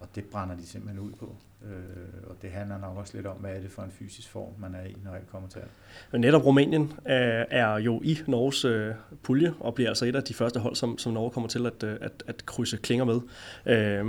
og 0.00 0.08
det 0.14 0.24
brænder 0.24 0.56
de 0.56 0.66
simpelthen 0.66 1.00
ud 1.00 1.12
på. 1.12 1.36
Øh, 1.64 2.30
og 2.30 2.36
det 2.42 2.50
handler 2.50 2.78
nok 2.78 2.96
også 2.96 3.16
lidt 3.16 3.26
om, 3.26 3.36
hvad 3.36 3.56
er 3.56 3.60
det 3.60 3.70
for 3.70 3.82
en 3.82 3.90
fysisk 3.90 4.30
form, 4.30 4.52
man 4.58 4.74
er 4.74 4.84
i, 4.84 4.96
når 5.04 5.12
alt 5.12 5.30
kommer 5.30 5.48
til 5.48 5.58
alt. 5.58 5.70
Men 6.12 6.20
netop 6.20 6.44
Rumænien 6.44 6.82
øh, 6.82 7.44
er 7.50 7.78
jo 7.78 8.00
i 8.04 8.18
Norges 8.26 8.64
øh, 8.64 8.94
pulje, 9.22 9.54
og 9.60 9.74
bliver 9.74 9.88
altså 9.88 10.04
et 10.04 10.16
af 10.16 10.22
de 10.22 10.34
første 10.34 10.60
hold, 10.60 10.74
som, 10.74 10.98
som 10.98 11.12
Norge 11.12 11.30
kommer 11.30 11.48
til 11.48 11.66
at, 11.66 11.82
øh, 11.82 11.96
at, 12.00 12.22
at 12.26 12.46
krydse 12.46 12.76
klinger 12.76 13.04
med. 13.04 13.20
Øh, 13.66 14.06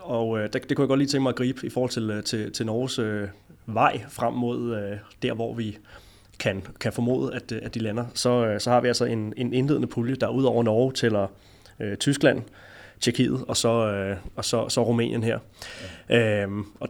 og 0.00 0.38
øh, 0.38 0.52
det, 0.52 0.68
det 0.68 0.76
kunne 0.76 0.82
jeg 0.82 0.88
godt 0.88 0.98
lige 0.98 1.08
tænke 1.08 1.22
mig 1.22 1.30
at 1.30 1.36
gribe 1.36 1.66
i 1.66 1.70
forhold 1.70 1.90
til, 1.90 2.10
øh, 2.10 2.24
til, 2.24 2.52
til 2.52 2.66
Norges 2.66 2.98
øh, 2.98 3.28
vej 3.66 4.04
frem 4.08 4.34
mod 4.34 4.76
øh, 4.76 4.98
der, 5.22 5.34
hvor 5.34 5.54
vi 5.54 5.78
kan, 6.38 6.66
kan 6.80 6.92
formode, 6.92 7.34
at, 7.34 7.52
at 7.52 7.74
de 7.74 7.78
lander. 7.78 8.04
Så, 8.14 8.46
øh, 8.46 8.60
så 8.60 8.70
har 8.70 8.80
vi 8.80 8.88
altså 8.88 9.04
en, 9.04 9.34
en 9.36 9.52
indledende 9.52 9.88
pulje, 9.88 10.14
der 10.14 10.28
ud 10.28 10.44
over 10.44 10.62
Norge 10.62 10.92
tæller 10.92 11.26
øh, 11.80 11.96
Tyskland, 11.96 12.42
Tjekkiet 13.00 13.44
og 13.48 13.56
så, 13.56 13.86
øh, 13.86 14.16
og 14.36 14.44
så, 14.44 14.68
så 14.68 14.84
Rumænien 14.84 15.22
her. 15.22 15.38
Ja. 16.08 16.42
Øhm, 16.42 16.64
og 16.80 16.88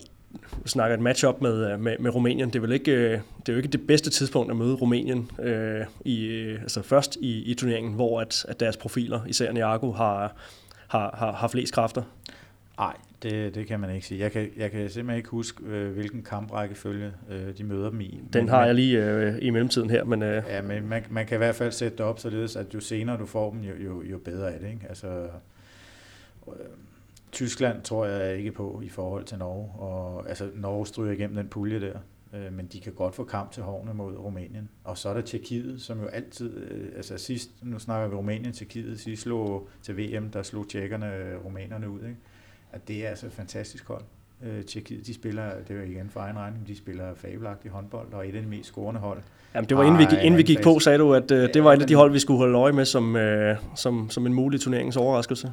snakker 0.66 0.96
et 0.96 1.02
matchup 1.02 1.40
med, 1.40 1.72
øh, 1.72 1.80
med, 1.80 1.96
med 1.98 2.14
Rumænien. 2.14 2.48
Det 2.48 2.56
er, 2.56 2.60
vel 2.60 2.72
ikke, 2.72 2.92
øh, 2.92 3.10
det 3.40 3.48
er 3.48 3.52
jo 3.52 3.56
ikke 3.56 3.68
det 3.68 3.86
bedste 3.86 4.10
tidspunkt 4.10 4.50
at 4.50 4.56
møde 4.56 4.74
Rumænien 4.74 5.30
øh, 5.42 5.80
i, 6.04 6.24
øh, 6.24 6.62
altså 6.62 6.82
først 6.82 7.16
i, 7.20 7.42
i 7.42 7.54
turneringen, 7.54 7.94
hvor 7.94 8.20
at, 8.20 8.46
at 8.48 8.60
deres 8.60 8.76
profiler, 8.76 9.20
især 9.26 9.52
Niago, 9.52 9.92
har, 9.92 10.34
har, 10.88 11.16
har, 11.18 11.32
har 11.32 11.48
flest 11.48 11.74
kræfter. 11.74 12.02
Nej, 12.78 12.94
det, 13.24 13.54
det 13.54 13.66
kan 13.66 13.80
man 13.80 13.94
ikke 13.94 14.06
sige. 14.06 14.20
Jeg 14.20 14.32
kan, 14.32 14.50
jeg 14.56 14.70
kan 14.70 14.90
simpelthen 14.90 15.16
ikke 15.16 15.28
huske, 15.28 15.64
øh, 15.64 15.92
hvilken 15.92 16.22
kamprækkefølge 16.22 17.12
øh, 17.30 17.58
de 17.58 17.64
møder 17.64 17.90
dem 17.90 18.00
i. 18.00 18.20
Den 18.32 18.44
men, 18.44 18.48
har 18.48 18.66
jeg 18.66 18.74
lige 18.74 19.04
øh, 19.04 19.38
i 19.42 19.50
mellemtiden 19.50 19.90
her. 19.90 20.04
Men, 20.04 20.22
øh. 20.22 20.42
Ja, 20.48 20.62
men 20.62 20.88
man, 20.88 21.04
man 21.10 21.26
kan 21.26 21.36
i 21.36 21.38
hvert 21.38 21.54
fald 21.54 21.72
sætte 21.72 21.98
det 21.98 22.06
op, 22.06 22.18
således 22.18 22.56
at 22.56 22.74
jo 22.74 22.80
senere 22.80 23.18
du 23.18 23.26
får 23.26 23.50
dem, 23.50 23.60
jo, 23.60 23.74
jo, 23.84 24.02
jo 24.02 24.18
bedre 24.18 24.52
er 24.52 24.58
det. 24.58 24.68
Ikke? 24.68 24.86
Altså, 24.88 25.08
øh, 26.48 26.52
Tyskland 27.32 27.82
tror 27.82 28.06
jeg 28.06 28.38
ikke 28.38 28.52
på 28.52 28.80
i 28.84 28.88
forhold 28.88 29.24
til 29.24 29.38
Norge. 29.38 29.80
Og, 29.80 30.28
altså, 30.28 30.50
Norge 30.54 30.86
stryger 30.86 31.12
igennem 31.12 31.36
den 31.36 31.48
pulje 31.48 31.80
der 31.80 31.98
øh, 32.34 32.52
men 32.52 32.66
de 32.66 32.80
kan 32.80 32.92
godt 32.92 33.14
få 33.14 33.24
kamp 33.24 33.52
til 33.52 33.62
hårene 33.62 33.94
mod 33.94 34.16
Rumænien. 34.16 34.68
Og 34.84 34.98
så 34.98 35.08
er 35.08 35.14
der 35.14 35.20
Tjekkiet, 35.20 35.82
som 35.82 36.00
jo 36.00 36.06
altid, 36.06 36.56
øh, 36.56 36.92
altså 36.96 37.18
sidst, 37.18 37.50
nu 37.62 37.78
snakker 37.78 38.08
vi 38.08 38.14
Rumænien, 38.14 38.52
Tjekkiet, 38.52 39.00
sidst 39.00 39.22
slog 39.22 39.68
til 39.82 39.96
VM, 39.96 40.30
der 40.30 40.42
slog 40.42 40.68
tjekkerne 40.68 41.14
øh, 41.14 41.44
rumænerne 41.44 41.90
ud. 41.90 42.00
Ikke? 42.00 42.16
At 42.74 42.88
det 42.88 43.04
er 43.06 43.08
altså 43.08 43.26
et 43.26 43.32
fantastisk 43.32 43.88
hold. 43.88 44.02
Øh, 44.44 44.64
Tjekkiet, 44.64 45.06
de 45.06 45.14
spiller, 45.14 45.42
det 45.68 45.76
er 45.76 45.82
igen 45.82 46.10
for 46.10 46.20
egen 46.20 46.38
regning, 46.38 46.66
de 46.66 46.76
spiller 46.76 47.04
fabelagtig 47.16 47.70
håndbold, 47.70 48.12
og 48.12 48.28
et 48.28 48.34
af 48.34 48.42
de 48.42 48.48
mest 48.48 48.68
scorende 48.68 49.00
hold. 49.00 49.18
Jamen, 49.54 49.68
det 49.68 49.76
var 49.76 49.84
inden 49.84 49.98
vi, 49.98 50.06
inden 50.22 50.38
vi 50.38 50.42
gik 50.42 50.62
på, 50.62 50.78
sagde 50.78 50.98
du, 50.98 51.14
at 51.14 51.30
øh, 51.30 51.48
det 51.54 51.64
var 51.64 51.72
et 51.72 51.80
af 51.82 51.86
de 51.88 51.94
hold, 51.94 52.12
vi 52.12 52.18
skulle 52.18 52.38
holde 52.38 52.58
øje 52.58 52.72
med 52.72 52.84
som, 52.84 53.16
øh, 53.16 53.56
som, 53.76 54.10
som 54.10 54.26
en 54.26 54.34
mulig 54.34 54.60
turneringsoverraskelse. 54.60 55.52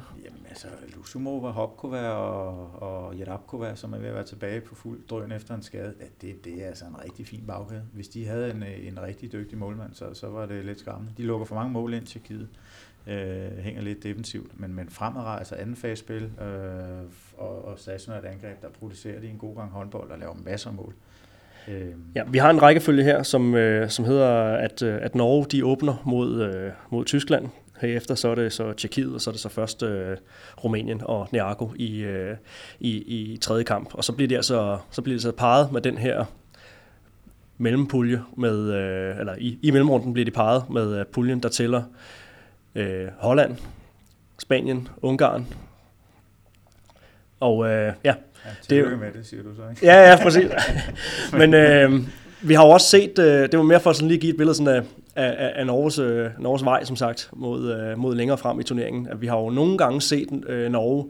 Sumova, 1.12 1.50
Hopkova 1.50 2.08
og, 2.08 2.70
og 2.82 3.18
Jerabkova, 3.18 3.74
som 3.74 3.92
er 3.92 3.98
ved 3.98 4.08
at 4.08 4.14
være 4.14 4.24
tilbage 4.24 4.60
på 4.60 4.74
fuld 4.74 5.00
drøn 5.10 5.32
efter 5.32 5.54
en 5.54 5.62
skade, 5.62 5.94
ja, 6.00 6.04
det, 6.20 6.44
det 6.44 6.62
er 6.64 6.66
altså 6.66 6.84
en 6.84 6.96
rigtig 7.04 7.26
fin 7.26 7.44
bagkæde. 7.46 7.82
Hvis 7.92 8.08
de 8.08 8.26
havde 8.26 8.50
en, 8.50 8.62
øh, 8.62 8.86
en 8.88 9.02
rigtig 9.02 9.32
dygtig 9.32 9.58
målmand, 9.58 9.94
så, 9.94 10.14
så 10.14 10.26
var 10.26 10.46
det 10.46 10.64
lidt 10.64 10.80
skræmmende. 10.80 11.12
De 11.16 11.22
lukker 11.22 11.46
for 11.46 11.54
mange 11.54 11.72
mål 11.72 11.94
ind 11.94 12.06
til 12.06 12.20
Tjekkiet. 12.20 12.48
Øh, 13.06 13.58
hænger 13.58 13.82
lidt 13.82 14.02
defensivt, 14.02 14.60
men, 14.60 14.74
men 14.74 14.88
fremadrettet, 14.88 15.38
altså 15.38 15.54
anden 15.54 15.76
fagespil 15.76 16.22
øh, 16.22 16.48
og, 17.36 17.64
og 17.64 17.78
stationært 17.78 18.24
angreb, 18.24 18.62
der 18.62 18.68
producerer 18.68 19.20
de 19.20 19.28
en 19.28 19.38
god 19.38 19.56
gang 19.56 19.70
håndbold 19.70 20.10
og 20.10 20.18
laver 20.18 20.34
masser 20.44 20.70
af 20.70 20.76
mål. 20.76 20.94
Øh. 21.68 21.92
Ja, 22.14 22.22
vi 22.28 22.38
har 22.38 22.50
en 22.50 22.62
rækkefølge 22.62 23.04
her, 23.04 23.22
som, 23.22 23.54
øh, 23.54 23.90
som 23.90 24.04
hedder, 24.04 24.56
at, 24.56 24.82
øh, 24.82 24.98
at 25.02 25.14
Norge 25.14 25.46
de 25.50 25.64
åbner 25.66 26.02
mod, 26.06 26.42
øh, 26.42 26.70
mod 26.90 27.04
Tyskland 27.04 27.48
Herefter 27.82 28.14
så 28.14 28.28
er 28.28 28.34
det 28.34 28.52
så 28.52 28.72
Tjekkiet, 28.72 29.14
og 29.14 29.20
så 29.20 29.30
er 29.30 29.32
det 29.32 29.40
så 29.40 29.48
først 29.48 29.82
øh, 29.82 30.16
Rumænien 30.64 31.00
og 31.04 31.28
Neaco 31.32 31.72
i, 31.76 31.98
øh, 31.98 32.36
i, 32.80 32.90
i 32.90 33.36
tredje 33.36 33.64
kamp. 33.64 33.94
Og 33.94 34.04
så 34.04 34.12
bliver 34.12 34.28
det 34.28 34.36
altså 34.36 34.78
så 34.90 35.02
bliver 35.02 35.14
det 35.14 35.22
så 35.22 35.32
parret 35.32 35.72
med 35.72 35.80
den 35.80 35.98
her 35.98 36.24
mellempulje, 37.58 38.22
med, 38.36 38.72
øh, 38.72 39.20
eller 39.20 39.34
i, 39.38 39.58
i 39.62 39.70
mellemrunden 39.70 40.12
bliver 40.12 40.24
de 40.24 40.30
parret 40.30 40.70
med 40.70 40.98
øh, 40.98 41.06
puljen, 41.06 41.40
der 41.40 41.48
tæller 41.48 41.82
øh, 42.74 43.08
Holland, 43.18 43.56
Spanien, 44.38 44.88
Ungarn. 45.02 45.46
Og 47.40 47.66
øh, 47.68 47.92
ja, 48.04 48.14
Ja, 48.44 48.50
det 48.70 48.78
er 48.78 48.96
med 48.96 49.12
det, 49.12 49.26
siger 49.26 49.42
du 49.42 49.48
så, 49.56 49.62
ikke? 49.70 49.86
Ja, 49.86 50.10
ja, 50.10 50.22
præcis. 50.22 50.50
Men 51.40 51.54
øh, 51.54 51.92
vi 52.42 52.54
har 52.54 52.66
jo 52.66 52.70
også 52.70 52.86
set, 52.86 53.18
øh, 53.18 53.42
det 53.42 53.56
var 53.56 53.62
mere 53.62 53.80
for 53.80 53.92
sådan 53.92 54.08
lige 54.08 54.16
at 54.16 54.20
give 54.20 54.30
et 54.30 54.36
billede 54.36 54.54
sådan 54.54 54.74
af, 54.74 54.82
af, 55.16 55.52
af 55.54 55.66
Norges, 55.66 55.98
øh, 55.98 56.30
Norges 56.38 56.64
vej, 56.64 56.84
som 56.84 56.96
sagt, 56.96 57.30
mod, 57.32 57.72
øh, 57.72 57.98
mod 57.98 58.14
længere 58.14 58.38
frem 58.38 58.60
i 58.60 58.62
turneringen. 58.62 59.08
At 59.08 59.20
vi 59.20 59.26
har 59.26 59.38
jo 59.38 59.50
nogle 59.50 59.78
gange 59.78 60.00
set 60.00 60.44
øh, 60.48 60.70
Norge 60.70 61.06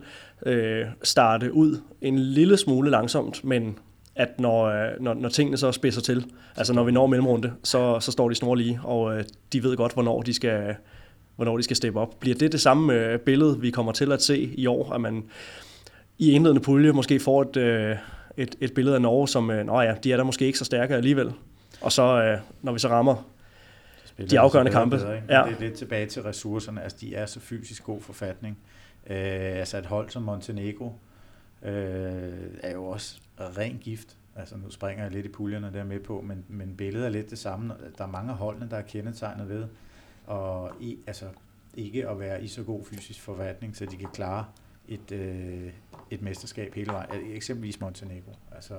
øh, 0.47 0.87
starte 1.03 1.53
ud 1.53 1.81
en 2.01 2.19
lille 2.19 2.57
smule 2.57 2.91
langsomt, 2.91 3.45
men 3.45 3.79
at 4.17 4.41
når, 4.41 4.65
øh, 4.65 4.91
når, 5.01 5.15
når 5.15 5.29
tingene 5.29 5.57
så 5.57 5.73
spidser 5.73 6.01
til, 6.01 6.27
altså 6.57 6.73
når 6.73 6.85
vi 6.85 6.93
når 6.93 7.07
mellemrunde, 7.07 7.53
så, 7.63 8.01
så 8.01 8.13
står 8.13 8.29
de 8.29 8.35
snor 8.35 8.55
lige, 8.55 8.81
og 8.85 9.17
øh, 9.17 9.25
de 9.53 9.63
ved 9.63 9.77
godt, 9.77 9.93
hvornår 9.93 10.23
de 10.23 10.35
skal 10.35 10.75
hvornår 11.37 11.57
de 11.57 11.63
skal 11.63 11.77
steppe 11.77 12.01
op. 12.01 12.15
Bliver 12.21 12.37
det 12.37 12.53
det 12.53 12.61
samme 12.61 12.93
øh, 12.93 13.19
billede, 13.19 13.61
vi 13.61 13.71
kommer 13.71 13.93
til 13.93 14.13
at 14.13 14.23
se 14.23 14.39
i 14.39 14.67
år, 14.67 14.93
at 14.93 15.01
man 15.01 15.25
i 16.19 16.31
indledende 16.31 16.63
pulje 16.63 16.93
måske 16.93 17.21
får 17.21 17.43
et, 17.43 17.57
øh, 17.57 17.97
et, 18.37 18.55
et 18.61 18.75
billede 18.75 18.95
af 18.95 19.03
Norge, 19.03 19.29
som, 19.29 19.51
øh, 19.51 19.67
nå 19.67 19.81
ja, 19.81 19.95
de 20.05 20.13
er 20.13 20.17
der 20.17 20.25
måske 20.25 20.47
ikke 20.47 20.59
så 20.59 20.65
stærke 20.65 20.95
alligevel. 20.95 21.33
Og 21.81 21.93
så, 21.93 22.03
øh, 22.03 22.39
når 22.63 22.73
vi 22.73 22.79
så 22.79 22.89
rammer 22.89 23.32
de 24.19 24.41
afgørende 24.41 24.73
kampe. 24.73 24.97
Bedre, 24.97 25.17
ikke? 25.17 25.35
Ja. 25.35 25.45
Det 25.45 25.53
er 25.57 25.61
lidt 25.61 25.75
tilbage 25.75 26.07
til 26.07 26.23
ressourcerne. 26.23 26.83
Altså, 26.83 26.99
de 27.01 27.15
er 27.15 27.27
så 27.27 27.41
fysisk 27.41 27.85
god 27.85 28.01
forfatning. 28.01 28.59
Øh, 29.07 29.17
altså 29.59 29.79
et 29.79 29.87
hold 29.87 30.11
som 30.11 30.23
Montenegro 30.23 30.93
øh, 31.63 31.73
er 32.63 32.73
jo 32.73 32.85
også 32.85 33.21
ren 33.39 33.79
gift. 33.81 34.17
Altså 34.37 34.57
nu 34.57 34.71
springer 34.71 35.05
jeg 35.05 35.13
lidt 35.13 35.27
i 35.27 35.29
puljerne 35.29 35.73
der 35.73 35.85
med 35.85 36.01
på, 36.01 36.21
men, 36.21 36.45
men 36.49 36.77
billedet 36.77 37.07
er 37.07 37.11
lidt 37.11 37.31
det 37.31 37.39
samme. 37.39 37.75
Der 37.99 38.05
er 38.05 38.09
mange 38.09 38.33
holdene, 38.33 38.71
der 38.71 38.77
er 38.77 38.83
kendetegnet 38.83 39.49
ved, 39.49 39.65
og 40.27 40.71
i, 40.81 40.99
altså, 41.07 41.27
ikke 41.75 42.09
at 42.09 42.21
være 42.21 42.45
i 42.45 42.49
så 42.49 42.63
god 42.63 42.85
fysisk 42.85 43.21
forfatning, 43.21 43.77
så 43.77 43.87
de 43.87 43.97
kan 43.97 44.09
klare 44.15 44.45
et, 44.89 45.13
øh, 45.13 45.73
et 46.11 46.23
mesterskab 46.23 46.75
hele 46.75 46.93
vejen. 46.93 47.11
Eksempelvis 47.35 47.81
Montenegro. 47.81 48.33
Altså, 48.55 48.75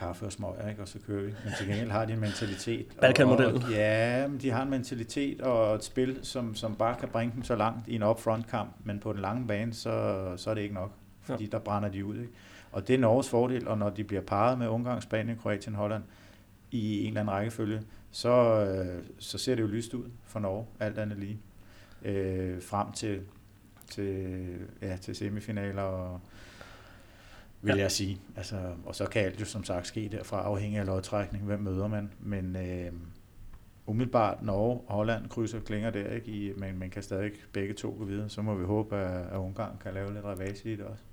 kaffe 0.00 0.26
og 0.26 0.32
smøger, 0.32 0.68
ikke? 0.68 0.82
og 0.82 0.88
så 0.88 0.98
kører 1.06 1.22
vi. 1.22 1.34
Men 1.44 1.52
til 1.58 1.66
gengæld 1.66 1.90
har 1.90 2.04
de 2.04 2.12
en 2.12 2.20
mentalitet. 2.20 2.86
Balkan-modellen. 3.00 3.62
Ja, 3.70 4.28
de 4.42 4.50
har 4.50 4.62
en 4.62 4.70
mentalitet 4.70 5.40
og 5.40 5.74
et 5.74 5.84
spil, 5.84 6.18
som, 6.22 6.54
som 6.54 6.74
bare 6.74 6.96
kan 7.00 7.08
bringe 7.08 7.34
dem 7.34 7.44
så 7.44 7.56
langt 7.56 7.88
i 7.88 7.94
en 7.94 8.02
upfront-kamp, 8.02 8.70
men 8.84 8.98
på 8.98 9.12
den 9.12 9.20
lange 9.20 9.46
bane, 9.46 9.74
så, 9.74 10.24
så 10.36 10.50
er 10.50 10.54
det 10.54 10.62
ikke 10.62 10.74
nok, 10.74 10.92
fordi 11.22 11.44
ja. 11.44 11.50
der 11.50 11.58
brænder 11.58 11.88
de 11.88 12.04
ud. 12.04 12.16
Ikke? 12.16 12.32
Og 12.72 12.88
det 12.88 12.94
er 12.94 12.98
Norges 12.98 13.28
fordel, 13.28 13.68
og 13.68 13.78
når 13.78 13.90
de 13.90 14.04
bliver 14.04 14.22
parret 14.22 14.58
med 14.58 14.68
Ungarn, 14.68 15.00
Spanien, 15.00 15.38
Kroatien, 15.38 15.74
Holland 15.74 16.02
i 16.70 17.00
en 17.00 17.06
eller 17.06 17.20
anden 17.20 17.34
rækkefølge, 17.34 17.82
så, 18.10 18.30
øh, 18.64 19.02
så 19.18 19.38
ser 19.38 19.54
det 19.54 19.62
jo 19.62 19.66
lyst 19.66 19.94
ud 19.94 20.10
for 20.24 20.40
Norge, 20.40 20.66
alt 20.80 20.98
andet 20.98 21.18
lige, 21.18 21.40
øh, 22.02 22.62
frem 22.62 22.92
til, 22.92 23.20
til, 23.90 24.36
ja, 24.82 24.96
til 24.96 25.16
semifinaler 25.16 25.82
og 25.82 26.20
vil 27.62 27.76
ja. 27.76 27.82
jeg 27.82 27.90
sige. 27.90 28.20
Altså, 28.36 28.56
og 28.84 28.94
så 28.94 29.06
kan 29.06 29.24
alt 29.24 29.40
jo 29.40 29.44
som 29.44 29.64
sagt 29.64 29.86
ske 29.86 30.08
derfra, 30.12 30.42
afhængig 30.42 30.78
af 30.80 30.86
lodtrækning, 30.86 31.44
hvem 31.44 31.60
møder 31.60 31.88
man. 31.88 32.12
Men 32.20 32.56
øh, 32.56 32.92
umiddelbart 33.86 34.42
Norge 34.42 34.80
og 34.86 34.94
Holland 34.94 35.28
krydser 35.28 35.60
klinger 35.60 35.90
der, 35.90 36.14
ikke? 36.14 36.30
I, 36.30 36.52
men 36.56 36.78
man 36.78 36.90
kan 36.90 37.02
stadig 37.02 37.32
begge 37.52 37.74
to 37.74 37.94
gå 37.98 38.04
videre. 38.04 38.28
Så 38.28 38.42
må 38.42 38.54
vi 38.54 38.64
håbe, 38.64 38.96
at, 38.96 39.32
at 39.32 39.36
Ungarn 39.36 39.76
kan 39.82 39.94
lave 39.94 40.14
lidt 40.14 40.24
revage 40.24 40.72
i 40.72 40.76
det 40.76 40.84
også. 40.84 41.04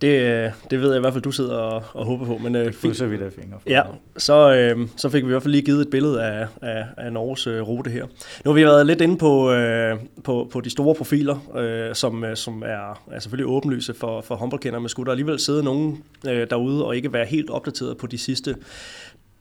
Det, 0.00 0.52
det 0.70 0.80
ved 0.80 0.88
jeg 0.88 0.96
i 0.96 1.00
hvert 1.00 1.12
fald, 1.12 1.22
du 1.22 1.32
sidder 1.32 1.56
og, 1.56 1.82
og 1.94 2.06
håber 2.06 2.26
på. 2.26 2.38
Men, 2.38 2.56
øh, 2.56 2.74
krydser 2.74 3.06
vi 3.06 3.16
da 3.16 3.28
fingre 3.28 3.58
for. 3.60 3.70
Ja, 3.70 3.82
så, 4.16 4.54
øh, 4.54 4.88
så 4.96 5.08
fik 5.08 5.22
vi 5.22 5.28
i 5.28 5.30
hvert 5.30 5.42
fald 5.42 5.52
lige 5.52 5.62
givet 5.62 5.80
et 5.80 5.90
billede 5.90 6.22
af, 6.22 6.46
af, 6.62 6.86
af 6.96 7.12
Norges 7.12 7.46
øh, 7.46 7.62
rute 7.62 7.90
her. 7.90 8.06
Nu 8.44 8.50
har 8.50 8.52
vi 8.52 8.64
været 8.64 8.86
lidt 8.86 9.00
inde 9.00 9.18
på, 9.18 9.52
øh, 9.52 9.96
på, 10.24 10.48
på 10.52 10.60
de 10.60 10.70
store 10.70 10.94
profiler, 10.94 11.56
øh, 11.56 11.94
som, 11.94 12.24
øh, 12.24 12.36
som 12.36 12.62
er, 12.62 13.02
er 13.10 13.18
selvfølgelig 13.18 13.46
åbenlyse 13.46 13.94
for, 13.94 14.20
for 14.20 14.34
håndboldkendere, 14.34 14.80
men 14.80 14.88
skulle 14.88 15.06
der 15.06 15.12
alligevel 15.12 15.38
sidde 15.38 15.64
nogen 15.64 16.04
øh, 16.28 16.46
derude 16.50 16.84
og 16.86 16.96
ikke 16.96 17.12
være 17.12 17.26
helt 17.26 17.50
opdateret 17.50 17.96
på 17.96 18.06
de 18.06 18.18
sidste 18.18 18.54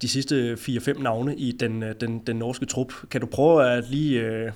de 0.02 0.08
sidste 0.08 0.54
4-5 0.54 1.04
navne 1.04 1.36
i 1.36 1.52
den, 1.52 1.84
øh, 1.84 1.96
den, 2.02 2.20
den 2.28 2.36
norske 2.36 2.66
trup. 2.66 2.94
Kan 3.12 3.22
du 3.22 3.28
prøve 3.28 3.72
at 3.72 3.90
lige 3.90 4.22
øh, 4.22 4.52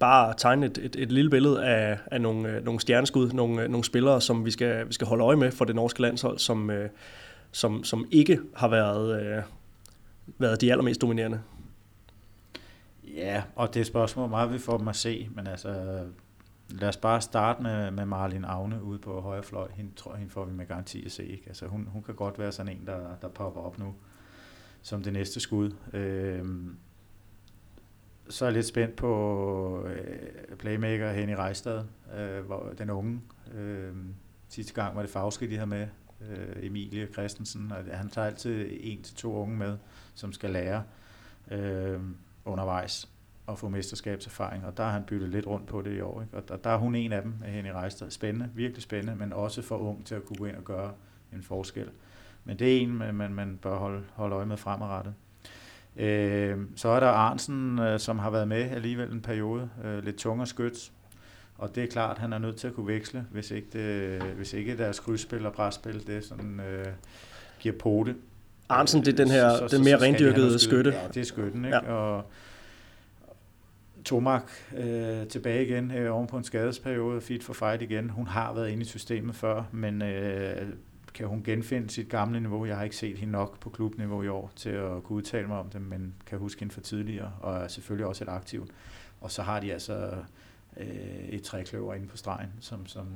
bare 0.00 0.34
tegne 0.36 0.66
et, 0.66 0.78
et, 0.78 0.96
et 0.96 1.12
lille 1.12 1.30
billede 1.30 1.64
af, 1.64 1.98
af 2.06 2.20
nogle, 2.20 2.48
øh, 2.48 2.64
nogle 2.64 2.80
stjerneskud, 2.80 3.32
nogle, 3.32 3.62
øh, 3.62 3.68
nogle 3.68 3.84
spillere, 3.84 4.20
som 4.20 4.44
vi 4.44 4.50
skal, 4.50 4.88
vi 4.88 4.92
skal 4.92 5.06
holde 5.06 5.24
øje 5.24 5.36
med 5.36 5.50
for 5.50 5.64
det 5.64 5.74
norske 5.74 6.02
landshold, 6.02 6.38
som, 6.38 6.70
øh, 6.70 6.90
som, 7.52 7.84
som 7.84 8.06
ikke 8.10 8.40
har 8.56 8.68
været, 8.68 9.22
øh, 9.22 9.42
været 10.38 10.60
de 10.60 10.70
allermest 10.70 11.00
dominerende. 11.00 11.40
Ja, 13.04 13.42
og 13.56 13.74
det 13.74 13.80
er 13.80 13.84
spørgsmål, 13.84 14.28
hvor 14.28 14.36
meget 14.36 14.52
vi 14.52 14.58
får 14.58 14.78
dem 14.78 14.88
at 14.88 14.96
se, 14.96 15.28
men 15.34 15.46
altså, 15.46 16.00
lad 16.68 16.88
os 16.88 16.96
bare 16.96 17.20
starte 17.20 17.62
med, 17.62 17.90
med 17.90 18.04
Marlin 18.04 18.44
Agne 18.44 18.82
ude 18.82 18.98
på 18.98 19.20
højre 19.20 19.42
fløj. 19.42 19.68
Hende, 19.74 19.90
tror, 19.96 20.14
hende 20.14 20.32
får 20.32 20.44
vi 20.44 20.52
med 20.52 20.66
garanti 20.66 21.04
at 21.04 21.12
se. 21.12 21.26
Ikke? 21.26 21.44
Altså, 21.46 21.66
hun, 21.66 21.88
hun 21.92 22.02
kan 22.02 22.14
godt 22.14 22.38
være 22.38 22.52
sådan 22.52 22.72
en, 22.72 22.86
der, 22.86 22.98
der 23.22 23.28
popper 23.28 23.60
op 23.60 23.78
nu 23.78 23.94
som 24.82 25.02
det 25.02 25.12
næste 25.12 25.40
skud. 25.40 25.70
Øh, 25.92 26.44
så 28.30 28.44
er 28.44 28.48
jeg 28.48 28.54
lidt 28.54 28.66
spændt 28.66 28.96
på 28.96 29.86
øh, 29.86 30.56
playmaker 30.56 31.12
Henny 31.12 31.32
Rejstad, 31.32 31.84
øh, 32.18 32.46
hvor 32.46 32.72
den 32.78 32.90
unge. 32.90 33.20
Øh, 33.54 33.94
sidste 34.48 34.74
gang 34.74 34.96
var 34.96 35.02
det 35.02 35.10
Fauske, 35.10 35.50
de 35.50 35.54
havde 35.54 35.66
med, 35.66 35.86
øh, 36.30 36.66
Emilie 36.66 37.06
Christensen, 37.06 37.72
og 37.72 37.96
han 37.96 38.08
tager 38.08 38.26
altid 38.26 38.68
en 38.80 39.02
til 39.02 39.16
to 39.16 39.34
unge 39.34 39.56
med, 39.56 39.78
som 40.14 40.32
skal 40.32 40.50
lære 40.50 40.82
øh, 41.50 42.00
undervejs 42.44 43.08
og 43.46 43.58
få 43.58 43.68
mesterskabserfaring, 43.68 44.66
og 44.66 44.76
der 44.76 44.84
har 44.84 44.90
han 44.90 45.04
byttet 45.04 45.28
lidt 45.28 45.46
rundt 45.46 45.66
på 45.66 45.82
det 45.82 45.96
i 45.96 46.00
år. 46.00 46.22
Ikke? 46.22 46.36
Og 46.36 46.48
der, 46.48 46.56
der 46.56 46.70
er 46.70 46.76
hun 46.76 46.94
en 46.94 47.12
af 47.12 47.22
dem, 47.22 47.34
øh, 47.46 47.52
Henny 47.52 47.70
Rejstad. 47.70 48.10
Spændende, 48.10 48.50
virkelig 48.54 48.82
spændende, 48.82 49.16
men 49.16 49.32
også 49.32 49.62
for 49.62 49.76
ung 49.76 50.06
til 50.06 50.14
at 50.14 50.24
kunne 50.24 50.36
gå 50.36 50.44
ind 50.44 50.56
og 50.56 50.64
gøre 50.64 50.92
en 51.32 51.42
forskel. 51.42 51.90
Men 52.44 52.58
det 52.58 52.76
er 52.76 52.80
en, 52.80 53.14
man, 53.14 53.34
man 53.34 53.58
bør 53.62 53.76
holde, 53.76 54.04
holde 54.14 54.36
øje 54.36 54.46
med 54.46 54.56
fremadrettet. 54.56 55.14
Øh, 55.96 56.56
så 56.76 56.88
er 56.88 57.00
der 57.00 57.06
Arnsen, 57.06 57.78
øh, 57.78 58.00
som 58.00 58.18
har 58.18 58.30
været 58.30 58.48
med 58.48 58.70
alligevel 58.70 59.12
en 59.12 59.20
periode, 59.20 59.68
øh, 59.84 60.04
lidt 60.04 60.16
tung 60.16 60.40
og 60.40 60.48
skyt. 60.48 60.92
Og 61.58 61.74
det 61.74 61.82
er 61.82 61.86
klart, 61.86 62.18
han 62.18 62.32
er 62.32 62.38
nødt 62.38 62.56
til 62.56 62.68
at 62.68 62.74
kunne 62.74 62.86
veksle, 62.86 63.26
hvis 63.30 63.50
ikke, 63.50 63.68
det, 63.72 64.22
hvis 64.22 64.52
ikke 64.52 64.76
deres 64.76 65.00
krydsspil 65.00 65.46
og 65.46 65.52
presspil 65.52 66.06
det 66.06 66.24
sådan, 66.24 66.60
øh, 66.60 66.86
giver 67.58 68.04
det. 68.04 68.16
Arnsen, 68.68 69.04
det 69.04 69.12
er 69.12 69.16
den 69.16 69.30
her, 69.30 69.50
så, 69.50 69.68
så, 69.68 69.76
den 69.76 69.84
mere 69.84 70.00
rendyrkede 70.00 70.58
skytte. 70.58 70.90
Ja, 70.90 71.08
det 71.14 71.20
er 71.20 71.24
skytten, 71.24 71.64
ikke? 71.64 71.76
Ja. 71.76 71.92
Og 71.92 72.24
Tomak 74.04 74.50
øh, 74.76 75.26
tilbage 75.26 75.66
igen 75.66 75.90
øh, 75.90 76.14
oven 76.14 76.26
på 76.26 76.36
en 76.36 76.44
skadesperiode, 76.44 77.20
fit 77.20 77.44
for 77.44 77.52
fight 77.52 77.82
igen. 77.82 78.10
Hun 78.10 78.26
har 78.26 78.54
været 78.54 78.68
inde 78.68 78.82
i 78.82 78.86
systemet 78.86 79.34
før, 79.34 79.62
men 79.72 80.02
øh, 80.02 80.66
kan 81.14 81.26
hun 81.26 81.42
genfinde 81.42 81.90
sit 81.90 82.08
gamle 82.08 82.40
niveau? 82.40 82.64
Jeg 82.64 82.76
har 82.76 82.84
ikke 82.84 82.96
set 82.96 83.18
hende 83.18 83.32
nok 83.32 83.60
på 83.60 83.70
klubniveau 83.70 84.22
i 84.22 84.28
år 84.28 84.52
til 84.56 84.70
at 84.70 85.02
kunne 85.02 85.16
udtale 85.16 85.46
mig 85.46 85.58
om 85.58 85.68
det, 85.70 85.82
men 85.82 86.14
kan 86.26 86.38
huske 86.38 86.60
hende 86.60 86.74
fra 86.74 86.80
tidligere, 86.80 87.32
og 87.40 87.56
er 87.56 87.68
selvfølgelig 87.68 88.06
også 88.06 88.24
et 88.24 88.28
aktivt. 88.28 88.70
Og 89.20 89.30
så 89.30 89.42
har 89.42 89.60
de 89.60 89.72
altså 89.72 90.10
øh, 90.76 90.86
et 91.28 91.42
trækløver 91.42 91.94
inde 91.94 92.06
på 92.06 92.16
stregen, 92.16 92.50
som, 92.60 92.86
som, 92.86 93.06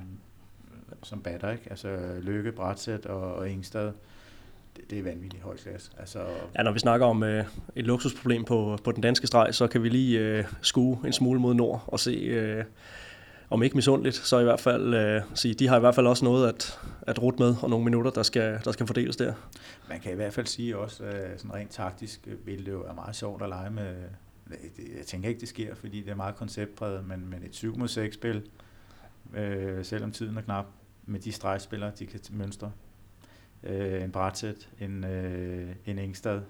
som 1.03 1.21
batter, 1.21 1.51
ikke? 1.51 1.63
Altså 1.69 2.19
Lykke, 2.21 2.51
Bratsæt 2.51 3.05
og, 3.05 3.35
og 3.35 3.49
Ingstad 3.49 3.91
det, 4.75 4.89
det 4.89 4.99
er 4.99 5.03
vanvittigt 5.03 5.43
høj 5.43 5.57
klasse. 5.57 5.91
Altså, 5.99 6.19
ja, 6.57 6.63
når 6.63 6.71
vi 6.71 6.79
snakker 6.79 7.05
om 7.05 7.23
øh, 7.23 7.45
et 7.75 7.85
luksusproblem 7.85 8.45
på, 8.45 8.77
på 8.83 8.91
den 8.91 9.01
danske 9.01 9.27
streg, 9.27 9.55
så 9.55 9.67
kan 9.67 9.83
vi 9.83 9.89
lige 9.89 10.19
øh, 10.19 10.43
skue 10.61 10.99
en 11.05 11.13
smule 11.13 11.39
mod 11.39 11.53
nord 11.53 11.83
og 11.87 11.99
se, 11.99 12.11
øh, 12.11 12.63
om 13.49 13.63
ikke 13.63 13.75
misundeligt, 13.75 14.15
så 14.15 14.39
i 14.39 14.43
hvert 14.43 14.59
fald 14.59 14.93
øh, 14.93 15.21
sige, 15.35 15.53
de 15.53 15.67
har 15.67 15.77
i 15.77 15.79
hvert 15.79 15.95
fald 15.95 16.07
også 16.07 16.25
noget 16.25 16.47
at, 16.47 16.79
at 17.01 17.21
rute 17.21 17.37
med, 17.39 17.55
og 17.61 17.69
nogle 17.69 17.85
minutter, 17.85 18.11
der 18.11 18.23
skal, 18.23 18.59
der 18.65 18.71
skal 18.71 18.87
fordeles 18.87 19.15
der. 19.15 19.33
Man 19.89 19.99
kan 19.99 20.11
i 20.11 20.15
hvert 20.15 20.33
fald 20.33 20.45
sige 20.45 20.77
også, 20.77 21.03
at 21.03 21.41
sådan 21.41 21.53
rent 21.53 21.71
taktisk 21.71 22.27
vil 22.45 22.65
det 22.65 22.71
jo 22.71 22.77
være 22.77 22.95
meget 22.95 23.15
sjovt 23.15 23.41
at 23.41 23.49
lege 23.49 23.69
med, 23.69 23.95
jeg 24.97 25.05
tænker 25.05 25.29
ikke, 25.29 25.41
det 25.41 25.49
sker, 25.49 25.75
fordi 25.75 26.01
det 26.01 26.09
er 26.09 26.15
meget 26.15 26.35
konceptpræget, 26.35 27.07
men, 27.07 27.29
men 27.29 27.43
et 27.43 27.55
7 27.55 27.77
mod 27.77 27.87
6 27.87 28.15
spil, 28.15 28.49
øh, 29.33 29.85
selvom 29.85 30.11
tiden 30.11 30.37
er 30.37 30.41
knap, 30.41 30.65
med 31.05 31.19
de 31.19 31.31
stregspillere, 31.31 31.91
de 31.99 32.05
kan 32.05 32.19
mønstre, 32.31 32.71
øh, 33.63 34.03
en 34.03 34.11
Bratsæt, 34.11 34.69
en, 34.79 35.03
øh, 35.03 35.75
en 35.85 35.99
Engstad, 35.99 36.41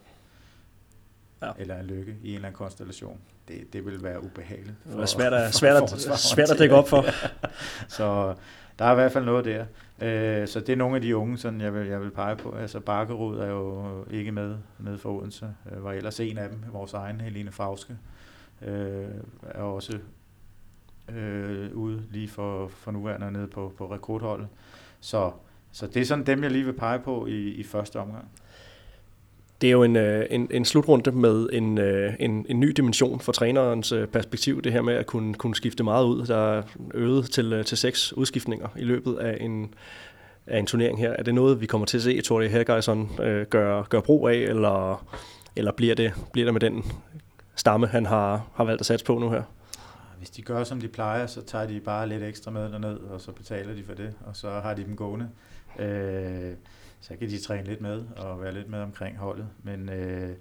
ja. 1.42 1.52
eller 1.58 1.80
en 1.80 1.86
Lykke 1.86 2.18
i 2.24 2.30
en 2.30 2.36
eller 2.36 2.48
anden 2.48 2.58
konstellation. 2.58 3.20
Det, 3.48 3.74
det 3.74 3.86
vil 3.86 4.04
være 4.04 4.24
ubehageligt. 4.24 4.76
For, 4.84 4.92
det 4.92 5.02
er 5.02 5.06
svært 5.06 5.34
at, 5.34 5.54
svært, 5.54 5.84
at, 5.84 6.20
svært 6.20 6.52
at 6.52 6.60
dække 6.60 6.76
op 6.76 6.90
for. 6.90 7.06
så 7.98 8.36
der 8.80 8.86
er 8.86 8.92
i 8.92 8.96
hvert 8.96 9.12
fald 9.12 9.26
noget 9.26 9.46
der. 9.46 9.66
Øh, 10.02 10.48
så 10.48 10.60
det 10.60 10.70
er 10.70 10.76
nogle 10.76 10.96
af 10.96 11.02
de 11.02 11.18
unge, 11.18 11.38
sådan 11.38 11.62
jeg 11.62 11.74
vil, 11.74 11.88
jeg 11.88 12.02
vil 12.02 12.12
pege 12.12 12.36
på. 12.36 12.52
Altså 12.52 12.80
Bakkerud 12.80 13.38
er 13.38 13.48
jo 13.48 13.86
ikke 14.12 14.32
med, 14.32 14.56
med 14.78 14.98
for 14.98 15.20
Odense. 15.20 15.48
Øh, 15.72 15.84
var 15.84 15.92
ellers 15.92 16.20
en 16.20 16.38
af 16.38 16.50
dem, 16.50 16.60
vores 16.72 16.94
egen, 16.94 17.22
Helene 17.22 17.52
Fauske, 17.52 17.98
øh, 18.62 19.06
er 19.42 19.62
også 19.62 20.00
øh, 21.10 21.74
ude 21.74 22.04
lige 22.12 22.28
for, 22.28 22.68
for 22.68 22.92
nuværende 22.92 23.32
nede 23.32 23.48
på, 23.48 23.74
på 23.78 23.94
rekrutholdet. 23.94 24.48
Så 25.00 25.32
så 25.76 25.88
det 25.88 26.02
er 26.02 26.06
sådan 26.06 26.26
dem, 26.26 26.44
jeg 26.44 26.52
lige 26.52 26.66
vil 26.66 26.74
pege 26.74 27.00
på 27.00 27.26
i, 27.26 27.50
i 27.50 27.64
første 27.64 28.00
omgang. 28.00 28.32
Det 29.62 29.68
er 29.68 29.72
jo 29.72 29.84
en, 29.84 29.96
øh, 29.96 30.26
en, 30.30 30.48
en 30.52 30.66
slutrunde 30.66 31.12
med 31.12 31.50
en, 31.54 31.78
øh, 31.78 32.14
en, 32.20 32.46
en 32.50 32.60
ny 32.60 32.68
dimension 32.68 33.20
for 33.20 33.32
trænerens 33.32 33.92
øh, 33.92 34.08
perspektiv, 34.08 34.62
det 34.62 34.72
her 34.72 34.82
med 34.82 34.94
at 34.94 35.06
kunne, 35.06 35.34
kunne 35.34 35.56
skifte 35.56 35.84
meget 35.84 36.06
ud. 36.06 36.26
Der 36.26 36.58
er 36.58 36.64
øget 36.94 37.32
til, 37.32 37.54
øh, 37.54 37.66
til 37.66 37.78
seks 37.78 38.14
udskiftninger 38.14 38.68
i 38.78 38.84
løbet 38.84 39.16
af 39.18 39.38
en, 39.42 39.74
af 40.48 40.60
en 40.60 40.66
turnering 40.66 41.00
her. 41.00 41.12
Er 41.12 41.24
det 41.24 41.36
noget, 41.36 41.62
vi 41.62 41.66
kommer 41.66 41.86
til 41.86 41.98
at 41.98 42.04
se 42.04 42.22
Tori 42.22 42.48
Helgeison 42.48 43.12
øh, 43.22 43.46
gøre, 43.46 43.86
gøre 43.90 44.02
brug 44.02 44.30
af, 44.30 44.36
eller, 44.36 45.06
eller 45.56 45.72
bliver, 45.72 45.96
det, 45.96 46.14
bliver 46.34 46.46
det 46.46 46.54
med 46.54 46.62
den 46.62 46.84
stamme, 47.56 47.88
han 47.88 48.06
har, 48.06 48.48
har 48.54 48.64
valgt 48.64 48.80
at 48.80 48.86
satse 48.86 49.06
på 49.06 49.20
nu 49.20 49.30
her? 49.30 49.44
Hvis 50.18 50.30
de 50.30 50.42
gør, 50.42 50.64
som 50.64 50.82
de 50.82 50.88
plejer, 50.88 51.28
så 51.28 51.42
tager 51.42 51.68
de 51.68 51.80
bare 51.80 52.10
lidt 52.10 52.24
ekstra 52.24 52.52
med 52.52 52.72
derned, 52.72 52.98
og 52.98 53.22
så 53.22 53.32
betaler 53.32 53.76
de 53.76 53.84
for 53.84 53.94
det, 53.94 54.14
og 54.26 54.36
så 54.36 54.50
har 54.50 54.74
de 54.74 54.84
dem 54.84 54.96
gående. 54.96 55.30
Øh, 55.80 56.52
så 57.08 57.16
kan 57.16 57.30
de 57.30 57.38
træne 57.38 57.64
lidt 57.64 57.82
med 57.82 58.04
og 58.18 58.42
være 58.42 58.54
lidt 58.54 58.70
med 58.70 58.80
omkring 58.80 59.18
holdet. 59.18 59.48
Men 59.64 59.90
øh, 59.90 60.36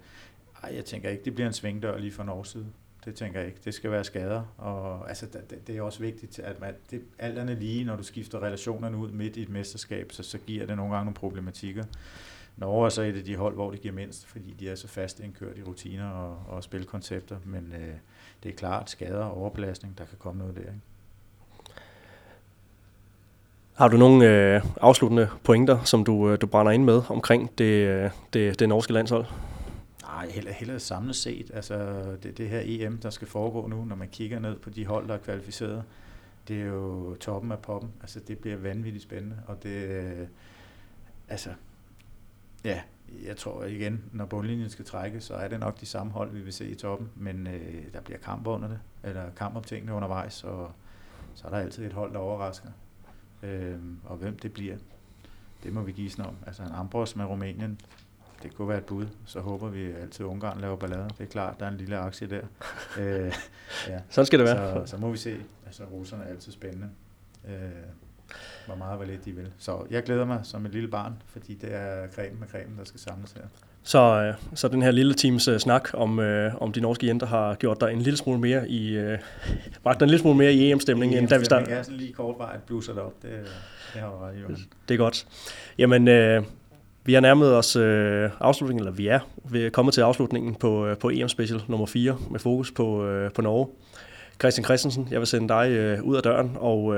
ej, 0.63 0.75
jeg 0.75 0.85
tænker 0.85 1.09
ikke, 1.09 1.25
det 1.25 1.35
bliver 1.35 1.47
en 1.47 1.53
svingdør 1.53 1.97
lige 1.97 2.11
fra 2.11 2.23
Norges 2.23 2.47
side. 2.47 2.65
Det 3.05 3.15
tænker 3.15 3.39
jeg 3.39 3.47
ikke. 3.47 3.59
Det 3.65 3.73
skal 3.73 3.91
være 3.91 4.03
skader. 4.03 4.43
Og 4.57 5.09
altså, 5.09 5.25
det, 5.25 5.67
det 5.67 5.77
er 5.77 5.81
også 5.81 5.99
vigtigt, 5.99 6.39
at 6.39 6.61
man, 6.61 6.73
det, 6.91 7.01
alt 7.19 7.37
andet 7.37 7.57
lige, 7.57 7.83
når 7.83 7.95
du 7.95 8.03
skifter 8.03 8.43
relationerne 8.43 8.97
ud 8.97 9.11
midt 9.11 9.37
i 9.37 9.41
et 9.41 9.49
mesterskab, 9.49 10.11
så, 10.11 10.23
så 10.23 10.37
giver 10.37 10.65
det 10.65 10.77
nogle 10.77 10.93
gange 10.93 11.05
nogle 11.05 11.15
problematikker. 11.15 11.83
Norge 12.57 12.85
er 12.85 12.89
så 12.89 13.01
et 13.01 13.17
af 13.17 13.23
de 13.23 13.35
hold, 13.35 13.53
hvor 13.53 13.71
det 13.71 13.81
giver 13.81 13.93
mindst, 13.93 14.25
fordi 14.25 14.55
de 14.59 14.69
er 14.69 14.75
så 14.75 14.87
fast 14.87 15.19
indkørt 15.19 15.57
i 15.57 15.63
rutiner 15.63 16.09
og, 16.09 16.43
og 16.47 16.63
spilkoncepter. 16.63 17.37
Men 17.43 17.73
øh, 17.73 17.95
det 18.43 18.51
er 18.51 18.55
klart 18.55 18.89
skader 18.89 19.23
og 19.23 19.37
overbelastning, 19.37 19.97
der 19.97 20.05
kan 20.05 20.17
komme 20.17 20.39
noget 20.39 20.55
der. 20.55 20.61
Ikke? 20.61 20.81
Har 23.75 23.87
du 23.87 23.97
nogle 23.97 24.25
øh, 24.25 24.61
afsluttende 24.81 25.29
pointer, 25.43 25.83
som 25.83 26.03
du, 26.03 26.29
øh, 26.29 26.41
du 26.41 26.47
brænder 26.47 26.71
ind 26.71 26.83
med 26.83 27.01
omkring 27.09 27.57
det, 27.57 27.87
øh, 27.87 28.11
det, 28.33 28.59
det 28.59 28.69
norske 28.69 28.93
landshold? 28.93 29.25
Nej, 30.01 30.29
heller, 30.29 30.51
heller 30.51 30.77
samlet 30.77 31.15
set. 31.15 31.51
Altså 31.53 32.01
det, 32.23 32.37
det 32.37 32.49
her 32.49 32.61
EM, 32.63 32.97
der 32.97 33.09
skal 33.09 33.27
foregå 33.27 33.67
nu, 33.67 33.85
når 33.85 33.95
man 33.95 34.07
kigger 34.07 34.39
ned 34.39 34.55
på 34.59 34.69
de 34.69 34.85
hold, 34.85 35.07
der 35.07 35.13
er 35.13 35.17
kvalificeret, 35.17 35.83
det 36.47 36.61
er 36.61 36.65
jo 36.65 37.15
toppen 37.15 37.51
af 37.51 37.59
poppen. 37.59 37.91
Altså 38.01 38.19
det 38.19 38.37
bliver 38.37 38.57
vanvittigt 38.57 39.03
spændende, 39.03 39.37
og 39.47 39.63
det, 39.63 39.89
øh, 39.89 40.27
altså, 41.29 41.49
ja, 42.63 42.81
jeg 43.25 43.37
tror 43.37 43.63
igen, 43.63 44.03
når 44.11 44.25
bundlinjen 44.25 44.69
skal 44.69 44.85
trække, 44.85 45.21
så 45.21 45.33
er 45.33 45.47
det 45.47 45.59
nok 45.59 45.79
de 45.79 45.85
samme 45.85 46.11
hold, 46.11 46.31
vi 46.31 46.39
vil 46.39 46.53
se 46.53 46.69
i 46.69 46.75
toppen, 46.75 47.09
men 47.15 47.47
øh, 47.47 47.83
der 47.93 48.01
bliver 48.01 48.19
kamp 48.19 48.47
under 48.47 48.67
det, 48.67 48.79
eller 49.03 49.23
kamp 49.37 49.55
om 49.55 49.63
tingene 49.63 49.93
undervejs, 49.93 50.43
og 50.43 50.71
så 51.33 51.47
er 51.47 51.51
der 51.51 51.57
altid 51.57 51.85
et 51.85 51.93
hold, 51.93 52.13
der 52.13 52.19
overrasker. 52.19 52.69
Øh, 53.45 53.79
og 54.03 54.17
hvem 54.17 54.39
det 54.39 54.53
bliver, 54.53 54.77
det 55.63 55.73
må 55.73 55.81
vi 55.81 55.91
give 55.91 56.09
sådan 56.09 56.25
om. 56.25 56.35
Altså 56.47 56.63
en 56.63 56.71
Ambros 56.71 57.15
med 57.15 57.25
Rumænien, 57.25 57.79
det 58.43 58.55
kunne 58.55 58.69
være 58.69 58.77
et 58.77 58.85
bud. 58.85 59.07
Så 59.25 59.39
håber 59.39 59.69
vi 59.69 59.91
altid, 59.91 60.25
at 60.25 60.29
Ungarn 60.29 60.61
laver 60.61 60.75
ballade. 60.75 61.09
Det 61.09 61.21
er 61.21 61.25
klart, 61.25 61.59
der 61.59 61.65
er 61.65 61.69
en 61.69 61.77
lille 61.77 61.97
aktie 61.97 62.27
der. 62.27 62.41
øh, 62.99 63.33
ja. 63.87 64.01
Sådan 64.09 64.25
skal 64.25 64.39
det 64.39 64.47
være. 64.47 64.87
Så, 64.87 64.91
så 64.91 64.97
må 64.97 65.11
vi 65.11 65.17
se. 65.17 65.37
Altså 65.65 65.83
russerne 65.83 66.23
er 66.23 66.27
altid 66.27 66.51
spændende. 66.51 66.89
Øh, 67.47 67.53
hvor 68.65 68.75
meget 68.75 68.97
hvor 68.97 69.05
lidt 69.05 69.25
de 69.25 69.31
vil. 69.31 69.51
Så 69.57 69.87
jeg 69.89 70.03
glæder 70.03 70.25
mig 70.25 70.39
som 70.43 70.65
et 70.65 70.71
lille 70.71 70.89
barn, 70.89 71.21
fordi 71.25 71.55
det 71.55 71.73
er 71.73 72.07
cremen 72.07 72.39
med 72.39 72.47
cremen, 72.47 72.77
der 72.77 72.83
skal 72.83 72.99
samles 72.99 73.31
her. 73.31 73.43
Så, 73.87 73.99
øh, 73.99 74.33
så 74.55 74.67
den 74.67 74.81
her 74.81 74.91
lille 74.91 75.13
teams 75.13 75.47
uh, 75.47 75.57
snak 75.57 75.89
om, 75.93 76.19
uh, 76.19 76.61
om 76.61 76.71
de 76.71 76.81
norske 76.81 77.07
jenter 77.07 77.27
har 77.27 77.55
gjort 77.55 77.81
dig 77.81 77.91
en 77.91 78.01
lille 78.01 78.17
smule 78.17 78.39
mere 78.39 78.69
i, 78.69 78.99
uh, 78.99 79.13
bragt 79.83 79.99
dig 79.99 80.05
en 80.05 80.09
lille 80.09 80.21
smule 80.21 80.37
mere 80.37 80.53
i 80.53 80.71
EM-stemning, 80.71 81.13
EM 81.13 81.19
end 81.19 81.27
da 81.27 81.37
vi 81.37 81.45
startede. 81.45 81.75
Ja, 81.75 81.83
sådan 81.83 81.97
lige 81.97 82.13
kort 82.13 82.35
vej 82.37 82.57
bluser 82.67 82.93
det 82.93 83.01
op. 83.01 83.13
Det, 83.21 83.29
det 83.93 84.01
har 84.01 84.27
ret, 84.27 84.41
Johan. 84.41 84.57
Det 84.87 84.93
er 84.93 84.97
godt. 84.97 85.27
Jamen, 85.77 86.07
uh, 86.07 86.45
vi 87.03 87.13
har 87.13 87.21
nærmet 87.21 87.55
os 87.55 87.75
uh, 87.75 87.83
afslutningen, 88.39 88.79
eller 88.79 88.91
vi 88.91 89.07
er, 89.07 89.19
vi 89.49 89.65
er 89.65 89.69
kommet 89.69 89.93
til 89.93 90.01
afslutningen 90.01 90.55
på, 90.55 90.89
uh, 90.89 90.97
på 90.97 91.09
EM-special 91.09 91.61
nummer 91.67 91.85
4 91.85 92.17
med 92.31 92.39
fokus 92.39 92.71
på, 92.71 92.85
uh, 92.85 93.31
på 93.31 93.41
Norge. 93.41 93.67
Christian 94.39 94.65
Christensen, 94.65 95.07
jeg 95.11 95.19
vil 95.19 95.27
sende 95.27 95.47
dig 95.47 95.97
uh, 95.99 96.07
ud 96.07 96.15
af 96.15 96.23
døren 96.23 96.57
og 96.59 96.83
uh, 96.83 96.95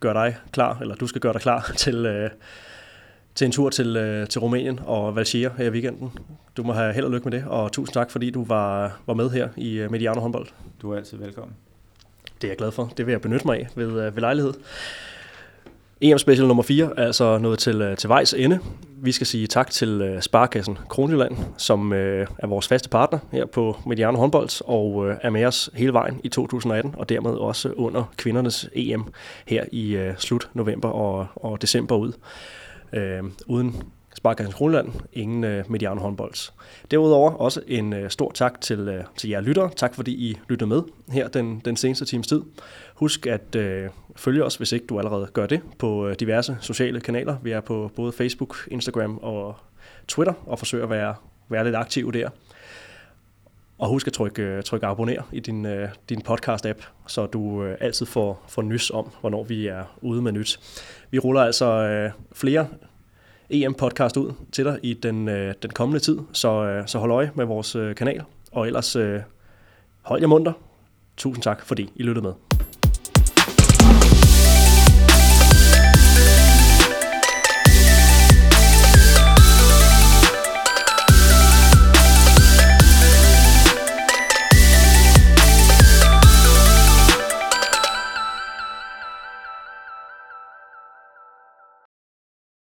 gøre 0.00 0.14
dig 0.14 0.36
klar, 0.52 0.78
eller 0.80 0.94
du 0.94 1.06
skal 1.06 1.20
gøre 1.20 1.32
dig 1.32 1.40
klar 1.40 1.72
til... 1.76 2.24
Uh, 2.24 2.30
til 3.34 3.44
en 3.44 3.52
tur 3.52 3.70
til, 3.70 3.96
øh, 3.96 4.28
til 4.28 4.40
Rumænien 4.40 4.80
og 4.86 5.16
Valsier 5.16 5.50
her 5.58 5.64
i 5.64 5.70
weekenden. 5.70 6.12
Du 6.56 6.62
må 6.62 6.72
have 6.72 6.92
held 6.92 7.04
og 7.04 7.10
lykke 7.10 7.30
med 7.30 7.38
det, 7.38 7.48
og 7.48 7.72
tusind 7.72 7.94
tak, 7.94 8.10
fordi 8.10 8.30
du 8.30 8.44
var, 8.44 9.00
var 9.06 9.14
med 9.14 9.30
her 9.30 9.48
i 9.56 9.78
øh, 9.78 9.90
Mediano 9.90 10.20
håndbold. 10.20 10.46
Du 10.82 10.92
er 10.92 10.96
altid 10.96 11.18
velkommen. 11.18 11.56
Det 12.40 12.44
er 12.44 12.50
jeg 12.50 12.56
glad 12.56 12.72
for. 12.72 12.92
Det 12.96 13.06
vil 13.06 13.12
jeg 13.12 13.20
benytte 13.20 13.46
mig 13.46 13.60
af 13.60 13.68
ved, 13.74 13.88
øh, 13.88 14.16
ved 14.16 14.20
lejlighed. 14.20 14.52
EM 16.00 16.18
Special 16.18 16.46
nummer 16.48 16.62
4 16.62 16.92
er 16.96 17.04
altså 17.04 17.38
nået 17.38 17.58
til, 17.58 17.94
til 17.98 18.08
vejs 18.08 18.34
ende. 18.34 18.58
Vi 19.02 19.12
skal 19.12 19.26
sige 19.26 19.46
tak 19.46 19.70
til 19.70 20.18
Sparkassen 20.20 20.78
Kronjylland, 20.88 21.36
som 21.56 21.92
er 21.92 22.46
vores 22.46 22.68
faste 22.68 22.88
partner 22.88 23.18
her 23.32 23.46
på 23.46 23.76
Mediano 23.86 24.18
håndbold 24.18 24.62
og 24.66 25.14
er 25.22 25.30
med 25.30 25.44
os 25.44 25.70
hele 25.74 25.92
vejen 25.92 26.20
i 26.24 26.28
2018 26.28 26.94
og 26.96 27.08
dermed 27.08 27.30
også 27.30 27.72
under 27.76 28.12
kvindernes 28.16 28.68
EM 28.72 29.04
her 29.46 29.64
i 29.72 30.12
slut 30.18 30.50
november 30.54 30.88
og, 30.88 31.26
og 31.36 31.62
december 31.62 31.96
ud. 31.96 32.12
Øh, 32.92 33.22
uden 33.46 33.82
Sparkassen 34.14 34.52
Kronland, 34.52 34.88
ingen 35.12 35.44
øh, 35.44 35.70
median 35.70 35.98
håndbolds. 35.98 36.54
Derudover 36.90 37.30
også 37.30 37.62
en 37.66 37.92
øh, 37.92 38.10
stor 38.10 38.30
tak 38.34 38.60
til, 38.60 38.78
øh, 38.78 39.04
til 39.16 39.30
jer 39.30 39.40
lyttere. 39.40 39.70
Tak 39.76 39.94
fordi 39.94 40.12
I 40.12 40.38
lyttede 40.48 40.68
med 40.68 40.82
her 41.08 41.28
den, 41.28 41.62
den 41.64 41.76
seneste 41.76 42.04
times 42.04 42.26
tid. 42.26 42.42
Husk 42.94 43.26
at 43.26 43.54
øh, 43.56 43.88
følge 44.16 44.44
os, 44.44 44.56
hvis 44.56 44.72
ikke 44.72 44.86
du 44.86 44.98
allerede 44.98 45.28
gør 45.32 45.46
det, 45.46 45.60
på 45.78 46.08
øh, 46.08 46.14
diverse 46.20 46.56
sociale 46.60 47.00
kanaler. 47.00 47.36
Vi 47.42 47.50
er 47.50 47.60
på 47.60 47.90
både 47.96 48.12
Facebook, 48.12 48.56
Instagram 48.70 49.18
og 49.22 49.56
Twitter 50.08 50.34
og 50.46 50.58
forsøger 50.58 50.84
at 50.84 50.90
være, 50.90 51.14
være 51.48 51.64
lidt 51.64 51.76
aktive 51.76 52.12
der. 52.12 52.28
Og 53.80 53.88
husk 53.88 54.06
at 54.06 54.12
trykke, 54.12 54.42
øh, 54.42 54.62
trykke 54.62 54.86
abonner 54.86 55.22
i 55.32 55.40
din, 55.40 55.66
øh, 55.66 55.88
din 56.08 56.22
podcast-app, 56.28 56.82
så 57.06 57.26
du 57.26 57.64
øh, 57.64 57.76
altid 57.80 58.06
får, 58.06 58.44
får 58.48 58.62
nys 58.62 58.90
om, 58.90 59.10
hvornår 59.20 59.44
vi 59.44 59.66
er 59.66 59.84
ude 60.02 60.22
med 60.22 60.32
nyt. 60.32 60.60
Vi 61.10 61.18
ruller 61.18 61.40
altså 61.40 62.10
flere 62.32 62.68
EM-podcast 63.50 64.16
ud 64.16 64.32
til 64.52 64.64
dig 64.64 64.78
i 64.82 64.94
den, 64.94 65.26
den 65.62 65.70
kommende 65.74 66.00
tid, 66.00 66.18
så, 66.32 66.82
så 66.86 66.98
hold 66.98 67.12
øje 67.12 67.30
med 67.34 67.44
vores 67.44 67.76
kanal. 67.96 68.22
Og 68.52 68.66
ellers 68.66 68.96
hold 70.02 70.20
jer 70.20 70.26
munter. 70.26 70.52
Tusind 71.16 71.42
tak, 71.42 71.64
fordi 71.64 71.92
I 71.96 72.02
lyttede 72.02 72.26
med. 72.26 72.49